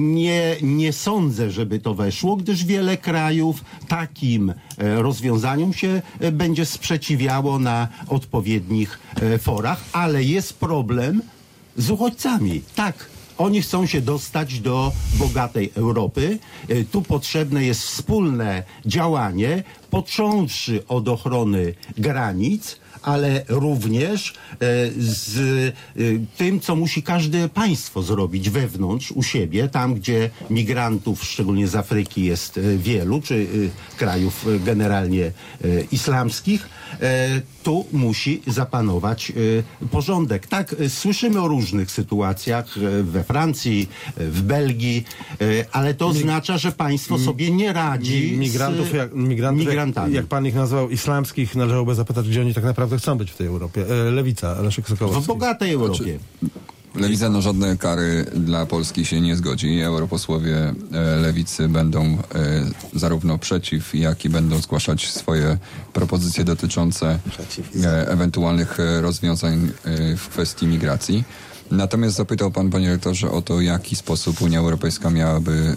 Nie, 0.00 0.56
nie 0.62 0.92
sądzę, 0.92 1.50
żeby 1.50 1.78
to 1.80 1.94
weszło, 1.94 2.36
gdyż 2.36 2.64
wiele 2.64 2.96
krajów 2.96 3.64
takim 3.88 4.50
e, 4.50 4.54
rozwiązaniom 5.02 5.72
się 5.72 6.02
e, 6.20 6.32
będzie 6.32 6.66
sprzeciwiało 6.66 7.58
na 7.58 7.88
odpowiednich 8.08 9.00
e, 9.16 9.38
forach, 9.38 9.84
ale 9.92 10.24
jest 10.24 10.58
problem 10.60 11.22
z 11.76 11.90
uchodźcami. 11.90 12.62
Tak, 12.74 13.08
oni 13.38 13.62
chcą 13.62 13.86
się 13.86 14.00
dostać 14.00 14.60
do 14.60 14.92
bogatej 15.18 15.72
Europy. 15.74 16.38
E, 16.68 16.84
Tu 16.84 17.02
potrzebne 17.02 17.64
jest 17.64 17.82
wspólne 17.82 18.62
działanie, 18.86 19.64
począwszy 19.90 20.86
od 20.88 21.08
ochrony 21.08 21.74
granic, 21.98 22.76
ale 23.02 23.44
również 23.48 24.30
e, 24.30 24.34
z 24.98 25.38
e, 25.38 25.72
tym, 26.36 26.60
co 26.60 26.76
musi 26.76 27.02
każde 27.02 27.48
państwo 27.48 28.02
zrobić 28.02 28.50
wewnątrz, 28.50 29.12
u 29.12 29.22
siebie, 29.22 29.68
tam 29.68 29.94
gdzie 29.94 30.30
migrantów, 30.50 31.24
szczególnie 31.24 31.68
z 31.68 31.76
Afryki, 31.76 32.24
jest 32.24 32.60
wielu, 32.76 33.20
czy 33.20 33.46
krajów 33.96 34.46
generalnie 34.64 35.32
islamskich, 35.92 36.68
tu 37.62 37.86
musi 37.92 38.42
zapanować 38.46 39.32
e, 39.82 39.88
porządek. 39.88 40.46
Tak, 40.46 40.74
e, 40.80 40.88
słyszymy 40.90 41.40
o 41.40 41.48
różnych 41.48 41.90
sytuacjach 41.90 42.78
e, 42.78 43.02
we 43.02 43.24
Francji, 43.24 43.88
w 44.16 44.42
Belgii, 44.42 45.04
ale 45.72 45.94
to 45.94 46.06
oznacza, 46.06 46.58
że 46.58 46.72
państwo 46.72 47.18
sobie 47.18 47.50
nie 47.50 47.72
radzi 47.72 48.36
Migrantów, 48.38 48.88
z 48.88 48.92
jak, 48.92 49.14
migrantów 49.14 49.60
jak, 49.60 49.68
migrantami. 49.68 50.14
jak 50.14 50.26
pan 50.26 50.46
ich 50.46 50.54
nazwał, 50.54 50.90
islamskich, 50.90 51.54
należałoby 51.54 51.94
zapytać, 51.94 52.28
gdzie 52.28 52.40
oni 52.40 52.54
tak 52.54 52.64
naprawdę 52.64 52.98
chcą 52.98 53.18
być 53.18 53.30
w 53.30 53.36
tej 53.36 53.46
Europie. 53.46 53.84
E, 53.88 54.10
Lewica, 54.10 54.62
Leszek 54.62 54.84
w 54.84 54.88
Sokołowski. 54.88 55.26
bogatej 55.26 55.72
Europie. 55.72 56.18
Lewica 56.94 57.28
na 57.28 57.40
żadne 57.40 57.76
kary 57.76 58.26
dla 58.34 58.66
Polski 58.66 59.04
się 59.04 59.20
nie 59.20 59.36
zgodzi. 59.36 59.80
Europosłowie 59.80 60.74
e, 60.92 61.16
Lewicy 61.16 61.68
będą 61.68 62.04
e, 62.04 62.18
zarówno 62.94 63.38
przeciw, 63.38 63.94
jak 63.94 64.24
i 64.24 64.28
będą 64.28 64.58
zgłaszać 64.58 65.10
swoje 65.10 65.58
propozycje 65.92 66.44
dotyczące 66.44 67.18
e, 67.84 68.08
ewentualnych 68.08 68.78
rozwiązań 69.00 69.70
w 70.16 70.28
kwestii 70.28 70.66
migracji. 70.66 71.24
Natomiast 71.70 72.16
zapytał 72.16 72.50
pan, 72.50 72.70
panie 72.70 72.90
rektorze, 72.90 73.30
o 73.30 73.42
to, 73.42 73.56
w 73.56 73.62
jaki 73.62 73.96
sposób 73.96 74.42
Unia 74.42 74.58
Europejska 74.58 75.10
miałaby 75.10 75.76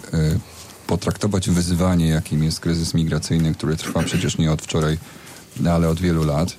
potraktować 0.86 1.50
wyzwanie, 1.50 2.08
jakim 2.08 2.44
jest 2.44 2.60
kryzys 2.60 2.94
migracyjny, 2.94 3.54
który 3.54 3.76
trwa 3.76 4.02
przecież 4.02 4.38
nie 4.38 4.52
od 4.52 4.62
wczoraj, 4.62 4.98
ale 5.70 5.88
od 5.88 6.00
wielu 6.00 6.24
lat. 6.24 6.56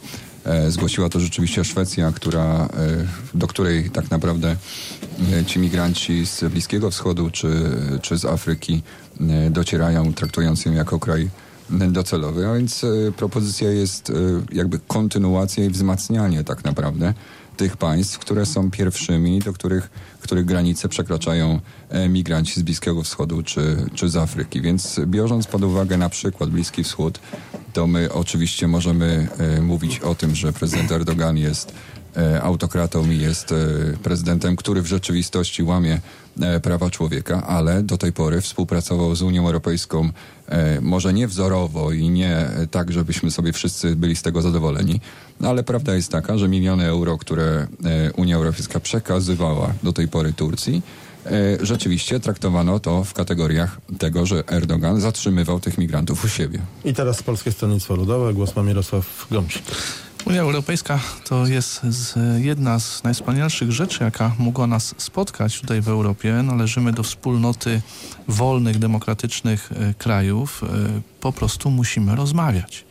E, 0.48 0.72
Zgłosiła 0.72 1.10
to 1.10 1.20
rzeczywiście 1.20 1.64
Szwecja, 1.64 2.12
która, 2.12 2.44
e, 2.44 2.68
do 3.34 3.48
której 3.48 3.90
tak 3.90 4.12
naprawdę 4.12 4.56
e, 5.34 5.46
ci 5.46 5.60
migranci 5.60 6.26
z 6.26 6.44
Bliskiego 6.44 6.92
Wschodu 6.92 7.30
czy, 7.30 7.48
czy 8.02 8.18
z 8.18 8.26
Afryki 8.26 8.82
docierają, 9.50 10.14
traktując 10.14 10.66
ją 10.66 10.74
jako 10.74 11.00
kraj 11.00 11.30
docelowy. 11.70 12.48
A 12.48 12.54
więc 12.54 12.86
propozycja 13.18 13.72
jest 13.72 14.12
jakby 14.52 14.80
kontynuacja 14.88 15.66
i 15.66 15.70
wzmacnianie 15.70 16.44
tak 16.44 16.64
naprawdę 16.64 17.14
tych 17.58 17.78
państw, 17.78 18.20
które 18.20 18.46
są 18.46 18.72
pierwszymi, 18.72 19.40
do 19.40 19.54
których, 19.54 19.90
których 20.22 20.46
granice 20.46 20.90
przekraczają 20.90 21.60
e, 21.90 22.10
migranci 22.10 22.60
z 22.60 22.64
Bliskiego 22.64 23.04
Wschodu 23.04 23.44
czy, 23.44 23.78
czy 23.96 24.10
z 24.10 24.16
Afryki. 24.16 24.62
Więc 24.62 25.00
biorąc 25.08 25.48
pod 25.48 25.64
uwagę 25.64 25.98
na 25.98 26.10
przykład 26.10 26.50
Bliski 26.50 26.84
Wschód, 26.84 27.20
to 27.74 27.88
my 27.88 28.14
oczywiście 28.14 28.68
możemy 28.68 29.28
e, 29.38 29.62
mówić 29.62 30.00
o 30.00 30.16
tym, 30.16 30.36
że 30.36 30.54
prezydent 30.54 30.92
Erdogan 30.92 31.38
jest 31.38 31.74
e, 32.18 32.42
autokratą 32.42 33.12
i 33.12 33.18
jest 33.18 33.54
prezydentem, 34.04 34.56
który 34.56 34.82
w 34.82 34.88
rzeczywistości 34.88 35.64
łamie 35.64 36.02
prawa 36.64 36.90
człowieka, 36.90 37.48
ale 37.48 37.84
do 37.84 37.98
tej 37.98 38.14
pory 38.14 38.42
współpracował 38.42 39.16
z 39.16 39.22
Unią 39.22 39.46
Europejską 39.46 40.10
może 40.82 41.14
nie 41.14 41.28
wzorowo 41.28 41.92
i 41.92 42.10
nie 42.10 42.36
e, 42.36 42.68
tak, 42.72 42.92
żebyśmy 42.92 43.32
sobie 43.32 43.54
wszyscy 43.54 43.96
byli 43.96 44.16
z 44.16 44.22
tego 44.22 44.42
zadowoleni, 44.42 45.02
ale 45.44 45.64
prawda 45.64 45.96
jest 45.96 46.12
taka, 46.12 46.38
że 46.38 46.48
miliony 46.48 46.86
euro, 46.86 47.18
które 47.18 47.68
e, 47.86 48.14
Unia 48.14 48.36
Europejska 48.36 48.80
przekazywała 48.80 49.74
do 49.84 49.94
tej 49.94 50.08
pory 50.08 50.34
Turcji, 50.34 50.82
e, 51.26 51.30
rzeczywiście 51.66 52.20
traktowano 52.20 52.80
to 52.80 53.04
w 53.04 53.14
kategoriach 53.14 53.78
tego, 54.00 54.26
że 54.26 54.44
Erdogan 54.48 55.02
zatrzymywał 55.02 55.60
tych 55.60 55.78
migrantów 55.78 56.26
u 56.26 56.28
siebie. 56.28 56.60
I 56.86 56.94
teraz 56.94 57.24
Polskie 57.24 57.52
Stronnictwo 57.52 57.96
Ludowe, 57.96 58.34
głos 58.34 58.56
ma 58.56 58.64
Mirosław 58.64 59.28
Gąsik. 59.32 59.64
Unia 60.28 60.42
Europejska 60.42 61.00
to 61.24 61.46
jest 61.46 61.82
jedna 62.38 62.80
z 62.80 63.04
najwspanialszych 63.04 63.72
rzeczy, 63.72 64.04
jaka 64.04 64.32
mogła 64.40 64.68
nas 64.68 64.96
spotkać 64.98 65.62
tutaj 65.62 65.82
w 65.82 65.90
Europie. 65.90 66.34
Należymy 66.34 66.92
do 66.92 67.04
wspólnoty 67.04 67.82
wolnych, 68.28 68.80
demokratycznych 68.80 69.70
e, 69.72 69.94
krajów. 69.94 70.64
E, 70.64 70.68
po 71.20 71.32
prostu 71.32 71.70
musimy 71.70 72.16
rozmawiać. 72.16 72.86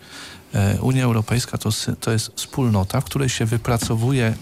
E, 0.54 0.80
Unia 0.80 1.04
Europejska 1.04 1.58
to, 1.58 1.70
to 2.00 2.12
jest 2.12 2.32
wspólnota, 2.36 3.00
w 3.00 3.04
której 3.04 3.28
się 3.28 3.44
wypracowuje 3.44 4.34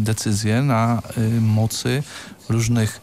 decyzje 0.00 0.62
na 0.62 1.02
mocy 1.40 2.02
różnych 2.48 3.00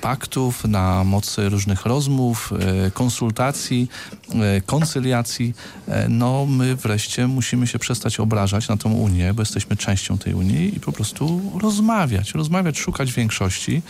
paktów, 0.00 0.64
na 0.64 1.04
mocy 1.04 1.48
różnych 1.48 1.86
rozmów, 1.86 2.52
e, 2.86 2.90
konsultacji, 2.90 3.88
e, 4.34 4.60
koncyliacji. 4.60 5.54
E, 5.88 6.08
No, 6.08 6.46
my 6.46 6.76
wreszcie 6.76 7.26
musimy 7.26 7.66
się 7.66 7.78
przestać 7.78 8.20
obrażać 8.20 8.68
na 8.68 8.76
tą 8.76 8.92
Unię, 8.92 9.34
bo 9.34 9.42
jesteśmy 9.42 9.76
częścią 9.76 10.18
tej 10.18 10.34
Unii 10.34 10.76
i 10.76 10.80
po 10.80 10.92
prostu 10.92 11.42
rozmawiać, 11.62 12.32
rozmawiać, 12.34 12.78
szukać 12.78 13.12
większości. 13.12 13.82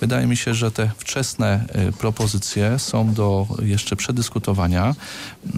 Wydaje 0.00 0.26
mi 0.26 0.36
się, 0.36 0.54
że 0.54 0.70
te 0.70 0.90
wczesne 0.98 1.64
e, 1.68 1.92
propozycje 1.92 2.78
są 2.78 3.14
do 3.14 3.46
jeszcze 3.62 3.96
przedyskutowania. 3.96 4.94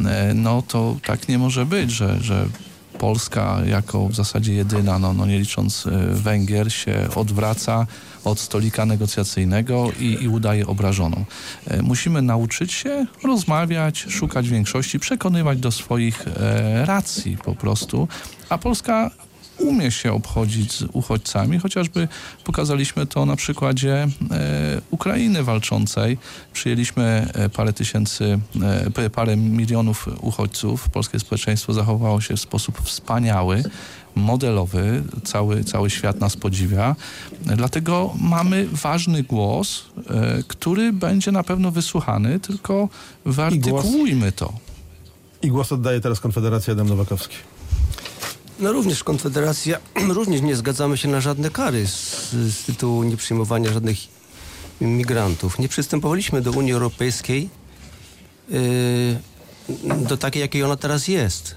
E, 0.06 0.34
No, 0.34 0.62
to 0.62 0.96
tak 1.06 1.28
nie 1.28 1.38
może 1.38 1.66
być, 1.66 1.90
że, 1.90 2.20
że 2.20 2.46
Polska 2.98 3.58
jako 3.66 4.08
w 4.08 4.14
zasadzie 4.14 4.54
jedyna, 4.54 4.98
no, 4.98 5.12
no 5.12 5.26
nie 5.26 5.38
licząc 5.38 5.86
e, 5.86 5.90
Węgier, 6.14 6.72
się 6.72 7.08
odwraca 7.14 7.86
od 8.24 8.40
stolika 8.40 8.86
negocjacyjnego 8.86 9.92
i, 10.00 10.18
i 10.22 10.28
udaje 10.28 10.66
obrażoną. 10.66 11.24
E, 11.66 11.82
Musimy 11.82 12.22
nauczyć 12.22 12.72
się 12.72 13.06
rozmawiać, 13.24 14.06
szukać 14.08 14.48
większości, 14.48 14.98
przekonywać 14.98 15.58
do 15.58 15.70
swoich 15.70 16.24
e, 16.28 16.86
racji 16.86 17.36
po 17.44 17.54
prostu, 17.54 18.08
a 18.48 18.58
Polska 18.58 19.10
umie 19.58 19.90
się 19.90 20.12
obchodzić 20.12 20.72
z 20.72 20.84
uchodźcami, 20.92 21.58
chociażby 21.58 22.08
pokazaliśmy 22.44 23.06
to 23.06 23.26
na 23.26 23.36
przykładzie 23.36 24.08
e, 24.30 24.80
Ukrainy 24.90 25.42
walczącej. 25.42 26.18
Przyjęliśmy 26.52 27.30
e, 27.34 27.48
parę 27.48 27.72
tysięcy, 27.72 28.38
e, 28.96 29.10
parę 29.10 29.36
milionów 29.36 30.08
uchodźców. 30.20 30.88
Polskie 30.88 31.18
społeczeństwo 31.20 31.72
zachowało 31.72 32.20
się 32.20 32.36
w 32.36 32.40
sposób 32.40 32.80
wspaniały, 32.80 33.64
modelowy. 34.14 35.02
Cały, 35.24 35.64
cały 35.64 35.90
świat 35.90 36.20
nas 36.20 36.36
podziwia. 36.36 36.96
Dlatego 37.56 38.14
mamy 38.20 38.68
ważny 38.72 39.22
głos, 39.22 39.84
który 40.48 40.92
będzie 40.92 41.32
na 41.32 41.42
pewno 41.42 41.70
wysłuchany, 41.70 42.40
tylko 42.40 42.88
wyartykułujmy 43.24 44.32
to. 44.32 44.52
I 45.42 45.48
głos 45.48 45.72
oddaje 45.72 46.00
teraz 46.00 46.20
Konfederacja 46.20 46.72
Adam 46.72 46.88
Nowakowski. 46.88 47.36
No 48.58 48.72
również 48.72 49.04
Konfederacja, 49.04 49.78
również 50.08 50.40
nie 50.40 50.56
zgadzamy 50.56 50.96
się 50.96 51.08
na 51.08 51.20
żadne 51.20 51.50
kary 51.50 51.86
z, 51.86 52.30
z 52.32 52.64
tytułu 52.64 53.02
nieprzyjmowania 53.02 53.72
żadnych 53.72 53.96
migrantów. 54.80 55.58
Nie 55.58 55.68
przystępowaliśmy 55.68 56.42
do 56.42 56.52
Unii 56.52 56.72
Europejskiej 56.72 57.48
yy, 58.48 58.58
do 60.08 60.16
takiej, 60.16 60.40
jakiej 60.40 60.62
ona 60.62 60.76
teraz 60.76 61.08
jest. 61.08 61.54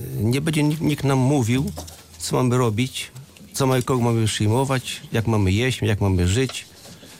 Yy, 0.00 0.06
Nie 0.24 0.40
będzie 0.40 0.62
nikt, 0.62 1.04
nam 1.04 1.18
mówił, 1.18 1.72
co 2.18 2.36
mamy 2.36 2.58
robić, 2.58 3.10
co 3.52 3.66
mamy, 3.66 3.82
kogo 3.82 4.02
mamy 4.02 4.26
przyjmować, 4.26 5.02
jak 5.12 5.26
mamy 5.26 5.52
jeść, 5.52 5.82
jak 5.82 6.00
mamy 6.00 6.28
żyć, 6.28 6.66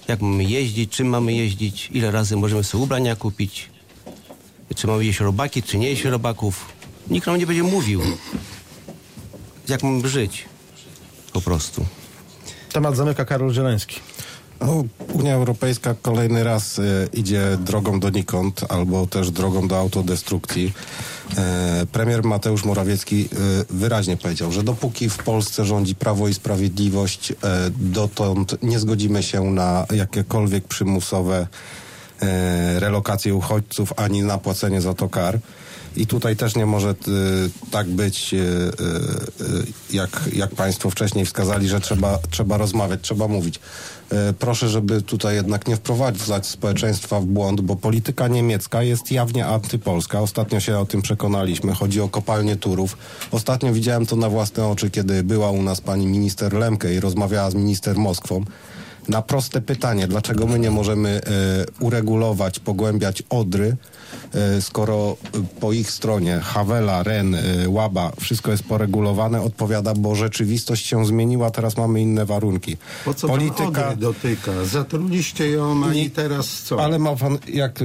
jak 0.09 0.21
mamy 0.21 0.45
jeździć, 0.45 0.93
czym 0.93 1.09
mamy 1.09 1.33
jeździć, 1.33 1.89
ile 1.93 2.11
razy 2.11 2.37
możemy 2.37 2.65
sobie 2.65 2.85
ubrania 2.85 3.17
kupić, 3.17 3.71
czy 4.77 4.87
mamy 4.87 5.05
jeść 5.05 5.21
robaki, 5.21 5.63
czy 5.63 5.79
nie 5.79 5.89
jeść 5.89 6.05
robaków. 6.05 6.65
Nikt 7.11 7.27
nam 7.27 7.39
nie 7.39 7.47
będzie 7.47 7.63
mówił 7.63 8.03
jak 9.69 9.83
mamy 9.83 10.09
żyć. 10.09 10.45
Po 11.33 11.41
prostu. 11.41 11.85
Temat 12.73 12.97
zamyka 12.97 13.25
Karol 13.25 13.53
Zieleński. 13.53 14.01
No, 14.61 14.85
Unia 15.13 15.35
Europejska 15.35 15.95
kolejny 16.03 16.45
raz 16.45 16.79
e, 16.79 16.83
idzie 17.13 17.59
drogą 17.61 18.01
donikąd 18.01 18.61
albo 18.69 19.07
też 19.07 19.31
drogą 19.31 19.69
do 19.69 19.79
autodestrukcji. 19.79 20.73
E, 21.37 21.87
premier 21.93 22.25
Mateusz 22.25 22.65
Morawiecki 22.65 23.29
e, 23.33 23.37
wyraźnie 23.71 24.17
powiedział, 24.17 24.53
że 24.53 24.63
dopóki 24.63 25.09
w 25.11 25.19
Polsce 25.19 25.65
rządzi 25.65 25.95
Prawo 25.95 26.29
i 26.29 26.35
Sprawiedliwość, 26.35 27.33
e, 27.33 27.35
dotąd 27.71 28.63
nie 28.63 28.79
zgodzimy 28.79 29.23
się 29.23 29.45
na 29.45 29.87
jakiekolwiek 29.91 30.65
przymusowe 30.65 31.47
e, 32.23 32.81
relokacje 32.81 33.35
uchodźców 33.35 33.93
ani 33.97 34.23
na 34.23 34.39
płacenie 34.39 34.81
za 34.81 34.95
to 34.95 35.09
kar. 35.09 35.39
I 35.99 36.07
tutaj 36.07 36.37
też 36.37 36.57
nie 36.57 36.67
może 36.67 36.89
e, 36.89 36.95
tak 37.71 37.89
być, 37.89 38.35
e, 38.35 38.39
e, 38.39 38.43
jak, 39.91 40.21
jak 40.33 40.51
Państwo 40.51 40.91
wcześniej 40.91 41.27
wskazali, 41.27 41.69
że 41.69 41.81
trzeba, 41.81 42.19
trzeba 42.31 42.57
rozmawiać, 42.57 43.01
trzeba 43.03 43.29
mówić. 43.29 43.61
Proszę, 44.39 44.69
żeby 44.69 45.03
tutaj 45.03 45.35
jednak 45.35 45.69
nie 45.69 45.77
wprowadzać 45.77 46.47
społeczeństwa 46.47 47.21
w 47.21 47.25
błąd, 47.25 47.61
bo 47.61 47.77
polityka 47.77 48.29
niemiecka 48.29 48.83
jest 48.83 49.13
jawnie 49.13 49.47
antypolska. 49.47 50.21
Ostatnio 50.21 50.61
się 50.61 50.79
o 50.79 50.87
tym 50.87 51.03
przekonaliśmy. 51.03 51.75
Chodzi 51.75 52.01
o 52.01 52.09
kopalnię 52.09 52.57
Turów. 52.57 52.97
Ostatnio 53.31 53.73
widziałem 53.73 54.07
to 54.07 54.17
na 54.17 54.29
własne 54.29 54.67
oczy, 54.67 54.91
kiedy 54.91 55.23
była 55.23 55.51
u 55.51 55.63
nas 55.63 55.81
pani 55.81 56.07
minister 56.07 56.53
Lemke 56.53 56.95
i 56.95 57.01
rozmawiała 57.01 57.51
z 57.51 57.55
minister 57.55 57.97
Moskwą. 57.97 58.45
Na 59.09 59.23
proste 59.23 59.61
pytanie, 59.61 60.09
dlaczego 60.09 60.47
my 60.47 60.59
nie 60.59 60.71
możemy 60.71 61.09
e, 61.09 61.21
uregulować, 61.81 62.59
pogłębiać 62.59 63.23
Odry, 63.31 63.77
e, 64.35 64.63
skoro 64.63 65.17
e, 65.35 65.61
po 65.61 65.73
ich 65.73 65.91
stronie 65.91 66.41
Hawela, 66.43 67.03
Ren, 67.03 67.37
Łaba, 67.67 68.13
wszystko 68.21 68.51
jest 68.51 68.63
poregulowane, 68.63 69.43
odpowiada, 69.43 69.95
bo 69.95 70.15
rzeczywistość 70.15 70.87
się 70.87 71.07
zmieniła, 71.07 71.51
teraz 71.51 71.77
mamy 71.77 72.01
inne 72.01 72.27
warunki. 72.27 72.77
Po 73.05 73.15
co 73.15 73.29
Polityka... 73.29 73.97
dotyka? 73.97 74.65
Zatruliście 74.65 75.51
ją, 75.51 75.85
a 75.85 75.95
i 75.95 76.11
teraz 76.11 76.63
co? 76.63 76.85
Ale 76.85 76.99
ma 76.99 77.17
pan, 77.17 77.39
jak 77.49 77.79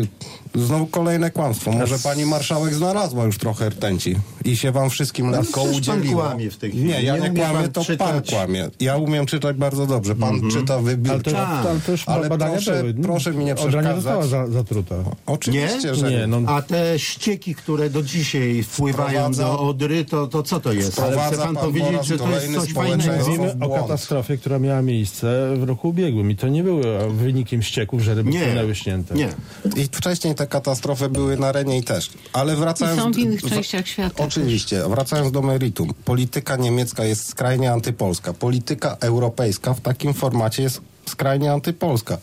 znowu 0.56 0.86
kolejne 0.88 1.32
kłamstwo. 1.32 1.72
Może 1.72 1.99
pani 1.99 2.26
marszałek 2.26 2.74
znalazła 2.74 3.24
już 3.26 3.38
trochę 3.38 3.70
rtęci 3.70 4.16
i 4.45 4.58
się 4.58 4.72
wam 4.72 4.89
wszystkim 4.89 5.28
Ale 5.28 5.38
lekko 5.39 5.62
pan 5.62 5.76
udzieliło. 5.76 6.22
kłamie 6.22 6.51
w 6.51 6.58
tej 6.58 6.70
chwili. 6.72 6.86
Nie, 6.86 7.01
ja 7.04 7.18
Nie 7.18 7.30
nie, 7.30 7.39
kłamię, 7.39 7.54
pan 7.54 7.72
to 7.72 7.82
pan 7.82 7.86
czytać. 7.86 8.30
kłamie. 8.30 8.70
Ja 8.80 8.97
umiem 8.97 9.26
czytać 9.26 9.58
bardzo 9.58 9.86
dobrze. 9.88 10.16
Pan 10.16 10.41
czyta 10.51 10.80
wybiórczo. 10.80 11.38
Ale 11.47 11.64
Tak. 11.64 11.84
to 11.86 11.91
już 11.91 12.04
Ale 12.08 12.30
proszę- 12.30 12.80
były. 12.84 12.93
proszę 12.93 13.32
mi 13.34 13.45
nie 13.45 13.56
Odra 13.56 13.66
nie 13.66 13.72
przeszkadzać. 13.72 13.95
została 14.04 14.28
za, 14.28 14.47
zatruta. 14.51 14.95
Oczywiście, 15.26 15.88
Nie? 15.89 15.95
że 15.95 16.12
Nie, 16.12 16.28
no 16.28 16.38
A 16.47 16.62
te 16.62 16.99
ścieki, 16.99 17.56
które 17.56 17.89
do 17.89 18.04
dzisiaj 18.04 18.64
wpływają 18.64 19.22
Sprowadza- 19.32 19.43
do 19.43 19.60
Odry, 19.60 20.06
to, 20.06 20.28
to 20.28 20.43
co 20.43 20.60
to 20.60 20.74
jest? 20.74 20.99
Ale 20.99 21.18
chce 21.28 21.38
pan 21.38 21.45
pan 21.45 21.56
po 21.56 21.62
powiedzieć, 21.62 22.06
że 22.06 22.18
to 22.18 22.30
jest 22.32 22.54
coś 22.56 22.74
fajnego? 22.74 23.14
Mówimy 23.28 23.56
o 23.62 23.70
katastrofie, 23.82 24.38
która 24.38 24.60
miała 24.60 24.82
miejsce 24.82 25.54
w 25.58 25.64
roku 25.64 25.89
ubiegłym 25.89 26.32
i 26.32 26.36
to 26.36 26.47
nie 26.47 26.64
było 26.64 26.82
wynikiem 27.10 27.62
ścieków, 27.62 28.01
że 28.01 28.16
ryby 28.16 28.30
Nie, 28.32 28.39
płynęły 28.39 28.76
śnięte. 28.76 29.16
nie. 29.16 29.30
I 29.76 29.86
wcześniej 29.91 30.36
te 30.44 30.48
katastrofy 30.48 31.10
były 31.10 31.38
na 31.38 31.52
Renie 31.52 31.78
i 31.78 31.84
też. 31.84 32.10
Ale 32.34 32.56
wracając... 32.56 33.00
I 33.00 33.04
są 33.04 33.12
w 33.12 33.18
innych 33.18 33.41
częściach 33.41 33.88
świata 33.88 34.24
Oczywiście. 34.24 34.84
Wracając 34.89 35.32
do 35.32 35.41
meritum. 35.41 35.94
Polityka 36.06 36.56
niemiecka 36.56 37.04
jest 37.04 37.30
skrajnie 37.30 37.72
antypolska. 37.72 38.34
Polityka 38.34 38.98
europejska 39.00 39.74
w 39.74 39.82
takim 39.82 40.14
formacie 40.14 40.64
jest 40.64 40.82
skrajnie 41.06 41.51
antypolska. 41.51 42.18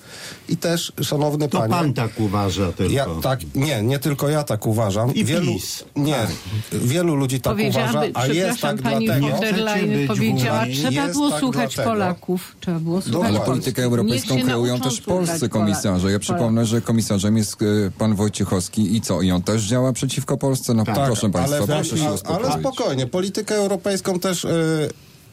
I 0.49 0.57
też, 0.57 0.93
szanowny 1.03 1.49
To 1.49 1.59
panie... 1.59 1.71
pan 1.71 1.95
tak 1.95 2.21
uważa 2.21 2.73
tylko. 2.73 2.93
Ja, 2.93 3.07
tak, 3.23 3.41
nie, 3.55 3.83
nie 3.83 3.99
tylko 3.99 4.29
ja 4.29 4.45
tak 4.45 4.67
uważam. 4.67 5.15
I 5.15 5.25
wielu, 5.25 5.53
PiS. 5.53 5.85
Nie, 5.97 6.27
wielu 6.73 7.15
ludzi 7.15 7.41
tak 7.41 7.57
uważa, 7.69 8.03
a 8.15 8.27
jest 8.27 8.61
tak 8.61 8.83
pani 8.83 9.07
dlatego... 9.07 9.29
von 9.29 9.41
der 9.41 9.59
Leyen 9.59 10.09
powiedziała, 10.09 10.65
trzeba 10.73 10.91
Jest 10.91 11.13
było 11.13 11.31
tak 11.31 11.41
słuchać 11.41 11.75
dlatego. 11.75 11.91
Polaków. 11.95 12.57
Trzeba 12.61 12.79
było 12.81 13.01
słuchać 13.01 13.13
Dokładnie. 13.13 13.39
Ale 13.39 13.47
politykę 13.47 13.83
europejską 13.83 14.43
kreują 14.43 14.81
też 14.81 15.01
polscy 15.01 15.49
komisarze. 15.49 16.13
Ja 16.13 16.19
przypomnę, 16.19 16.67
że 16.67 16.81
komisarzem 16.81 17.37
jest 17.37 17.63
e, 17.63 17.67
pan 17.99 18.15
Wojciechowski 18.15 18.97
i 18.97 19.01
co? 19.01 19.23
I 19.23 19.31
on 19.31 19.43
też 19.43 19.63
działa 19.63 19.93
przeciwko 19.93 20.37
Polsce? 20.37 20.75
No 20.75 20.85
proszę 20.85 21.31
państwa, 21.31 21.57
ale, 21.57 21.67
proszę 21.67 21.99
się 21.99 22.05
ale, 22.05 22.15
uspokoić. 22.15 22.47
ale 22.51 22.61
spokojnie, 22.61 23.07
politykę 23.07 23.55
europejską 23.55 24.21
też 24.21 24.47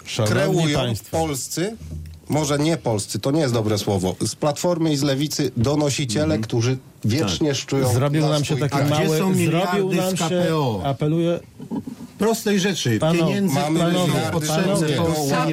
Szanowni 0.05 0.35
kreują 0.35 0.79
państwo. 0.79 1.17
polscy, 1.17 1.77
może 2.29 2.59
nie 2.59 2.77
polscy, 2.77 3.19
to 3.19 3.31
nie 3.31 3.41
jest 3.41 3.53
dobre 3.53 3.77
słowo, 3.77 4.15
z 4.25 4.35
Platformy 4.35 4.93
i 4.93 4.97
z 4.97 5.03
Lewicy 5.03 5.51
donosiciele, 5.57 6.37
którzy 6.39 6.77
wiecznie 7.05 7.55
szczują 7.55 7.93
Zrobił 7.93 8.21
na 8.21 8.29
nam 8.29 8.43
się 8.43 8.55
swój 8.55 8.69
taki 8.69 8.75
A 8.75 8.81
gdzie 8.85 8.89
mały... 9.05 9.17
są 9.17 9.33
Zrobił 9.35 9.93
nam 9.93 10.17
z 10.17 10.19
się... 10.19 10.43
Apeluję... 10.83 11.39
Prostej 12.17 12.59
rzeczy. 12.59 12.99
Pano- 12.99 13.13
Pieniędzy, 13.27 13.55
mamy 13.55 13.79
potrzebne 14.31 14.73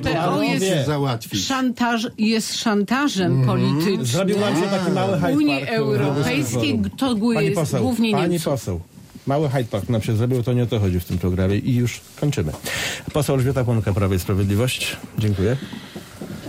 KPO 0.01 0.43
jest- 0.43 0.65
się 0.67 0.85
załatwić. 0.87 1.47
Szantaż 1.47 2.07
jest 2.19 2.55
szantażem 2.57 3.33
Mhm. 3.41 3.47
politycznym. 3.59 4.07
Zrobił 4.07 4.41
nam 4.41 4.57
się 4.57 4.69
taki 4.69 4.91
mały 4.93 5.21
Hyde 5.21 5.33
Unii 5.37 5.69
Europejskiej 5.69 6.81
to 6.97 7.17
Pani 7.17 7.45
jest 7.47 7.55
poseł, 7.61 7.83
głównie 7.83 8.13
pani 8.13 8.31
Niemców. 8.33 8.53
poseł. 8.53 8.81
Mały 9.27 9.49
Hyde 9.49 9.65
Park 9.65 9.89
nam 9.89 10.03
się 10.03 10.17
zrobił, 10.17 10.43
to 10.43 10.53
nie 10.53 10.63
o 10.63 10.67
to 10.67 10.81
chodzi 10.81 11.01
w 11.01 11.05
tym 11.05 11.19
programie 11.19 11.57
i 11.57 11.75
już 11.75 12.01
kończymy. 12.21 12.53
Poseł 13.13 13.35
Elżbieta 13.35 13.65
Płonka, 13.65 13.93
Prawo 13.93 14.15
i 14.15 14.19
Sprawiedliwość. 14.19 14.97
Dziękuję. 15.19 15.57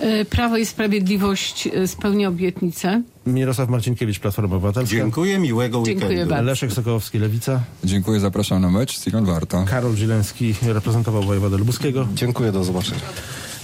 E, 0.02 0.26
Prawo 0.26 0.58
i 0.58 0.66
Sprawiedliwość 0.66 1.68
e, 1.68 1.88
spełnia 1.88 2.28
obietnicę. 2.30 3.02
Mirosław 3.26 3.70
Marcinkiewicz, 3.70 4.20
Platforma 4.20 4.56
Obywatelska. 4.56 4.96
Dziękuję, 4.96 5.39
miłego 5.39 5.84
Dziękuję 5.86 6.10
weekendu. 6.10 6.30
bardzo. 6.30 6.46
Leszek 6.46 6.74
Sokołowski, 6.74 7.20
Lewica. 7.20 7.64
Dziękuję, 7.84 8.20
zapraszam 8.20 8.62
na 8.62 8.70
mecz. 8.70 9.00
Silon 9.04 9.26
Warta. 9.26 9.64
Karol 9.64 9.96
Zieleński 9.96 10.56
reprezentował 10.62 11.24
wojewodę 11.24 11.58
lubuskiego. 11.58 12.08
Dziękuję, 12.16 12.52
do 12.52 12.64
zobaczenia. 12.64 13.02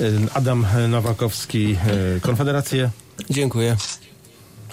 Y, 0.02 0.20
Adam 0.34 0.66
Nowakowski, 0.90 1.76
Konfederację. 2.22 2.90
Dziękuję. 3.30 3.78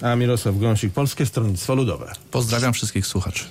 A 0.03 0.17
Mirosław 0.17 0.59
Gąsik, 0.59 0.93
Polskie 0.93 1.27
Stronnictwo 1.27 1.75
Ludowe. 1.75 2.13
Pozdrawiam 2.31 2.73
wszystkich 2.73 3.07
słuchaczy. 3.07 3.45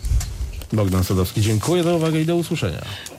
Bogdan 0.73 1.03
Sadowski, 1.03 1.41
dziękuję 1.41 1.83
za 1.83 1.93
uwagę 1.95 2.21
i 2.21 2.25
do 2.25 2.35
usłyszenia. 2.35 2.81